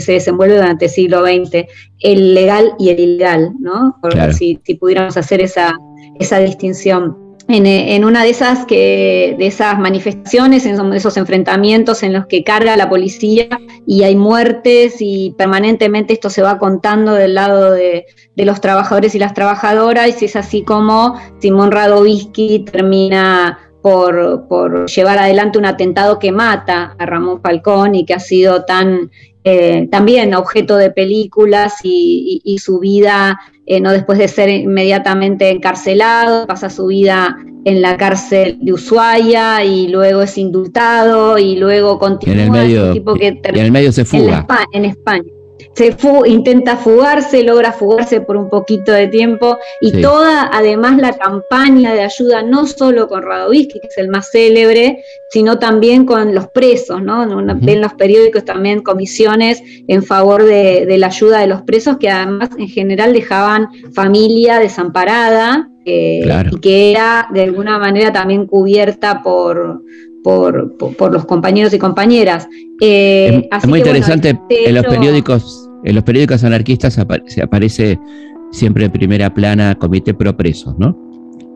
se 0.01 0.12
desenvuelve 0.12 0.57
durante 0.57 0.86
el 0.86 0.90
siglo 0.90 1.22
XX, 1.22 1.66
el 2.01 2.34
legal 2.34 2.72
y 2.78 2.90
el 2.90 3.01
ilegal, 3.01 3.53
¿no? 3.61 3.96
si, 4.32 4.59
pudiéramos 4.78 5.16
hacer 5.16 5.40
esa, 5.40 5.74
esa 6.18 6.38
distinción. 6.38 7.28
En, 7.51 8.05
una 8.05 8.24
de 8.24 8.30
esas, 8.30 8.66
que, 8.66 9.34
de 9.38 9.46
esas 9.46 9.78
manifestaciones, 9.78 10.66
en 10.66 10.92
esos 10.92 11.16
enfrentamientos 11.16 12.03
en 12.03 12.12
los 12.12 12.26
que 12.26 12.44
carga 12.44 12.76
la 12.76 12.90
policía 12.90 13.49
y 13.86 14.03
hay 14.03 14.16
muertes 14.16 14.96
y 15.01 15.34
permanentemente 15.38 16.12
esto 16.12 16.28
se 16.28 16.42
va 16.42 16.59
contando 16.59 17.14
del 17.14 17.34
lado 17.34 17.72
de, 17.72 18.05
de 18.36 18.44
los 18.44 18.61
trabajadores 18.61 19.14
y 19.14 19.18
las 19.18 19.32
trabajadoras, 19.32 20.20
y 20.20 20.26
es 20.26 20.36
así 20.36 20.62
como 20.62 21.18
Simón 21.40 21.72
Radovisky 21.72 22.66
termina 22.70 23.59
por, 23.83 24.87
llevar 24.87 25.18
adelante 25.18 25.59
un 25.59 25.64
atentado 25.64 26.18
que 26.18 26.33
mata 26.33 26.95
a 26.99 27.07
Ramón 27.07 27.41
Falcón 27.41 27.95
y 27.95 28.05
que 28.05 28.14
ha 28.14 28.20
sido 28.20 28.64
tan 28.64 29.11
eh, 29.45 29.89
también 29.91 30.35
objeto 30.35 30.76
de 30.76 30.91
películas 30.91 31.74
y, 31.83 32.59
su 32.62 32.81
vida, 32.81 33.41
eh, 33.66 33.81
no 33.81 33.93
después 33.93 34.18
de 34.18 34.29
ser 34.29 34.49
inmediatamente 34.49 35.51
encarcelado, 35.51 36.47
pasa 36.47 36.70
su 36.70 36.87
vida 36.87 37.39
en 37.64 37.81
la 37.81 37.97
cárcel 37.97 38.59
de 38.61 38.72
Ushuaia 38.72 39.64
y 39.64 39.89
luego 39.89 40.22
es 40.22 40.37
indultado 40.39 41.39
y 41.39 41.57
luego 41.57 41.99
continúa. 41.99 42.35
En 42.35 42.41
el 42.41 42.51
medio, 42.51 42.93
tipo 42.93 43.14
que 43.14 43.29
en 43.29 43.57
el 43.57 43.72
medio 43.72 43.93
se 43.93 44.05
fuga. 44.05 44.47
en 44.72 44.85
España 44.85 45.38
se 45.79 45.97
intenta 46.26 46.76
fugarse, 46.76 47.45
logra 47.45 47.70
fugarse 47.70 48.20
por 48.20 48.37
un 48.37 48.49
poquito 48.49 48.91
de 48.91 49.07
tiempo 49.07 49.59
y 49.81 49.93
toda, 50.03 50.51
además, 50.53 50.99
la 50.99 51.12
campaña 51.12 51.95
de 51.95 52.01
ayuda, 52.01 52.43
no 52.43 52.66
solo 52.66 53.07
con 53.07 53.22
Radovisky, 53.22 53.79
que 53.79 53.87
es 53.87 53.97
el 53.97 54.09
más 54.09 54.29
célebre, 54.33 55.05
sino 55.31 55.61
también 55.61 56.05
con 56.05 56.35
los 56.35 56.49
presos, 56.49 57.01
¿no? 57.01 57.22
En 57.22 57.81
los 57.81 57.95
periódicos 57.95 58.45
también 58.45 58.83
comisiones 58.83 59.62
en 59.87 60.03
favor 60.03 60.43
de, 60.43 60.99
la 60.99 61.07
ayuda 61.07 61.43
de 61.43 61.47
los 61.47 61.62
presos, 61.62 61.99
que 61.99 62.11
además 62.11 62.51
en 62.59 62.68
general 62.68 63.12
dejaban 63.12 63.68
familia 63.95 64.59
desamparada 64.59 65.70
eh, 65.85 66.29
y 66.51 66.59
que 66.59 66.91
era 66.91 67.29
de 67.33 67.43
alguna 67.45 67.79
manera 67.79 68.12
también 68.12 68.47
cubierta 68.47 69.22
por, 69.22 69.81
por, 70.24 71.12
los 71.12 71.24
compañeros 71.24 71.72
y 71.72 71.79
compañeras. 71.79 72.49
Eh, 72.81 73.49
es, 73.57 73.66
muy 73.66 73.79
interesante 73.79 74.37
en 74.51 74.74
los 74.74 74.85
periódicos 74.85 75.68
en 75.85 75.95
los 75.95 76.05
periódicos 76.05 76.45
anarquistas 76.45 76.99
se 77.26 77.43
aparece 77.43 77.99
siempre 78.51 78.87
en 78.87 78.93
primera 78.93 79.33
plana 79.33 79.74
Comité 79.74 80.14
Pro 80.14 80.37
Presos, 80.37 80.79
¿no? 80.79 80.97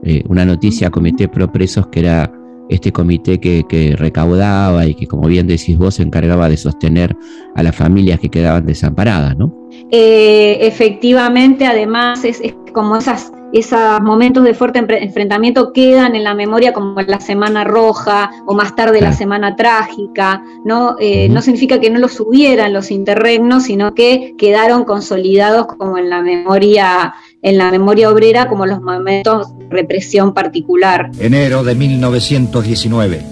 Eh, 0.04 0.24
una 0.28 0.44
noticia 0.44 0.90
Comité 0.90 1.28
Pro 1.28 1.50
Presos 1.50 1.86
que 1.88 2.00
era 2.00 2.32
este 2.74 2.92
comité 2.92 3.38
que, 3.40 3.94
recaudaba 3.98 4.86
y 4.86 4.94
que, 4.94 5.06
como 5.06 5.28
bien 5.28 5.46
decís 5.46 5.78
vos, 5.78 5.94
se 5.94 6.02
encargaba 6.02 6.48
de 6.48 6.56
sostener 6.56 7.16
a 7.54 7.62
las 7.62 7.74
familias 7.76 8.20
que 8.20 8.28
quedaban 8.28 8.66
desamparadas, 8.66 9.36
¿no? 9.36 9.54
Eh, 9.90 10.58
efectivamente, 10.60 11.66
además, 11.66 12.24
es 12.24 12.40
como 12.72 12.96
esas 12.96 13.32
esos 13.52 14.00
momentos 14.00 14.44
de 14.44 14.54
fuerte 14.54 14.78
enfrentamiento 14.78 15.72
quedan 15.72 16.16
en 16.16 16.24
la 16.24 16.34
memoria 16.34 16.72
como 16.72 17.00
la 17.02 17.20
Semana 17.20 17.64
Roja 17.64 18.30
o 18.46 18.54
más 18.54 18.74
tarde 18.74 19.00
la 19.00 19.12
Semana 19.12 19.56
Trágica, 19.56 20.42
¿no? 20.64 20.96
Eh, 20.98 21.28
no 21.28 21.42
significa 21.42 21.78
que 21.78 21.90
no 21.90 21.98
los 21.98 22.18
hubieran 22.18 22.72
los 22.72 22.90
interregnos, 22.90 23.64
sino 23.64 23.94
que 23.94 24.34
quedaron 24.38 24.84
consolidados 24.84 25.66
como 25.66 25.98
en 25.98 26.08
la 26.08 26.22
memoria, 26.22 27.14
en 27.42 27.58
la 27.58 27.70
memoria 27.70 28.10
obrera 28.10 28.48
como 28.48 28.66
los 28.66 28.80
momentos 28.80 29.58
de 29.58 29.68
represión 29.68 30.32
particular. 30.32 31.10
Enero 31.18 31.64
de 31.64 31.74
1919. 31.74 33.22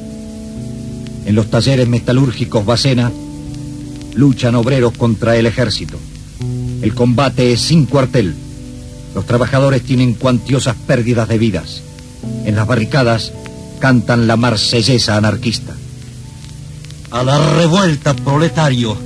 En 1.27 1.35
los 1.35 1.49
talleres 1.49 1.89
metalúrgicos 1.89 2.67
Bacena 2.67 3.11
luchan 4.15 4.55
obreros 4.57 4.93
contra 4.97 5.37
el 5.37 5.47
ejército. 5.47 5.97
El 6.83 6.95
combate 6.95 7.53
es 7.53 7.61
sin 7.61 7.87
cuartel 7.87 8.35
los 9.15 9.27
trabajadores 9.27 9.83
tienen 9.83 10.15
cuantiosas 10.15 10.77
pérdidas 10.87 11.29
de 11.29 11.39
vidas. 11.39 11.83
En 12.45 12.55
las 12.55 12.67
barricadas 12.67 13.33
cantan 13.81 14.27
la 14.27 14.37
marsellesa 14.37 15.17
anarquista. 15.17 15.75
A 17.11 17.25
la 17.25 17.39
revuelta, 17.57 18.15
proletario, 18.15 18.97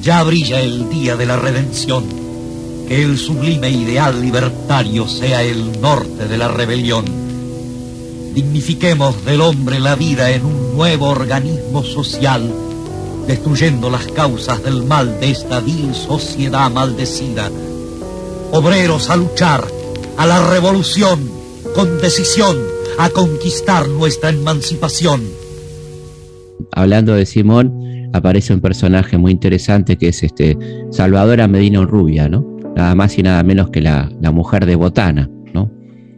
ya 0.00 0.22
brilla 0.22 0.60
el 0.60 0.88
día 0.88 1.16
de 1.16 1.26
la 1.26 1.36
redención. 1.36 2.04
Que 2.88 3.02
el 3.02 3.18
sublime 3.18 3.70
ideal 3.70 4.20
libertario 4.20 5.08
sea 5.08 5.42
el 5.42 5.80
norte 5.80 6.28
de 6.28 6.38
la 6.38 6.48
rebelión. 6.48 7.04
Dignifiquemos 8.34 9.24
del 9.24 9.40
hombre 9.40 9.80
la 9.80 9.94
vida 9.94 10.30
en 10.30 10.44
un 10.44 10.76
nuevo 10.76 11.08
organismo 11.08 11.82
social, 11.82 12.52
destruyendo 13.26 13.90
las 13.90 14.06
causas 14.08 14.62
del 14.62 14.84
mal 14.84 15.18
de 15.20 15.30
esta 15.30 15.60
vil 15.60 15.94
sociedad 15.94 16.70
maldecida 16.70 17.50
obreros 18.52 19.10
a 19.10 19.16
luchar, 19.16 19.64
a 20.16 20.26
la 20.26 20.50
revolución, 20.50 21.20
con 21.74 21.98
decisión, 21.98 22.56
a 22.98 23.10
conquistar 23.10 23.88
nuestra 23.88 24.30
emancipación. 24.30 25.22
Hablando 26.72 27.14
de 27.14 27.26
Simón, 27.26 28.10
aparece 28.12 28.54
un 28.54 28.60
personaje 28.60 29.18
muy 29.18 29.32
interesante 29.32 29.96
que 29.96 30.08
es 30.08 30.22
este 30.22 30.56
Salvadora 30.90 31.48
Medina 31.48 31.84
Rubia, 31.84 32.28
¿no? 32.28 32.55
Nada 32.76 32.94
más 32.94 33.18
y 33.18 33.22
nada 33.22 33.42
menos 33.42 33.70
que 33.70 33.80
la, 33.80 34.08
la 34.20 34.30
mujer 34.30 34.66
de 34.66 34.76
Botana. 34.76 35.28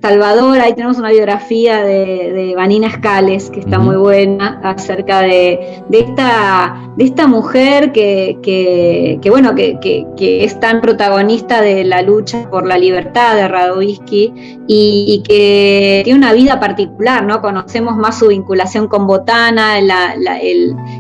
Salvador, 0.01 0.61
ahí 0.61 0.75
tenemos 0.75 0.99
una 0.99 1.11
biografía 1.11 1.83
de, 1.83 2.55
Vanina 2.57 2.87
Escales, 2.87 3.51
que 3.51 3.59
está 3.61 3.81
muy 3.81 3.97
buena, 3.97 4.61
acerca 4.63 5.23
de, 5.23 5.83
esta, 5.91 6.93
de 6.97 7.05
esta 7.05 7.27
mujer 7.27 7.91
que, 7.91 9.19
bueno, 9.29 9.57
que, 9.57 10.07
es 10.17 10.61
tan 10.61 10.81
protagonista 10.81 11.61
de 11.63 11.85
la 11.85 12.03
lucha 12.03 12.49
por 12.49 12.65
la 12.65 12.79
libertad 12.79 13.35
de 13.35 13.49
Radovisky 13.49 14.33
y, 14.69 15.23
que 15.27 16.03
tiene 16.05 16.19
una 16.19 16.33
vida 16.33 16.61
particular, 16.61 17.25
¿no? 17.25 17.41
Conocemos 17.41 17.97
más 17.97 18.21
su 18.21 18.29
vinculación 18.29 18.87
con 18.87 19.07
Botana, 19.09 19.81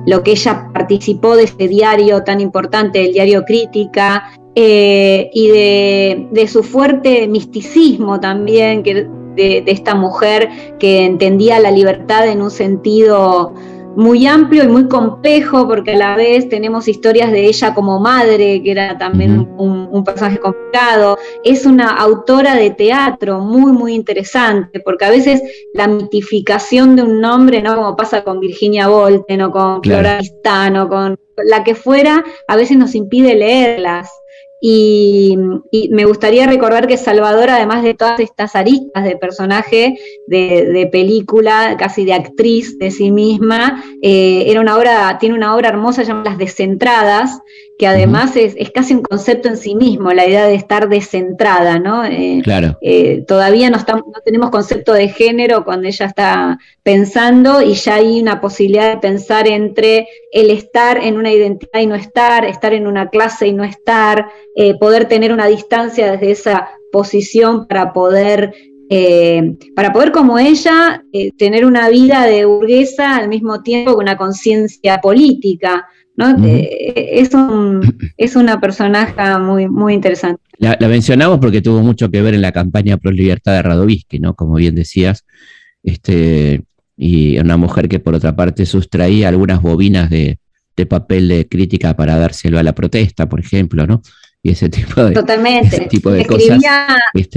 lo 0.07 0.23
que 0.25 0.33
ella 0.33 0.71
participó 0.75 1.37
de 1.37 1.45
este 1.45 1.69
diario 1.69 2.25
tan 2.25 2.41
importante, 2.41 3.07
el 3.07 3.13
diario 3.13 3.45
Crítica, 3.45 4.25
eh, 4.55 5.31
y 5.33 5.49
de, 5.49 6.49
su 6.49 6.63
fuerte 6.63 7.29
misticismo 7.29 8.19
también, 8.21 8.83
que, 8.83 9.07
de, 9.37 9.63
esta 9.67 9.95
mujer 9.95 10.49
que 10.79 11.05
entendía 11.05 11.61
la 11.61 11.71
libertad 11.71 12.29
en 12.29 12.43
un 12.43 12.51
sentido 12.51 13.55
muy 13.99 14.27
amplio 14.29 14.63
y 14.63 14.69
muy 14.69 14.87
complejo, 14.87 15.67
porque 15.67 15.93
a 15.93 15.97
la 15.97 16.17
vez 16.17 16.49
tenemos 16.49 16.87
historias 16.87 17.33
de 17.33 17.47
ella 17.47 17.75
como 17.75 17.99
madre, 17.99 18.63
que 18.63 18.71
era 18.71 18.97
también 18.97 19.49
un, 19.59 20.05
personaje 20.05 20.39
complicado. 20.39 21.19
Es 21.43 21.67
una 21.67 21.91
autora 21.97 22.55
de 22.55 22.71
teatro 22.71 23.41
muy, 23.41 23.73
muy 23.73 23.95
interesante, 23.95 24.79
porque 24.79 25.05
a 25.05 25.11
veces 25.11 25.43
la 25.75 25.89
mitificación 25.89 26.95
de 26.95 27.03
un 27.03 27.21
nombre, 27.21 27.61
¿no? 27.61 27.75
Como 27.75 27.97
pasa 27.97 28.23
con 28.23 28.39
Virginia 28.39 28.89
Woolf, 28.89 29.23
o 29.29 29.51
con 29.51 29.81
Clara 29.81 30.19
Vistano, 30.19 30.89
con 30.89 31.19
la 31.45 31.65
que 31.65 31.75
fuera, 31.75 32.25
a 32.47 32.57
veces 32.57 32.79
nos 32.79 32.95
impide 32.95 33.35
leerlas. 33.35 34.09
Y, 34.61 35.39
me 35.91 36.05
gustaría 36.05 36.47
recordar 36.47 36.87
que 36.87 36.97
Salvador, 36.97 37.51
además 37.51 37.83
de 37.83 37.95
todas 37.95 38.19
estas 38.21 38.57
aristas 38.57 39.05
de 39.05 39.17
personaje, 39.17 39.97
de, 40.27 40.89
película, 40.91 41.77
casi 41.79 42.05
de 42.05 42.15
actriz 42.15 42.79
de 42.79 42.91
sí 42.91 43.11
misma, 43.11 43.85
eh, 44.03 44.45
era 44.47 44.61
una 44.61 44.77
obra, 44.77 45.19
tiene 45.19 45.35
una 45.35 45.55
obra 45.55 45.69
hermosa 45.69 46.03
llamada 46.03 46.31
Las 46.31 46.39
Descentradas, 46.39 47.39
que 47.79 47.87
además 47.87 48.35
es, 48.35 48.57
casi 48.73 48.95
un 48.95 49.03
concepto 49.03 49.49
en 49.49 49.57
sí 49.57 49.77
mismo, 49.77 50.13
la 50.13 50.27
idea 50.27 50.47
de 50.47 50.57
estar 50.57 50.89
descentrada, 50.89 51.79
¿no? 51.79 52.05
Eh, 52.05 52.41
claro. 52.43 52.77
Eh, 52.83 53.25
todavía 53.27 53.71
no, 53.71 53.77
estamos, 53.77 54.03
no 54.07 54.21
tenemos 54.25 54.51
concepto 54.51 54.93
de 54.93 55.09
género 55.09 55.65
cuando 55.65 55.87
ella 55.87 56.07
está 56.07 56.59
pensando 56.83 57.63
y 57.63 57.75
ya 57.75 57.95
hay 57.95 58.21
una 58.21 58.41
posibilidad 58.41 58.91
de 58.91 58.99
pensar 58.99 59.47
entre 59.47 60.09
el 60.33 60.51
estar 60.51 60.99
en 60.99 61.17
una 61.17 61.31
identidad 61.31 61.81
y 61.81 61.87
no 61.87 61.95
estar, 61.95 62.45
estar 62.45 62.75
en 62.75 62.89
una 62.89 63.11
clase 63.11 63.47
y 63.47 63.53
no 63.53 63.63
estar, 63.63 64.27
eh, 64.57 64.79
poder 64.79 65.07
tener 65.07 65.33
una 65.33 65.47
distancia 65.47 66.13
desde 66.13 66.31
esa 66.31 66.69
posición 66.93 67.67
para 67.67 67.93
poder 67.93 68.55
eh, 68.91 69.55
para 69.77 69.93
poder 69.93 70.13
como 70.13 70.39
ella 70.39 71.05
eh, 71.13 71.33
tener 71.37 71.67
una 71.67 71.91
vida 71.91 72.25
de 72.25 72.47
burguesa 72.47 73.17
al 73.17 73.29
mismo 73.29 73.63
tiempo 73.63 73.95
con 73.95 74.05
una 74.05 74.17
conciencia 74.17 75.01
política. 75.01 75.87
¿no? 76.17 76.35
es, 76.45 77.31
es 78.17 78.37
una 78.37 78.61
personaje 78.61 79.39
muy, 79.39 79.69
muy 79.69 79.95
interesante. 79.95 80.43
La, 80.59 80.77
mencionamos 80.81 81.39
porque 81.39 81.63
tuvo 81.63 81.81
mucho 81.81 82.11
que 82.11 82.21
ver 82.23 82.35
en 82.35 82.43
la 82.43 82.51
campaña 82.51 82.97
pro 82.97 83.13
libertad 83.13 83.53
de 83.53 83.63
Radovisky, 83.63 84.19
¿no? 84.19 84.35
Como 84.35 84.55
bien 84.55 84.75
decías, 84.75 85.25
este, 85.85 86.63
y 86.97 87.39
una 87.39 87.57
mujer 87.57 87.89
que 87.89 88.01
por 88.01 88.15
otra 88.15 88.35
parte 88.35 88.67
sustraía 88.67 89.29
algunas 89.29 89.63
bobinas 89.63 90.11
de, 90.11 90.39
papel 90.89 91.27
de 91.27 91.49
crítica 91.49 91.97
para 91.97 92.17
dárselo 92.17 92.57
a 92.59 92.63
la 92.63 92.73
protesta, 92.73 93.29
por 93.29 93.41
ejemplo, 93.41 93.87
¿no? 93.87 94.01
Y 94.43 94.53
ese 94.53 94.69
tipo 94.69 95.03
de, 95.03 95.13
Totalmente. 95.13 95.87
tipo 95.89 96.11
de 96.11 96.21
Escribía 96.21 96.97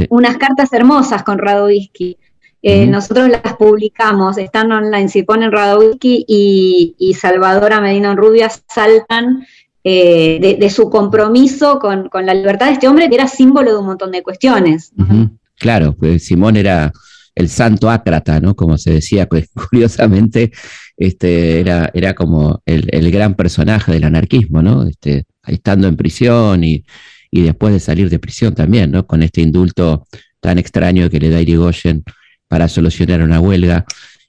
unas 0.09 0.37
cartas 0.37 0.71
hermosas 0.73 1.23
con 1.23 1.39
Radovisky. 1.39 2.17
Eh, 2.63 2.85
nosotros 2.85 3.27
las 3.29 3.55
publicamos, 3.57 4.37
están 4.37 4.71
online, 4.71 5.09
si 5.09 5.23
ponen 5.23 5.51
Radovisky 5.51 6.25
y, 6.27 6.95
y 6.99 7.15
Salvadora 7.15 7.81
Medina 7.81 8.15
Rubia 8.15 8.51
saltan 8.67 9.47
eh, 9.83 10.57
de, 10.59 10.69
su 10.69 10.91
compromiso 10.91 11.79
con, 11.79 12.07
la 12.23 12.35
libertad 12.35 12.67
de 12.67 12.73
este 12.73 12.87
hombre, 12.87 13.09
que 13.09 13.15
era 13.15 13.27
símbolo 13.27 13.71
de 13.71 13.79
un 13.79 13.87
montón 13.87 14.11
de 14.11 14.21
cuestiones. 14.21 14.93
Claro, 15.55 15.95
pues 15.97 16.25
Simón 16.25 16.55
era 16.55 16.91
el 17.33 17.49
santo 17.49 17.89
ácrata, 17.89 18.39
¿no? 18.39 18.55
Como 18.55 18.77
se 18.77 18.93
decía, 18.93 19.25
pues, 19.25 19.49
curiosamente, 19.69 20.51
este, 21.01 21.59
era, 21.59 21.89
era 21.95 22.13
como 22.13 22.61
el, 22.63 23.09
gran 23.09 23.33
personaje 23.33 23.91
del 23.91 24.03
anarquismo, 24.03 24.61
¿no? 24.61 24.85
Este, 24.85 25.25
estando 25.47 25.87
en 25.87 25.97
prisión 25.97 26.63
y, 26.63 26.85
después 27.31 27.73
de 27.73 27.79
salir 27.79 28.07
de 28.07 28.19
prisión 28.19 28.53
también, 28.53 28.91
¿no? 28.91 29.07
Con 29.07 29.23
este 29.23 29.41
indulto 29.41 30.05
tan 30.39 30.59
extraño 30.59 31.09
que 31.09 31.19
le 31.19 31.31
da 31.31 31.41
Irigoyen 31.41 32.03
para 32.47 32.67
solucionar 32.67 33.23
una 33.23 33.39
huelga, 33.39 33.83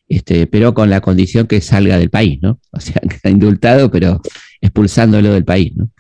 este, 0.09 0.47
pero 0.47 0.73
con 0.73 0.89
la 0.89 1.03
condición 1.03 1.47
que 1.47 1.61
salga 1.61 1.99
del 1.99 2.09
país, 2.09 2.39
¿no? 2.41 2.59
O 2.73 2.81
sea, 2.81 3.03
que 3.07 3.17
está 3.17 3.29
indultado, 3.29 3.91
pero 3.91 4.23
expulsándolo 4.59 5.31
del 5.35 5.45
país, 5.45 5.77
¿no? 5.77 5.91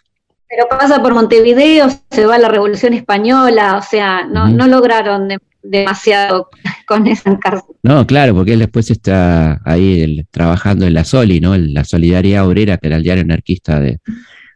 Pero 0.49 0.68
pasa 0.70 1.03
por 1.03 1.12
Montevideo, 1.12 1.89
se 2.11 2.25
va 2.25 2.37
a 2.37 2.39
la 2.39 2.49
Revolución 2.49 2.95
Española, 2.95 3.77
o 3.77 3.83
sea, 3.83 4.25
no, 4.25 4.49
no 4.49 4.66
lograron 4.68 5.29
demasiado 5.63 6.49
con 6.87 7.07
esa 7.07 7.31
encargo. 7.31 7.77
No, 7.83 8.07
claro, 8.07 8.35
porque 8.35 8.55
él 8.55 8.61
después 8.61 8.91
está 8.91 9.61
ahí 9.65 10.25
trabajando 10.31 10.87
en 10.87 10.95
la 10.95 11.05
Soli, 11.05 11.41
¿no? 11.41 11.55
En 11.55 11.75
la 11.75 11.85
Solidaridad 11.85 12.47
Obrera, 12.47 12.79
que 12.79 12.89
era 12.89 12.97
el 12.97 13.03
diario 13.03 13.23
anarquista 13.23 13.81
de, 13.81 14.01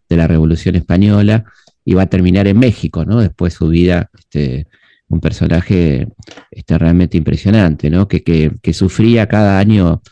la 0.09 0.27
Revolución 0.27 0.77
Española, 0.77 1.45
y 1.85 1.95
va 1.95 2.03
a 2.03 2.07
terminar 2.07 2.47
en 2.47 2.59
México, 2.59 3.05
¿no? 3.05 3.21
Después 3.21 3.55
su 3.55 3.69
vida, 3.69 4.11
este, 4.19 4.67
un 5.09 5.21
personaje 5.21 6.09
este, 6.51 6.79
realmente 6.79 7.17
impresionante, 7.17 7.91
¿no? 7.91 8.09
Que, 8.09 8.23
que, 8.23 8.53
que 8.63 8.73
sufría 8.73 9.27
cada 9.27 9.59
año 9.59 10.03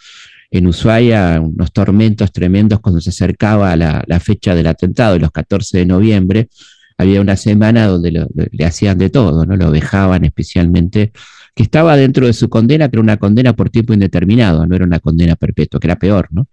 en 0.51 0.69
Ushuaia 0.69 1.41
unos 1.41 1.73
tormentos 1.73 2.31
tremendos 2.31 2.79
cuando 2.79 3.01
se 3.01 3.11
acercaba 3.11 3.75
la, 3.75 4.05
la 4.07 4.21
fecha 4.21 4.55
del 4.55 4.69
atentado, 4.69 5.19
los 5.19 5.33
14 5.33 5.79
de 5.79 5.87
noviembre. 5.87 6.49
Había 6.97 7.21
una 7.21 7.37
semana 7.37 7.87
donde 7.87 8.27
le 8.53 8.65
hacían 8.65 8.99
de 8.99 9.11
todo, 9.11 9.45
¿no? 9.45 9.57
Lo 9.57 9.71
vejaban 9.71 10.25
especialmente, 10.25 11.13
que 11.55 11.63
estaba 11.63 11.97
dentro 11.97 12.27
de 12.27 12.33
su 12.33 12.49
condena, 12.49 12.89
pero 12.89 13.03
una 13.03 13.17
condena 13.17 13.55
por 13.55 13.71
tiempo 13.71 13.93
indeterminado, 13.93 14.67
no 14.67 14.77
era 14.77 14.85
una 14.85 15.01
condena 15.01 15.37
perpetua, 15.37 15.81
que 15.81 15.87
era 15.87 15.97
peor, 15.97 16.29
¿no? 16.31 16.47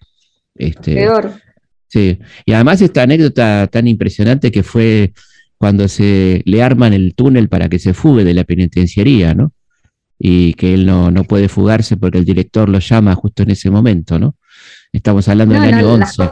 Este, 0.56 0.96
peor. 0.96 1.34
Sí, 1.88 2.20
y 2.46 2.54
además 2.54 2.82
esta 2.82 3.04
anécdota 3.04 3.68
tan 3.68 3.88
impresionante 3.88 4.52
que 4.52 4.64
fue 4.64 5.14
cuando 5.58 5.88
se 5.88 6.42
le 6.46 6.64
arman 6.64 6.94
el 6.94 7.14
túnel 7.14 7.50
para 7.50 7.70
que 7.70 7.80
se 7.80 7.94
fugue 7.94 8.24
de 8.24 8.34
la 8.34 8.44
penitenciaría, 8.44 9.34
¿no? 9.34 9.54
y 10.24 10.54
que 10.54 10.76
él 10.76 10.86
no, 10.86 11.10
no, 11.10 11.24
puede 11.24 11.50
fugarse 11.50 11.98
porque 11.98 12.20
el 12.20 12.26
director 12.26 12.70
lo 12.70 12.78
llama 12.78 13.16
justo 13.16 13.42
en 13.42 13.52
ese 13.52 13.72
momento, 13.72 14.20
¿no? 14.20 14.36
Estamos 14.94 15.28
hablando 15.28 15.56
del 15.56 15.74
año 15.74 15.94
11. 15.94 16.14
Las, 16.20 16.32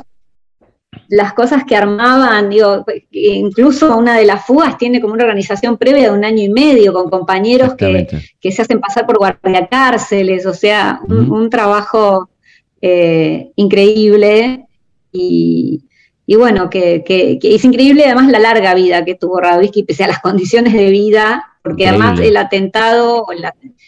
cosas 1.35 1.63
que 1.65 1.75
armaban, 1.75 2.49
digo, 2.49 2.85
incluso 3.11 3.97
una 3.97 4.17
de 4.17 4.25
las 4.25 4.45
fugas 4.45 4.77
tiene 4.77 5.01
como 5.01 5.13
una 5.13 5.23
organización 5.23 5.77
previa 5.77 6.03
de 6.03 6.17
un 6.17 6.23
año 6.23 6.43
y 6.43 6.49
medio 6.49 6.93
con 6.93 7.09
compañeros 7.09 7.75
que, 7.75 8.07
que, 8.39 8.51
se 8.51 8.61
hacen 8.61 8.79
pasar 8.79 9.05
por 9.05 9.17
guardiacárceles, 9.17 10.45
o 10.45 10.53
sea, 10.53 10.99
un, 11.07 11.49
trabajo 11.49 12.29
eh, 12.81 13.51
increíble 13.55 14.65
y, 15.11 15.83
y 16.25 16.35
bueno, 16.35 16.69
que, 16.69 17.03
que, 17.03 17.39
es 17.41 17.65
increíble 17.65 18.05
además 18.05 18.29
la 18.29 18.39
larga 18.39 18.75
vida 18.75 19.03
que 19.03 19.15
tuvo 19.15 19.39
Radovisky, 19.39 19.83
pese 19.83 20.03
a 20.03 20.07
las 20.07 20.19
condiciones 20.19 20.73
de 20.73 20.91
vida, 20.91 21.43
porque 21.63 21.87
además 21.87 22.19
el 22.19 22.37
atentado 22.37 23.25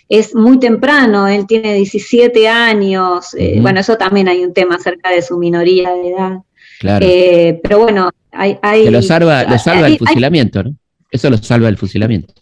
es 0.09 0.33
muy 0.35 0.59
temprano, 0.59 1.27
él 1.27 1.45
tiene 1.47 1.75
17 1.75 2.49
años, 2.49 3.35
eh, 3.37 3.59
bueno, 3.61 3.79
eso 3.79 3.95
también 3.95 4.27
hay 4.27 4.43
un 4.43 4.53
tema 4.53 4.75
acerca 4.75 5.09
de 5.11 5.21
su 5.21 5.37
minoría 5.37 5.93
de 5.93 6.09
edad. 6.09 6.37
Claro. 6.81 7.05
Eh, 7.07 7.59
pero 7.61 7.77
bueno, 7.77 8.09
hay... 8.31 8.57
hay 8.63 8.85
que 8.85 8.89
lo 8.91 9.03
salva, 9.03 9.43
lo 9.43 9.59
salva 9.59 9.85
el 9.85 9.99
fusilamiento, 9.99 10.63
¿no? 10.63 10.75
Eso 11.11 11.29
lo 11.29 11.37
salva 11.37 11.69
el 11.69 11.77
fusilamiento. 11.77 12.33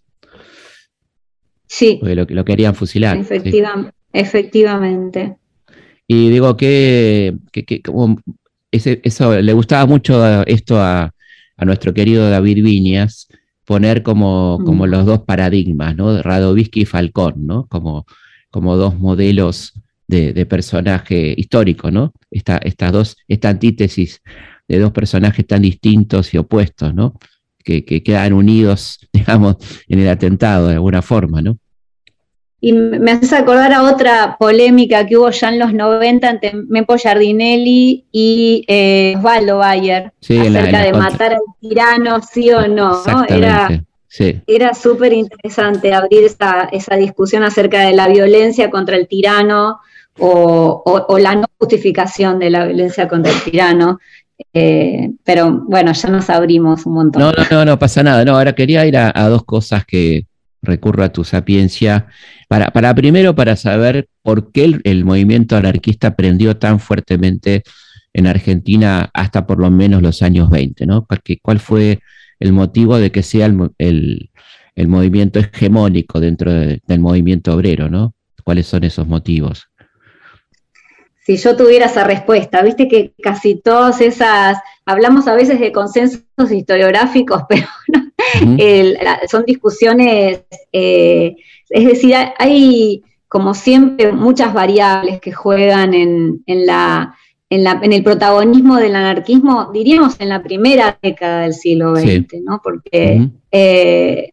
Sí. 1.68 1.98
Porque 2.00 2.16
lo, 2.16 2.46
querían 2.46 2.74
fusilar. 2.74 3.20
Efectivamente. 4.14 5.36
Y 6.08 6.30
digo 6.30 6.56
que, 6.56 7.36
eso 8.72 9.42
le 9.42 9.54
gustaba 9.54 9.86
mucho 9.86 10.46
esto 10.46 10.80
a, 10.80 11.14
a 11.58 11.66
nuestro 11.66 11.94
querido 11.94 12.30
David 12.30 12.64
Viñas, 12.64 13.28
poner 13.66 14.04
como, 14.04 14.62
como 14.66 14.88
mm. 14.88 14.90
los 14.90 15.06
dos 15.06 15.20
paradigmas, 15.24 15.98
¿no? 15.98 16.22
Radovisky 16.22 16.84
y 16.84 16.86
Falcón, 16.86 17.46
¿no? 17.46 17.68
Como, 17.68 18.06
como 18.52 18.78
dos 18.78 18.98
modelos 18.98 19.74
de, 20.10 20.46
personaje 20.46 21.34
histórico, 21.38 21.92
¿no? 21.92 22.14
Esta, 22.32 22.58
estas 22.58 22.92
dos, 22.92 23.18
esta 23.28 23.50
antítesis 23.50 24.22
de 24.68 24.80
dos 24.80 24.92
personajes 24.92 25.46
tan 25.46 25.62
distintos 25.62 26.34
y 26.34 26.38
opuestos, 26.38 26.94
¿no? 26.94 27.14
Que, 27.64 27.86
que 27.86 28.02
quedan 28.02 28.34
unidos, 28.34 29.00
digamos, 29.14 29.58
en 29.88 30.00
el 30.00 30.10
atentado 30.10 30.68
de 30.68 30.76
alguna 30.76 31.02
forma, 31.02 31.42
¿no? 31.42 31.58
Y 32.62 32.74
me 32.74 33.12
hace 33.12 33.38
acordar 33.38 33.72
a 33.72 33.84
otra 33.84 34.36
polémica 34.38 35.06
que 35.06 35.18
hubo 35.18 35.30
ya 35.30 35.48
en 35.48 35.60
los 35.60 35.74
90 35.74 36.30
entre 36.30 36.54
Mepo 36.68 36.98
Giardinelli 36.98 38.06
y 38.12 38.66
eh, 38.68 39.14
Osvaldo 39.16 39.60
Bayer 39.60 40.12
acerca 40.22 40.82
de 40.82 40.92
matar 40.92 41.34
al 41.36 41.42
tirano, 41.62 42.20
sí 42.22 42.52
o 42.52 42.68
no. 42.68 43.02
Era, 43.30 43.82
era 44.46 44.74
súper 44.74 45.14
interesante 45.14 45.94
abrir 45.94 46.26
esa, 46.26 46.68
esa, 46.74 46.98
discusión 46.98 47.44
acerca 47.44 47.80
de 47.86 47.94
la 47.94 48.10
violencia 48.10 48.70
contra 48.70 48.98
el 48.98 49.08
tirano 49.08 49.80
o, 50.20 51.18
la 51.20 51.36
no 51.36 51.46
justificación 51.58 52.40
de 52.40 52.50
la 52.50 52.66
violencia 52.66 53.08
contra 53.08 53.32
el 53.32 53.42
tirano. 53.42 54.00
Eh, 54.54 55.12
pero 55.24 55.64
bueno, 55.68 55.92
ya 55.92 56.10
nos 56.10 56.30
abrimos 56.30 56.86
un 56.86 56.94
montón. 56.94 57.22
No, 57.22 57.32
no, 57.32 57.44
no, 57.52 57.66
no 57.66 57.80
pasa 57.80 58.04
nada. 58.04 58.24
No, 58.24 58.38
ahora 58.38 58.54
quería 58.54 58.86
ir 58.86 58.98
a 58.98 59.28
dos 59.28 59.44
cosas 59.44 59.86
que, 59.86 60.26
recurro 60.62 61.04
a 61.04 61.10
tu 61.10 61.24
sapiencia, 61.24 62.08
para, 62.48 62.72
para 62.72 62.94
primero 62.94 63.36
para 63.36 63.56
saber 63.56 64.08
por 64.22 64.52
qué 64.52 64.80
el, 64.84 65.06
movimiento 65.06 65.56
anarquista 65.56 66.16
prendió 66.16 66.58
tan 66.58 66.80
fuertemente 66.80 67.64
en 68.14 68.28
Argentina 68.28 69.10
hasta 69.14 69.46
por 69.46 69.60
lo 69.60 69.70
menos 69.70 70.02
los 70.02 70.22
años 70.22 70.50
20, 70.50 70.86
¿no? 70.86 71.08
¿Cuál 71.42 71.60
fue 71.60 72.00
el 72.40 72.54
motivo 72.54 72.98
de 72.98 73.12
que 73.12 73.24
sea 73.24 73.46
el, 73.46 74.30
movimiento 74.88 75.40
hegemónico 75.40 76.20
dentro 76.20 76.52
del 76.52 77.00
movimiento 77.00 77.54
obrero, 77.54 77.90
¿no? 77.90 78.16
¿Cuáles 78.44 78.68
son 78.68 78.84
esos 78.84 79.08
motivos? 79.08 79.69
Si 81.30 81.38
yo 81.38 81.56
tuviera 81.56 81.86
esa 81.86 82.06
respuesta, 82.06 82.64
viste 82.64 82.88
que 82.88 83.14
casi 83.22 83.54
todas 83.54 84.02
esas, 84.02 84.58
hablamos 84.84 85.28
a 85.28 85.36
veces 85.36 85.60
de 85.60 85.72
consensos 85.72 86.24
historiográficos, 86.50 87.44
pero 87.50 87.68
no, 87.88 88.00
son 89.30 89.46
discusiones, 89.46 90.42
eh, 90.74 91.36
es 91.70 91.86
decir, 91.86 92.16
hay 92.40 93.04
como 93.28 93.54
siempre 93.54 94.12
muchas 94.12 94.56
variables 94.56 95.22
que 95.22 95.32
juegan 95.32 95.94
en, 95.94 96.42
la, 96.48 97.14
en, 97.52 97.94
el 97.94 98.04
protagonismo 98.04 98.78
del 98.78 98.96
anarquismo, 98.96 99.70
diríamos 99.72 100.20
en 100.20 100.30
la 100.30 100.42
primera 100.42 100.98
década 101.00 101.42
del 101.44 101.54
siglo 101.54 101.96
XX, 101.96 102.42
¿no? 102.44 102.60
Porque 102.64 103.30
eh, 103.52 104.32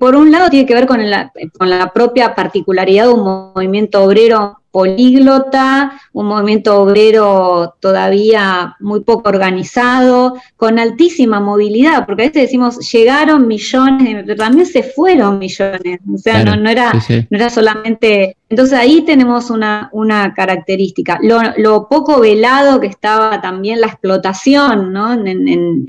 por 0.00 0.16
un 0.16 0.32
lado 0.32 0.48
tiene 0.48 0.64
que 0.64 0.72
ver 0.72 0.86
con 0.86 1.10
la, 1.10 1.30
con 1.58 1.68
la 1.68 1.92
propia 1.92 2.34
particularidad 2.34 3.04
de 3.04 3.12
un 3.12 3.52
movimiento 3.54 4.02
obrero 4.02 4.62
políglota, 4.78 6.00
un 6.12 6.26
movimiento 6.26 6.80
obrero 6.80 7.74
todavía 7.80 8.76
muy 8.78 9.00
poco 9.00 9.28
organizado, 9.28 10.36
con 10.56 10.78
altísima 10.78 11.40
movilidad, 11.40 12.06
porque 12.06 12.22
a 12.22 12.26
veces 12.26 12.42
decimos 12.42 12.78
llegaron 12.92 13.48
millones, 13.48 14.22
pero 14.24 14.36
también 14.36 14.66
se 14.66 14.84
fueron 14.84 15.40
millones, 15.40 15.98
o 16.14 16.16
sea, 16.16 16.44
no, 16.44 16.70
era, 16.70 16.92
no 16.92 17.36
era 17.36 17.50
solamente... 17.50 18.36
Entonces 18.50 18.78
ahí 18.78 19.02
tenemos 19.02 19.50
una, 19.50 19.90
una 19.92 20.32
característica. 20.32 21.18
Lo, 21.22 21.88
poco 21.88 22.20
velado 22.20 22.80
que 22.80 22.86
estaba 22.86 23.42
también 23.42 23.80
la 23.80 23.88
explotación, 23.88 24.92
¿no? 24.92 25.16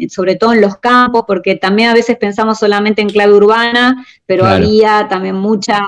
sobre 0.09 0.35
todo 0.35 0.53
en 0.53 0.61
los 0.61 0.77
campos, 0.77 1.23
porque 1.27 1.55
también 1.55 1.89
a 1.89 1.93
veces 1.93 2.17
pensamos 2.17 2.57
solamente 2.59 3.01
en 3.01 3.09
clave 3.09 3.33
urbana, 3.33 4.05
pero 4.25 4.45
había 4.45 5.07
también 5.07 5.35
mucha 5.35 5.87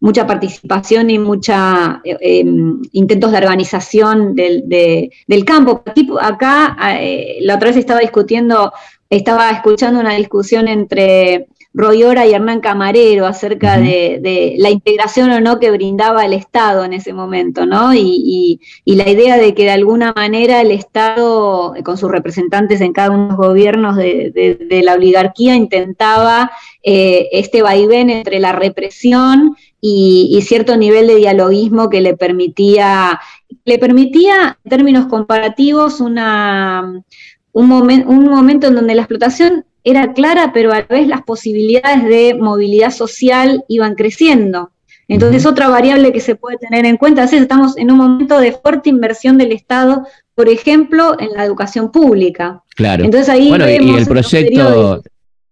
mucha 0.00 0.26
participación 0.26 1.10
y 1.10 1.18
mucha 1.18 2.00
eh, 2.04 2.16
em, 2.20 2.80
intentos 2.92 3.32
de 3.32 3.38
organización 3.38 4.34
del, 4.34 4.68
del 4.68 5.44
campo. 5.44 5.82
acá, 6.20 6.76
eh, 7.00 7.38
la 7.40 7.56
otra 7.56 7.68
vez 7.68 7.76
estaba 7.76 8.00
discutiendo, 8.00 8.72
estaba 9.10 9.50
escuchando 9.50 10.00
una 10.00 10.14
discusión 10.14 10.68
entre 10.68 11.48
Royora 11.78 12.26
y 12.26 12.32
Hernán 12.32 12.58
Camarero 12.58 13.24
acerca 13.24 13.78
de, 13.78 14.56
la 14.58 14.68
integración 14.68 15.30
o 15.30 15.40
no 15.40 15.60
que 15.60 15.70
brindaba 15.70 16.24
el 16.24 16.32
Estado 16.32 16.84
en 16.84 16.92
ese 16.92 17.12
momento, 17.12 17.66
¿no? 17.66 17.94
Y, 17.94 18.60
la 18.84 19.08
idea 19.08 19.36
de 19.36 19.54
que 19.54 19.62
de 19.62 19.70
alguna 19.70 20.12
manera 20.12 20.60
el 20.60 20.72
Estado, 20.72 21.74
con 21.84 21.96
sus 21.96 22.10
representantes 22.10 22.80
en 22.80 22.92
cada 22.92 23.12
uno 23.12 23.22
de 23.22 23.28
los 23.28 23.36
gobiernos 23.36 23.96
de, 23.96 24.80
la 24.82 24.94
oligarquía, 24.94 25.54
intentaba 25.54 26.50
eh, 26.82 27.28
este 27.30 27.62
vaivén 27.62 28.10
entre 28.10 28.40
la 28.40 28.50
represión 28.50 29.56
y, 29.80 30.36
cierto 30.42 30.76
nivel 30.76 31.06
de 31.06 31.14
dialoguismo 31.14 31.90
que 31.90 32.00
le 32.00 32.16
permitía, 32.16 33.20
le 33.64 33.78
permitía 33.78 34.58
en 34.64 34.68
términos 34.68 35.06
comparativos, 35.06 36.00
una, 36.00 37.04
un, 37.52 37.72
un 37.72 38.24
momento 38.24 38.66
en 38.66 38.74
donde 38.74 38.96
la 38.96 39.02
explotación 39.02 39.64
era 39.90 40.12
clara, 40.12 40.52
pero 40.52 40.72
a 40.72 40.80
la 40.80 40.86
vez 40.86 41.08
las 41.08 41.22
posibilidades 41.22 42.04
de 42.04 42.34
movilidad 42.34 42.90
social 42.90 43.64
iban 43.68 43.94
creciendo. 43.94 44.70
Entonces, 45.10 45.46
otra 45.46 45.68
variable 45.68 46.12
que 46.12 46.20
se 46.20 46.34
puede 46.34 46.58
tener 46.58 46.84
en 46.84 46.98
cuenta 46.98 47.24
es 47.24 47.30
que 47.30 47.38
estamos 47.38 47.78
en 47.78 47.90
un 47.90 47.96
momento 47.96 48.38
de 48.38 48.52
fuerte 48.52 48.90
inversión 48.90 49.38
del 49.38 49.52
Estado, 49.52 50.06
por 50.34 50.50
ejemplo, 50.50 51.16
en 51.18 51.30
la 51.32 51.44
educación 51.44 51.90
pública. 51.90 52.62
Claro. 52.76 53.04
Entonces 53.04 53.30
ahí 53.30 53.48
bueno, 53.48 53.68
y 53.68 53.96
el 53.96 54.06
proyecto, 54.06 55.02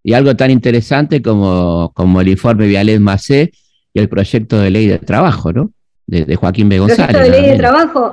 y 0.05 0.13
algo 0.13 0.37
tan 0.37 0.51
interesante 0.51 1.23
como, 1.23 1.91
como 1.95 2.21
el 2.21 2.29
informe 2.29 2.67
Vialet 2.67 3.01
Macé 3.01 3.51
y 3.95 3.99
el 3.99 4.11
proyecto 4.11 4.59
de 4.59 4.71
ley 4.71 4.87
de 4.87 4.99
trabajo, 4.99 5.53
¿no? 5.53 5.71
De, 6.07 6.37
Joaquín 6.37 6.69
B. 6.69 6.79
González. 6.79 7.09
El 7.09 7.15
proyecto 7.15 7.37
de 7.37 7.43
ley 7.43 7.51
de 7.53 7.57
trabajo, 7.57 8.13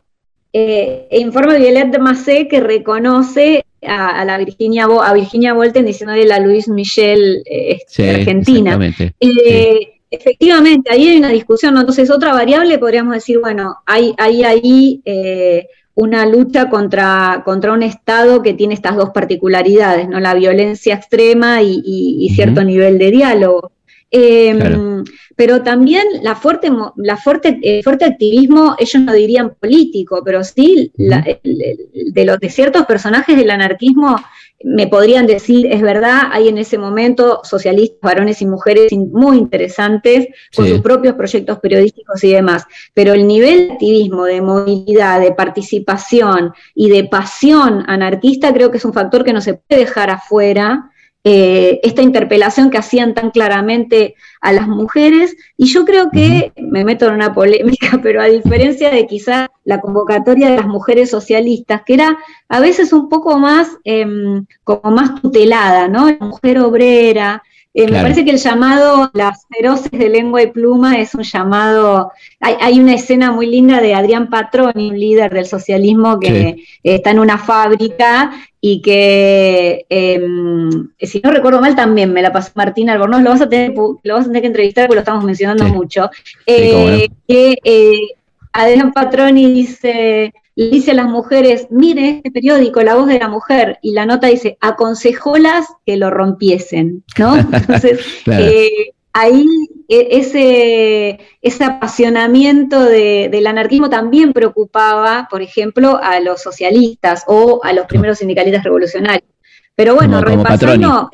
eh, 0.54 1.08
informe 1.12 1.58
Vialet 1.58 1.98
Macé 2.00 2.48
que 2.48 2.60
reconoce 2.60 3.66
a, 3.86 4.24
la 4.24 4.38
Virginia, 4.38 4.86
a 4.86 5.14
Virginia 5.14 5.54
Volten 5.54 5.86
diciéndole 5.86 6.26
la 6.26 6.40
Luis 6.40 6.68
Michel 6.70 7.44
eh, 7.46 7.80
Argentina. 7.98 8.80
Eh, 9.20 9.94
efectivamente, 10.10 10.92
ahí 10.92 11.10
hay 11.10 11.18
una 11.18 11.30
discusión, 11.30 11.78
entonces 11.78 12.10
otra 12.10 12.34
variable 12.34 12.78
podríamos 12.78 13.16
decir, 13.16 13.40
bueno, 13.40 13.78
hay, 13.86 14.14
hay 14.18 14.44
ahí 14.44 15.02
eh, 15.06 15.68
una 15.96 16.26
lucha 16.26 16.70
contra, 16.70 17.42
contra 17.46 17.74
un 17.74 17.84
Estado 17.84 18.42
que 18.42 18.54
tiene 18.54 18.74
estas 18.74 18.96
dos 18.96 19.10
particularidades, 19.10 20.08
¿no? 20.08 20.20
la 20.20 20.34
violencia 20.34 20.96
extrema 20.96 21.62
y, 21.62 22.30
cierto 22.34 22.64
nivel 22.64 22.98
de 22.98 23.12
diálogo. 23.12 23.72
Em, 24.16 25.04
pero 25.36 25.64
también 25.64 26.06
la 26.22 26.36
fuerte, 26.36 26.72
la 26.98 27.18
fuerte, 27.18 27.60
el 27.64 27.84
fuerte 27.84 28.06
activismo, 28.06 28.76
ellos 28.78 29.02
no 29.02 29.12
dirían 29.12 29.56
político, 29.60 30.22
pero 30.24 30.44
sí 30.44 30.92
de 30.96 32.26
los 32.26 32.40
de 32.40 32.50
ciertos 32.52 32.86
personajes 32.86 33.36
del 33.36 33.50
anarquismo 33.50 34.18
me 34.64 34.88
podrían 34.88 35.26
decir, 35.26 35.66
es 35.66 35.82
verdad, 35.82 36.30
hay 36.32 36.48
en 36.48 36.60
ese 36.60 36.78
momento 36.78 37.42
socialistas, 37.44 38.00
varones 38.02 38.40
y 38.44 38.46
mujeres 38.46 38.94
muy 38.94 39.38
interesantes 39.38 40.28
con 40.56 40.68
sus 40.68 40.80
propios 40.82 41.16
proyectos 41.16 41.58
periodísticos 41.58 42.24
y 42.24 42.32
demás, 42.32 42.66
pero 42.94 43.14
el 43.14 43.28
nivel 43.28 43.68
de 43.68 43.74
activismo, 43.74 44.26
de 44.26 44.42
movilidad, 44.42 45.20
de 45.20 45.32
participación 45.32 46.54
y 46.76 46.90
de 46.90 47.06
pasión 47.06 47.84
anarquista 47.88 48.54
creo 48.54 48.70
que 48.70 48.78
es 48.78 48.86
un 48.86 48.94
factor 48.94 49.24
que 49.24 49.34
no 49.34 49.42
se 49.42 49.56
puede 49.56 49.82
dejar 49.82 50.12
afuera 50.12 50.92
eh, 51.26 51.80
esta 51.84 52.02
interpelación 52.02 52.70
que 52.70 52.78
hacían 52.78 53.14
tan 53.14 53.32
claramente 53.32 54.16
a 54.42 54.52
las 54.52 54.68
mujeres. 54.68 55.38
Y 55.56 55.68
yo 55.68 55.86
creo 55.86 56.12
que, 56.12 56.52
me 56.58 56.84
meto 56.84 57.08
en 57.08 57.14
una 57.14 57.34
polémica, 57.34 58.00
pero 58.04 58.22
a 58.22 58.26
diferencia 58.26 58.92
de 58.92 59.08
quizá 59.08 59.50
la 59.64 59.80
convocatoria 59.80 60.50
de 60.50 60.58
las 60.58 60.68
mujeres 60.68 61.10
socialistas, 61.10 61.84
que 61.86 61.94
era 61.94 62.18
a 62.50 62.60
veces 62.60 62.92
un 62.92 63.08
poco 63.08 63.40
más, 63.40 63.70
em, 63.86 64.46
como 64.64 64.92
más 64.92 65.22
tutelada, 65.22 65.88
¿no? 65.88 66.10
La 66.10 66.26
mujer 66.26 66.60
obrera, 66.60 67.44
eh, 67.74 67.92
me 67.92 68.02
parece 68.02 68.24
que 68.24 68.32
el 68.32 68.38
llamado 68.38 69.10
Las 69.14 69.46
feroces 69.50 69.92
de 69.92 70.10
lengua 70.10 70.44
y 70.44 70.52
pluma 70.52 71.00
es 71.00 71.16
un 71.16 71.24
llamado. 71.24 72.12
Hay, 72.40 72.80
una 72.80 72.94
escena 72.94 73.32
muy 73.32 73.48
linda 73.48 73.82
de 73.82 73.96
Adrián 73.96 74.30
Patroni, 74.30 74.92
un 74.92 75.00
líder 75.00 75.34
del 75.34 75.48
socialismo 75.48 76.20
que 76.20 76.64
está 76.84 77.12
en 77.12 77.20
una 77.20 77.38
fábrica 77.38 78.32
y 78.62 78.82
que, 78.82 79.86
em, 79.90 80.90
si 81.00 81.20
no 81.22 81.32
recuerdo 81.32 81.60
mal, 81.60 81.76
también 81.76 82.14
me 82.14 82.22
la 82.22 82.32
pasó 82.32 82.52
Martín 82.56 82.90
Albornoz. 82.90 83.22
Lo 83.22 83.32
vas 83.32 83.42
a 83.42 83.50
tener, 83.50 83.74
lo 83.76 84.14
vas 84.14 84.24
a 84.24 84.28
tener 84.28 84.42
que 84.42 84.48
entrevistar 84.48 84.86
porque 84.86 84.96
lo 84.96 85.02
estamos 85.02 85.24
mencionando 85.24 85.66
mucho. 85.66 86.10
Eh, 86.46 87.10
que 87.28 87.58
eh, 87.64 88.08
Adrián 88.54 88.94
Patroni 88.94 89.52
dice 89.52 90.32
le 90.56 90.70
dice 90.70 90.92
a 90.92 90.96
las 90.96 91.08
mujeres, 91.08 91.68
mire 91.72 92.10
este 92.10 92.32
periódico, 92.32 92.82
La 92.82 92.96
Voz 92.96 93.08
de 93.08 93.20
la 93.20 93.28
Mujer, 93.28 93.80
y 93.82 93.94
la 93.94 94.06
nota 94.06 94.28
dice, 94.28 94.58
aconsejólas 94.62 95.68
que 95.86 95.98
lo 95.98 96.10
rompiesen, 96.10 97.04
¿no? 97.18 97.36
Entonces, 97.54 98.00
eh, 98.28 98.92
ahí 99.14 99.46
e, 99.88 100.20
ese, 100.20 101.20
ese 101.42 101.64
apasionamiento 101.64 102.84
del 102.84 103.48
anarquismo 103.48 103.90
también 103.90 104.34
preocupaba, 104.34 105.28
por 105.30 105.42
ejemplo, 105.42 106.00
a 106.02 106.20
los 106.20 106.42
socialistas 106.42 107.24
o 107.28 107.62
a 107.64 107.74
los 107.74 107.86
primeros 107.88 108.20
sindicalistas 108.20 108.64
revolucionarios. 108.64 109.30
Pero 109.76 109.96
bueno, 109.96 110.22
como, 110.24 110.44
repasando, 110.44 111.10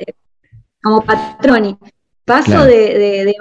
como 0.82 1.02
patroni, 1.02 1.78
eh, 1.80 1.90
paso 2.24 2.64
de, 2.64 3.24
de 3.24 3.34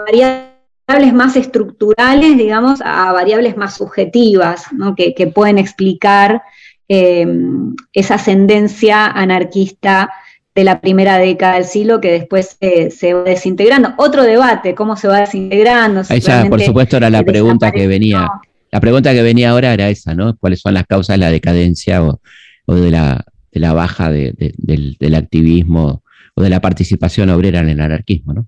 variables 0.90 1.14
más 1.14 1.36
estructurales, 1.36 2.36
digamos, 2.36 2.82
a 2.84 3.14
variables 3.14 3.56
más 3.56 3.76
subjetivas, 3.76 4.64
que, 4.98 5.28
pueden 5.28 5.60
explicar 5.60 6.42
em, 6.88 7.76
esa 7.94 8.16
ascendencia 8.16 9.06
anarquista 9.06 10.10
de 10.56 10.64
la 10.64 10.82
primera 10.82 11.20
década 11.20 11.56
del 11.56 11.66
siglo 11.66 12.02
que 12.02 12.12
después 12.12 12.58
se 12.60 13.14
va 13.14 13.22
desintegrando. 13.22 13.94
Otro 13.98 14.24
debate, 14.24 14.74
cómo 14.74 14.96
se 14.96 15.08
va 15.08 15.20
desintegrando. 15.20 16.02
Esa, 16.02 16.46
por 16.46 16.60
supuesto, 16.60 16.98
era 16.98 17.12
la 17.12 17.24
pregunta 17.24 17.72
que 17.72 17.86
venía. 17.86 18.28
La 18.72 18.80
pregunta 18.80 19.14
que 19.14 19.22
venía 19.22 19.52
ahora 19.52 19.74
era 19.74 19.90
esa, 19.90 20.16
¿no? 20.16 20.38
¿Cuáles 20.38 20.62
son 20.62 20.74
las 20.74 20.88
causas 20.88 21.16
de 21.16 21.20
la 21.20 21.32
decadencia 21.32 22.04
o, 22.04 22.20
de, 22.68 22.90
la, 22.90 23.26
de, 23.52 23.60
la, 23.60 23.74
baja 23.74 24.12
del, 24.12 24.98
del 25.00 25.16
activismo 25.16 26.02
o 26.34 26.42
de 26.42 26.50
la 26.50 26.62
participación 26.62 27.30
obrera 27.30 27.60
en 27.60 27.70
el 27.70 27.80
anarquismo, 27.80 28.34
¿no? 28.34 28.48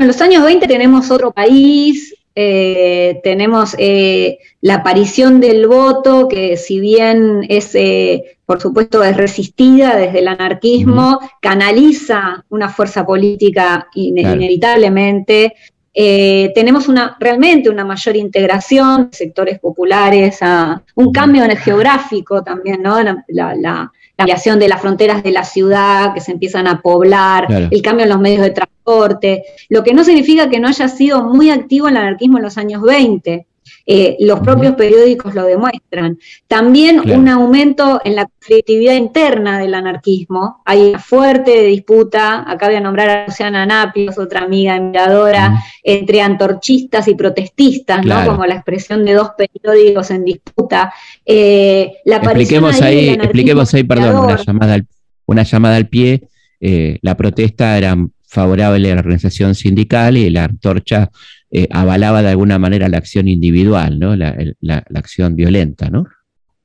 En 0.00 0.06
los 0.06 0.20
años 0.20 0.44
20 0.44 0.66
tenemos 0.66 1.10
otro 1.10 1.32
país, 1.32 2.14
eh, 2.36 3.20
tenemos 3.22 3.76
eh, 3.78 4.38
la 4.60 4.76
aparición 4.76 5.40
del 5.40 5.68
voto, 5.68 6.26
que 6.26 6.56
si 6.56 6.80
bien 6.80 7.46
es, 7.48 7.74
eh, 7.74 8.38
por 8.44 8.60
supuesto, 8.60 9.04
es 9.04 9.16
resistida 9.16 9.94
desde 9.96 10.18
el 10.18 10.28
anarquismo, 10.28 11.20
canaliza 11.40 12.44
una 12.48 12.68
fuerza 12.68 13.06
política 13.06 13.86
inevitablemente. 13.94 15.54
tenemos 15.94 16.88
una, 16.88 17.16
realmente 17.20 17.70
una 17.70 17.84
mayor 17.84 18.16
integración 18.16 19.10
de 19.10 19.16
sectores 19.16 19.60
populares, 19.60 20.38
a, 20.40 20.82
un 20.96 21.12
cambio 21.12 21.44
en 21.44 21.52
el 21.52 21.58
geográfico 21.58 22.42
también, 22.42 22.82
¿no? 22.82 23.00
la 23.28 23.54
la 23.54 23.92
ampliación 24.16 24.58
de 24.58 24.68
las 24.68 24.80
fronteras 24.80 25.22
de 25.22 25.32
la 25.32 25.44
ciudad, 25.44 26.14
que 26.14 26.20
se 26.20 26.32
empiezan 26.32 26.66
a 26.66 26.80
poblar, 26.80 27.46
el 27.70 27.82
cambio 27.82 28.04
en 28.04 28.10
los 28.10 28.20
medios 28.20 28.42
de 28.42 28.50
transporte, 28.50 29.44
lo 29.68 29.82
que 29.82 29.94
no 29.94 30.04
significa 30.04 30.48
que 30.48 30.60
no 30.60 30.68
haya 30.68 30.88
sido 30.88 31.22
muy 31.22 31.50
activo 31.50 31.88
el 31.88 31.96
anarquismo 31.96 32.38
en 32.38 32.44
los 32.44 32.58
años 32.58 32.82
20. 32.82 33.46
Eh, 33.86 34.16
los 34.20 34.40
propios 34.40 34.74
periódicos 34.74 35.34
lo 35.34 35.44
demuestran. 35.44 36.18
También 36.46 37.00
un 37.10 37.28
aumento 37.28 38.00
en 38.04 38.16
la 38.16 38.26
conflictividad 38.26 38.94
interna 38.94 39.58
del 39.58 39.74
anarquismo. 39.74 40.62
Hay 40.64 40.90
una 40.90 40.98
fuerte 40.98 41.62
disputa, 41.64 42.50
acá 42.50 42.66
voy 42.66 42.76
a 42.76 42.80
nombrar 42.80 43.10
a 43.10 43.26
Luciana 43.26 43.66
Napios, 43.66 44.18
otra 44.18 44.42
amiga 44.42 44.74
admiradora, 44.74 45.62
entre 45.82 46.22
antorchistas 46.22 47.08
y 47.08 47.14
protestistas, 47.14 48.04
¿no? 48.04 48.24
Como 48.26 48.46
la 48.46 48.54
expresión 48.54 49.04
de 49.04 49.12
dos 49.12 49.30
periódicos 49.36 50.10
en 50.10 50.24
disputa. 50.24 50.92
Eh, 51.24 51.92
la 52.04 52.16
expliquemos 52.16 52.80
ahí, 52.80 53.10
expliquemos 53.10 53.74
ahí, 53.74 53.84
perdón, 53.84 54.16
una 54.16 54.36
llamada 54.36 54.74
al, 54.74 54.86
una 55.26 55.42
llamada 55.42 55.76
al 55.76 55.88
pie. 55.88 56.22
Eh, 56.60 56.98
la 57.02 57.16
protesta 57.16 57.76
era 57.76 57.96
favorable 58.26 58.90
a 58.90 58.94
la 58.94 59.00
organización 59.00 59.54
sindical 59.54 60.16
y 60.16 60.30
la 60.30 60.44
antorcha 60.44 61.10
eh, 61.56 61.68
avalaba 61.70 62.20
de 62.20 62.30
alguna 62.30 62.58
manera 62.58 62.88
la 62.88 62.98
acción 62.98 63.28
individual, 63.28 64.00
¿no? 64.00 64.16
La, 64.16 64.84
acción 64.92 65.36
violenta, 65.36 65.88
¿no? 65.88 66.04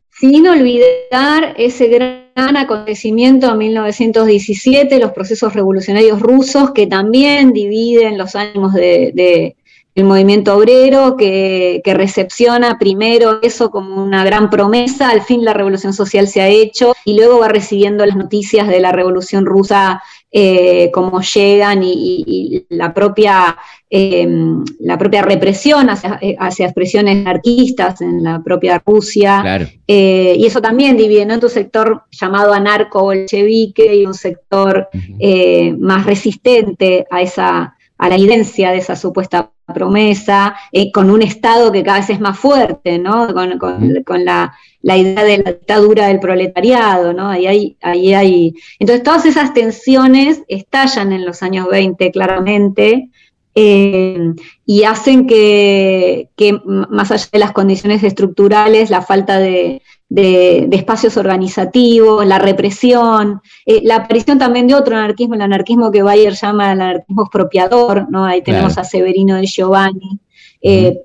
Sin 0.09 0.47
olvidar 0.47 1.53
ese 1.57 1.89
gran 1.89 2.57
acontecimiento 2.57 3.51
en 3.51 3.59
1917, 3.59 4.97
los 4.97 5.11
procesos 5.11 5.53
revolucionarios 5.53 6.19
rusos 6.19 6.71
que 6.71 6.87
también 6.87 7.53
dividen 7.53 8.17
los 8.17 8.35
ánimos 8.35 8.73
de, 8.73 9.55
del 9.93 10.05
movimiento 10.05 10.57
obrero, 10.57 11.15
que, 11.17 11.81
que, 11.83 11.93
recepciona 11.93 12.79
primero 12.79 13.43
eso 13.43 13.69
como 13.69 14.03
una 14.03 14.25
gran 14.25 14.49
promesa, 14.49 15.09
al 15.09 15.21
fin 15.21 15.45
la 15.45 15.53
revolución 15.53 15.93
social 15.93 16.27
se 16.27 16.41
ha 16.41 16.47
hecho 16.47 16.95
y 17.05 17.15
luego 17.15 17.37
va 17.37 17.47
recibiendo 17.47 18.07
las 18.07 18.17
noticias 18.17 18.67
de 18.67 18.79
la 18.79 18.91
revolución 18.91 19.45
rusa 19.45 20.01
eh, 20.31 20.91
cómo 20.93 21.21
llegan 21.21 21.81
y, 21.83 22.65
la, 22.69 22.93
propia, 22.93 23.57
em, 23.89 24.63
la 24.79 24.97
propia 24.97 25.23
represión 25.23 25.89
hacia, 25.89 26.19
hacia, 26.37 26.65
expresiones 26.65 27.17
anarquistas 27.17 28.01
en 28.01 28.23
la 28.23 28.41
propia 28.43 28.81
Rusia. 28.85 29.67
Eh, 29.87 30.35
y 30.37 30.45
eso 30.45 30.61
también 30.61 30.97
divide 30.97 31.23
en 31.23 31.31
un 31.31 31.49
sector 31.49 32.03
llamado 32.11 32.53
anarco-bolchevique 32.53 33.95
y 33.95 34.05
un 34.05 34.13
sector 34.13 34.89
eh, 35.19 35.73
más 35.79 36.05
resistente 36.05 37.07
a 37.09 37.21
esa 37.21 37.75
a 37.99 38.07
la 38.07 38.15
evidencia 38.15 38.71
de 38.71 38.77
esa 38.77 38.95
supuesta 38.95 39.51
promesa, 39.67 40.55
eh, 40.71 40.91
con 40.91 41.11
un 41.11 41.21
Estado 41.21 41.71
que 41.71 41.83
cada 41.83 41.99
vez 41.99 42.09
es 42.09 42.19
más 42.19 42.39
fuerte, 42.39 42.97
¿no? 42.97 43.27
Con, 43.33 44.25
la, 44.25 44.53
idea 44.81 45.23
de 45.23 45.37
la 45.39 45.51
dictadura 45.51 46.07
del 46.07 46.21
proletariado, 46.21 47.13
¿no? 47.13 47.27
Ahí 47.27 47.45
hay, 47.45 47.77
ahí 47.81 48.13
hay... 48.13 48.53
Entonces 48.79 49.03
todas 49.03 49.25
esas 49.25 49.53
tensiones 49.53 50.41
estallan 50.47 51.11
en 51.11 51.25
los 51.25 51.43
años 51.43 51.67
20 51.69 52.09
claramente 52.11 53.09
eh, 53.53 54.33
y 54.65 54.83
hacen 54.83 55.27
que, 55.27 56.29
que, 56.37 56.57
más 56.65 57.11
allá 57.11 57.27
de 57.33 57.39
las 57.39 57.51
condiciones 57.51 58.01
estructurales, 58.03 58.89
la 58.89 59.01
falta 59.01 59.39
de, 59.39 59.81
de, 60.09 60.67
espacios 60.71 61.17
organizativos, 61.17 62.25
la 62.25 62.39
represión, 62.39 63.41
eh, 63.65 63.81
la 63.83 63.97
aparición 63.97 64.39
también 64.39 64.67
de 64.67 64.75
otro 64.75 64.95
anarquismo, 64.95 65.35
el 65.35 65.41
anarquismo 65.41 65.91
que 65.91 66.01
Bayer 66.01 66.33
llama 66.33 66.73
el 66.73 66.81
anarquismo 66.81 67.23
expropiador, 67.23 68.07
¿no? 68.09 68.25
Ahí 68.25 68.41
tenemos 68.41 68.77
a 68.77 68.83
Severino 68.83 69.35
de 69.35 69.45
Giovanni, 69.45 70.19
eh, 70.61 70.99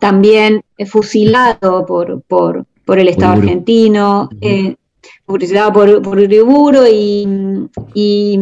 también 0.00 0.62
fusilado 0.86 1.84
por, 1.84 2.22
por, 2.22 2.64
por 2.84 2.98
el 2.98 3.08
Estado 3.08 3.32
argentino, 3.32 4.28
uh 4.32 4.74
fusilado 5.26 5.72
por, 5.72 6.02
por 6.02 6.18
Uriburo 6.18 6.86
y, 6.86 7.26
y, 7.94 8.38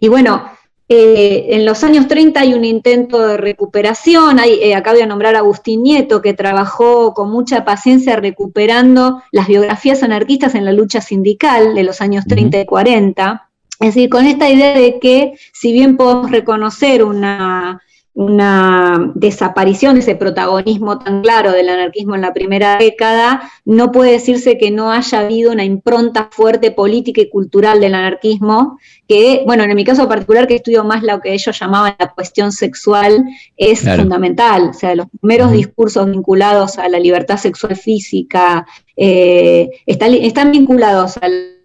y 0.00 0.08
bueno, 0.08 0.44
eh, 0.88 1.46
en 1.50 1.66
los 1.66 1.82
años 1.82 2.06
30 2.06 2.38
hay 2.38 2.54
un 2.54 2.64
intento 2.64 3.26
de 3.26 3.36
recuperación, 3.36 4.38
hay, 4.38 4.60
eh, 4.62 4.74
acabo 4.76 4.96
de 4.96 5.06
nombrar 5.06 5.34
a 5.34 5.40
Agustín 5.40 5.82
Nieto, 5.82 6.22
que 6.22 6.32
trabajó 6.32 7.12
con 7.12 7.30
mucha 7.30 7.64
paciencia 7.64 8.14
recuperando 8.16 9.22
las 9.32 9.48
biografías 9.48 10.04
anarquistas 10.04 10.54
en 10.54 10.64
la 10.64 10.72
lucha 10.72 11.00
sindical 11.00 11.74
de 11.74 11.82
los 11.82 12.00
años 12.00 12.24
30 12.26 12.60
y 12.60 12.66
40. 12.66 13.48
Es 13.80 13.94
decir, 13.94 14.08
con 14.08 14.26
esta 14.26 14.48
idea 14.48 14.78
de 14.78 14.98
que 15.00 15.34
si 15.52 15.72
bien 15.72 15.96
podemos 15.96 16.30
reconocer 16.30 17.02
una, 17.02 17.82
una 18.16 19.12
desaparición 19.14 19.92
de 19.94 20.00
ese 20.00 20.14
protagonismo 20.14 20.98
tan 20.98 21.20
claro 21.20 21.52
del 21.52 21.68
anarquismo 21.68 22.14
en 22.14 22.22
la 22.22 22.32
primera 22.32 22.78
década, 22.78 23.52
no 23.66 23.92
puede 23.92 24.12
decirse 24.12 24.56
que 24.56 24.70
no 24.70 24.90
haya 24.90 25.20
habido 25.20 25.52
una 25.52 25.64
impronta 25.64 26.30
fuerte 26.32 26.70
política 26.70 27.20
y 27.20 27.28
cultural 27.28 27.78
del 27.78 27.94
anarquismo, 27.94 28.78
que, 29.06 29.42
bueno, 29.44 29.64
en 29.64 29.76
mi 29.76 29.84
caso 29.84 30.08
particular, 30.08 30.46
que 30.46 30.54
estudio 30.54 30.82
más 30.82 31.02
lo 31.02 31.20
que 31.20 31.34
ellos 31.34 31.58
llamaban 31.58 31.94
la 31.98 32.10
cuestión 32.14 32.52
sexual, 32.52 33.22
es 33.58 33.82
fundamental. 33.82 34.70
O 34.70 34.72
sea, 34.72 34.94
los 34.94 35.08
primeros 35.20 35.52
discursos 35.52 36.10
vinculados 36.10 36.78
a 36.78 36.88
la 36.88 36.98
libertad 36.98 37.36
sexual 37.36 37.76
física 37.76 38.66
eh, 38.96 39.68
están 39.84 40.52
vinculados 40.52 41.18
al 41.18 41.55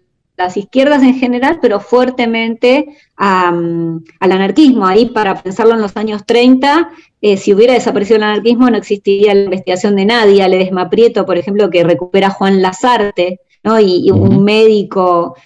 las 0.42 0.56
izquierdas 0.56 1.02
en 1.02 1.14
general, 1.14 1.58
pero 1.60 1.80
fuertemente 1.80 2.96
al 3.16 4.02
anarquismo. 4.18 4.86
Ahí, 4.86 5.06
para 5.06 5.42
pensarlo 5.42 5.74
en 5.74 5.80
los 5.80 5.96
años 5.96 6.24
30, 6.26 6.90
eh, 7.20 7.36
si 7.36 7.54
hubiera 7.54 7.74
desaparecido 7.74 8.16
el 8.16 8.24
anarquismo, 8.24 8.68
no 8.68 8.76
existiría 8.76 9.34
la 9.34 9.44
investigación 9.44 9.96
de 9.96 10.06
nadie. 10.06 10.48
Ledesma 10.48 10.90
Prieto, 10.90 11.24
por 11.24 11.38
ejemplo, 11.38 11.70
que 11.70 11.84
recupera 11.84 12.28
a 12.28 12.30
Juan 12.30 12.60
Lazarte, 12.60 13.40
¿no? 13.62 13.78
y, 13.78 14.10
un 14.10 14.42
médico, 14.42 15.36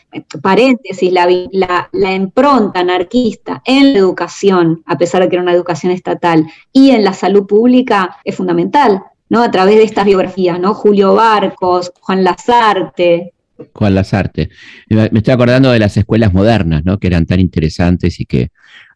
paréntesis, 0.42 1.12
la, 1.12 1.88
la, 1.92 2.14
impronta 2.14 2.80
anarquista 2.80 3.62
en 3.64 3.92
la 3.92 3.99
educación, 3.99 4.82
a 4.86 4.97
pesar 4.97 5.22
de 5.22 5.28
que 5.28 5.36
era 5.36 5.42
una 5.42 5.53
educación 5.53 5.92
estatal, 5.92 6.47
y 6.72 6.90
en 6.90 7.05
la 7.05 7.12
salud 7.12 7.47
pública 7.47 8.16
es 8.24 8.34
fundamental. 8.34 9.03
¿no? 9.28 9.42
a 9.42 9.51
través 9.51 9.74
de 9.74 9.82
estas 9.82 10.05
biografías, 10.05 10.61
¿no? 10.61 10.72
Julio 10.72 11.14
Barcos, 11.14 11.92
Juan 12.01 12.22
Lazarte, 12.22 13.34
Juan 13.73 13.95
Lazarte. 13.95 14.51
Me 14.89 15.11
estoy 15.13 15.35
acordando 15.35 15.71
de 15.71 15.79
las 15.79 15.97
escuelas 15.97 16.33
modernas, 16.33 16.85
¿no? 16.85 16.99
Que 16.99 17.07
eran 17.07 17.27
tan 17.27 17.41
interesantes 17.41 18.21
y 18.21 18.27
que 18.27 18.51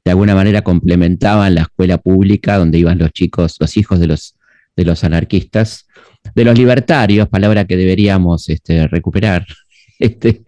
de 0.05 0.11
alguna 0.11 0.35
manera 0.35 0.63
complementaban 0.63 1.55
la 1.55 1.63
escuela 1.63 1.99
pública 1.99 2.57
donde 2.57 2.79
iban 2.79 2.99
los 2.99 3.13
chicos, 3.13 3.57
los 3.61 3.77
hijos 3.77 4.01
de 4.01 4.07
los, 4.07 4.37
de 4.77 4.85
los 4.85 5.05
anarquistas, 5.05 5.87
de 6.35 6.45
los 6.45 6.59
libertarios, 6.59 7.29
palabra 7.29 7.65
que 7.65 7.77
deberíamos 7.77 8.49
este, 8.49 8.87
recuperar, 8.89 9.47
este, 9.99 10.43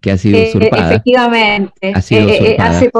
que 0.00 0.10
ha 0.10 0.18
sido 0.18 0.38
eh, 0.38 0.48
usurpada. 0.48 0.90
efectivamente. 0.90 1.92
Ha 1.94 2.02
sido 2.02 2.28
eh, 2.28 2.52
eh, 2.52 2.56
hace 2.58 2.90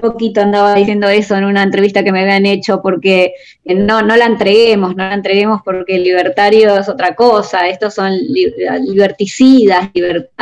poquito 0.00 0.40
andaba 0.40 0.74
diciendo 0.74 1.08
eso 1.08 1.36
en 1.36 1.44
una 1.44 1.62
entrevista 1.62 2.02
que 2.02 2.12
me 2.12 2.22
habían 2.22 2.46
hecho 2.46 2.80
porque 2.82 3.34
no, 3.64 4.02
no 4.02 4.16
la 4.16 4.26
entreguemos, 4.26 4.96
no 4.96 5.04
la 5.08 5.14
entreguemos 5.14 5.60
porque 5.64 5.98
libertario 5.98 6.76
es 6.76 6.88
otra 6.88 7.14
cosa, 7.14 7.68
estos 7.68 7.94
son 7.94 8.12
liberticidas, 8.16 9.90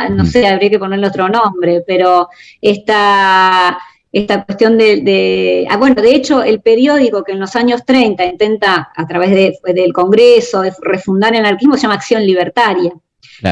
no 0.09 0.25
sé, 0.25 0.47
habría 0.47 0.69
que 0.69 0.79
ponerle 0.79 1.07
otro 1.07 1.29
nombre, 1.29 1.83
pero 1.85 2.29
esta, 2.61 3.77
esta 4.11 4.43
cuestión 4.43 4.77
de, 4.77 5.67
ah, 5.69 5.77
bueno, 5.77 6.01
de 6.01 6.15
hecho 6.15 6.43
el 6.43 6.61
periódico 6.61 7.23
que 7.23 7.33
en 7.33 7.39
los 7.39 7.55
años 7.55 7.85
30 7.85 8.25
intenta 8.25 8.91
a 8.95 9.07
través 9.07 9.31
del 9.31 9.93
Congreso 9.93 10.61
de 10.61 10.73
refundar 10.81 11.33
el 11.33 11.45
anarquismo 11.45 11.75
se 11.75 11.83
llama 11.83 11.95
Acción 11.95 12.25
Libertaria. 12.25 12.91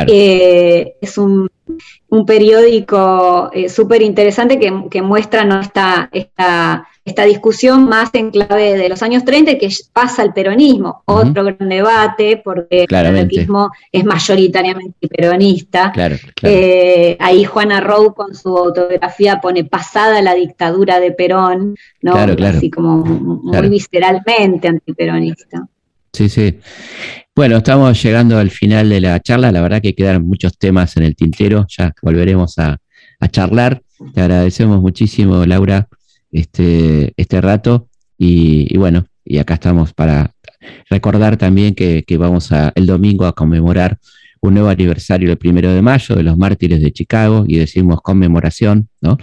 Eh, 0.08 0.96
es 1.02 1.18
un, 1.18 1.50
periódico 2.26 3.50
eh, 3.54 3.70
súper 3.70 4.02
interesante 4.02 4.60
que, 4.60 5.02
muestra 5.02 5.46
¿no? 5.46 5.60
esta, 5.60 6.10
esta, 6.12 6.86
discusión 7.26 7.86
más 7.86 8.10
en 8.14 8.30
clave 8.30 8.78
de 8.78 8.88
los 8.88 9.02
años 9.02 9.26
30 9.26 9.58
que 9.58 9.70
pasa 9.92 10.22
al 10.22 10.34
peronismo. 10.34 11.04
Otro 11.06 11.44
gran 11.44 11.70
debate, 11.70 12.42
porque 12.44 12.86
el 12.88 12.96
anarquismo 12.96 13.72
es 13.92 14.06
mayoritariamente 14.06 15.08
peronista. 15.08 15.92
Eh, 16.44 17.18
ahí 17.20 17.44
Juana 17.44 17.82
Rowe 17.82 18.14
con 18.14 18.36
su 18.36 18.56
autografía 18.56 19.42
pone 19.42 19.64
pasada 19.64 20.22
la 20.22 20.36
dictadura 20.36 21.00
de 21.00 21.12
Perón, 21.12 21.76
¿no? 22.02 22.14
así 22.14 22.70
como 22.70 22.98
muy 22.98 23.70
visceralmente 23.70 24.68
antiperonista. 24.68 25.68
Sí, 26.14 26.30
sí. 26.30 26.60
Bueno, 27.36 27.58
estamos 27.58 28.02
llegando 28.02 28.38
al 28.38 28.50
final 28.50 28.90
de 28.90 29.02
la 29.02 29.20
charla. 29.20 29.52
La 29.52 29.62
verdad 29.62 29.82
que 29.82 29.96
quedan 29.96 30.26
muchos 30.26 30.58
temas 30.58 30.98
en 30.98 31.04
el 31.04 31.16
tintero. 31.16 31.66
Ya 31.70 31.94
volveremos 32.02 32.58
a, 32.60 32.78
charlar. 33.32 33.82
Te 34.14 34.22
agradecemos 34.22 34.82
muchísimo, 34.82 35.46
Laura, 35.46 35.88
este, 36.32 37.14
este 37.16 37.42
rato. 37.42 37.88
Y, 38.18 38.76
bueno, 38.78 39.06
y 39.24 39.38
acá 39.38 39.56
estamos 39.56 39.94
para 39.94 40.34
recordar 40.90 41.38
también 41.38 41.76
que, 41.76 42.04
vamos 42.18 42.52
a, 42.52 42.72
el 42.76 42.86
domingo 42.86 43.26
a 43.26 43.34
conmemorar 43.34 44.00
un 44.42 44.54
nuevo 44.54 44.70
aniversario 44.70 45.32
el 45.32 45.38
primero 45.38 45.72
de 45.72 45.82
mayo 45.82 46.16
de 46.16 46.24
los 46.24 46.38
mártires 46.38 46.82
de 46.82 46.94
Chicago 46.94 47.44
y 47.46 47.58
decimos 47.58 48.00
conmemoración, 48.02 48.88
¿no? 49.02 49.18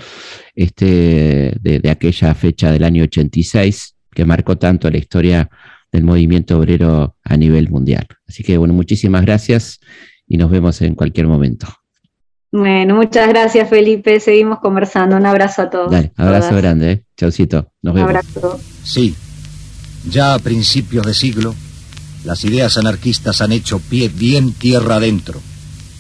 Este, 0.55 1.55
de, 1.61 1.81
de 1.81 1.91
aquella 1.91 2.35
fecha 2.35 2.71
del 2.71 2.85
año 2.85 3.03
86 3.05 3.95
que 4.15 4.25
marcó 4.25 4.57
tanto 4.57 4.91
la 4.91 4.99
historia 4.99 5.51
del 5.97 6.05
movimiento 6.05 6.59
obrero 6.59 7.17
a 7.25 7.37
nivel 7.37 7.71
mundial. 7.71 8.07
Así 8.29 8.43
que 8.43 8.59
bueno, 8.59 8.75
muchísimas 8.75 9.23
gracias 9.23 9.81
y 10.29 10.37
nos 10.37 10.51
vemos 10.51 10.81
en 10.83 10.95
cualquier 10.95 11.27
momento. 11.27 11.67
Bueno, 12.53 12.95
muchas 12.95 13.29
gracias 13.29 13.69
Felipe, 13.69 14.21
seguimos 14.21 14.61
conversando. 14.61 15.17
Un 15.17 15.27
abrazo 15.27 15.63
a 15.63 15.71
todos. 15.71 15.91
Dale, 15.91 16.13
abrazo 16.17 16.55
grande, 16.57 16.93
¿eh? 16.93 17.05
Chaucito, 17.17 17.73
nos 17.83 17.95
vemos. 17.95 18.11
Un 18.11 18.17
abrazo. 18.17 18.61
Sí, 18.83 19.15
ya 20.11 20.35
a 20.35 20.39
principios 20.39 21.07
de 21.07 21.15
siglo, 21.15 21.55
las 22.25 22.45
ideas 22.45 22.77
anarquistas 22.77 23.41
han 23.41 23.53
hecho 23.53 23.79
pie 23.79 24.09
bien 24.09 24.53
tierra 24.53 24.97
adentro 24.97 25.41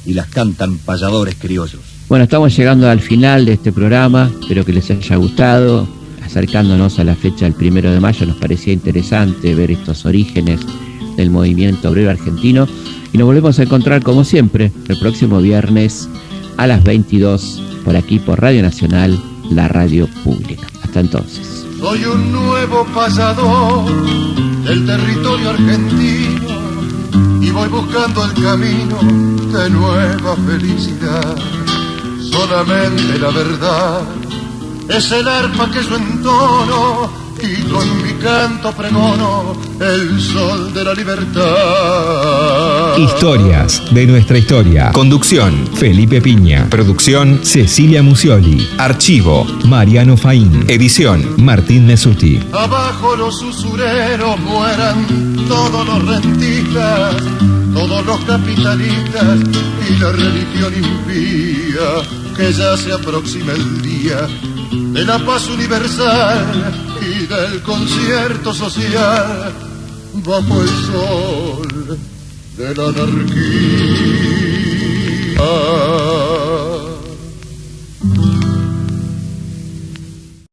y 0.04 0.14
las 0.14 0.28
cantan 0.28 0.78
payadores 0.78 1.34
criollos. 1.36 1.80
Bueno, 2.08 2.24
estamos 2.24 2.56
llegando 2.56 2.88
al 2.88 3.00
final 3.00 3.46
de 3.46 3.54
este 3.54 3.72
programa, 3.72 4.30
espero 4.40 4.64
que 4.64 4.72
les 4.72 4.90
haya 4.90 5.16
gustado 5.16 5.88
acercándonos 6.26 6.98
a 6.98 7.04
la 7.04 7.14
fecha 7.14 7.44
del 7.46 7.54
primero 7.54 7.90
de 7.90 8.00
mayo, 8.00 8.26
nos 8.26 8.36
parecía 8.36 8.72
interesante 8.72 9.54
ver 9.54 9.70
estos 9.70 10.04
orígenes 10.04 10.60
del 11.16 11.30
movimiento 11.30 11.90
obrero 11.90 12.10
argentino 12.10 12.68
y 13.12 13.18
nos 13.18 13.26
volvemos 13.26 13.58
a 13.58 13.62
encontrar 13.62 14.02
como 14.02 14.24
siempre 14.24 14.70
el 14.88 14.98
próximo 14.98 15.40
viernes 15.40 16.08
a 16.56 16.66
las 16.66 16.84
22 16.84 17.62
por 17.84 17.96
aquí 17.96 18.18
por 18.18 18.40
Radio 18.40 18.62
Nacional, 18.62 19.18
la 19.50 19.68
radio 19.68 20.08
pública. 20.24 20.66
Hasta 20.82 21.00
entonces. 21.00 21.64
Soy 21.78 22.04
un 22.04 22.32
nuevo 22.32 22.84
pasador 22.94 23.84
del 24.64 24.84
territorio 24.84 25.50
argentino 25.50 26.66
y 27.40 27.50
voy 27.50 27.68
buscando 27.68 28.24
el 28.24 28.42
camino 28.42 28.98
de 29.58 29.70
nueva 29.70 30.36
felicidad. 30.36 31.36
Solamente 32.20 33.18
la 33.18 33.30
verdad 33.30 34.25
es 34.88 35.12
el 35.12 35.28
arpa 35.28 35.70
que 35.70 35.82
yo 35.82 35.96
entono 35.96 37.26
y 37.42 37.62
con 37.70 38.02
mi 38.02 38.12
canto 38.14 38.72
pregono 38.72 39.56
el 39.80 40.20
sol 40.20 40.72
de 40.72 40.84
la 40.84 40.94
libertad. 40.94 41.44
Historias 42.96 43.82
de 43.90 44.06
nuestra 44.06 44.38
historia. 44.38 44.90
Conducción, 44.92 45.68
Felipe 45.74 46.22
Piña. 46.22 46.66
Producción, 46.70 47.40
Cecilia 47.42 48.02
Musioli. 48.02 48.66
Archivo, 48.78 49.46
Mariano 49.66 50.16
Faín. 50.16 50.64
Edición, 50.68 51.34
Martín 51.36 51.86
Mesuti. 51.86 52.40
Abajo 52.52 53.16
los 53.16 53.42
usureros 53.42 54.38
mueran 54.40 55.36
todos 55.46 55.86
los 55.86 56.06
rentistas, 56.06 57.16
todos 57.74 58.06
los 58.06 58.20
capitalistas 58.24 59.38
y 59.88 59.96
la 59.98 60.12
religión 60.12 60.72
impía, 60.74 62.02
que 62.34 62.52
ya 62.52 62.76
se 62.76 62.92
aproxima 62.92 63.52
el 63.52 63.82
día 63.82 64.26
de 64.70 65.04
la 65.04 65.18
paz 65.24 65.48
universal 65.48 66.74
y 67.00 67.26
del 67.26 67.62
concierto 67.62 68.52
social 68.52 69.52
bajo 70.14 70.62
el 70.62 70.68
sol 70.68 71.98
de 72.56 72.74
la 72.74 72.88
anarquía. 72.88 73.36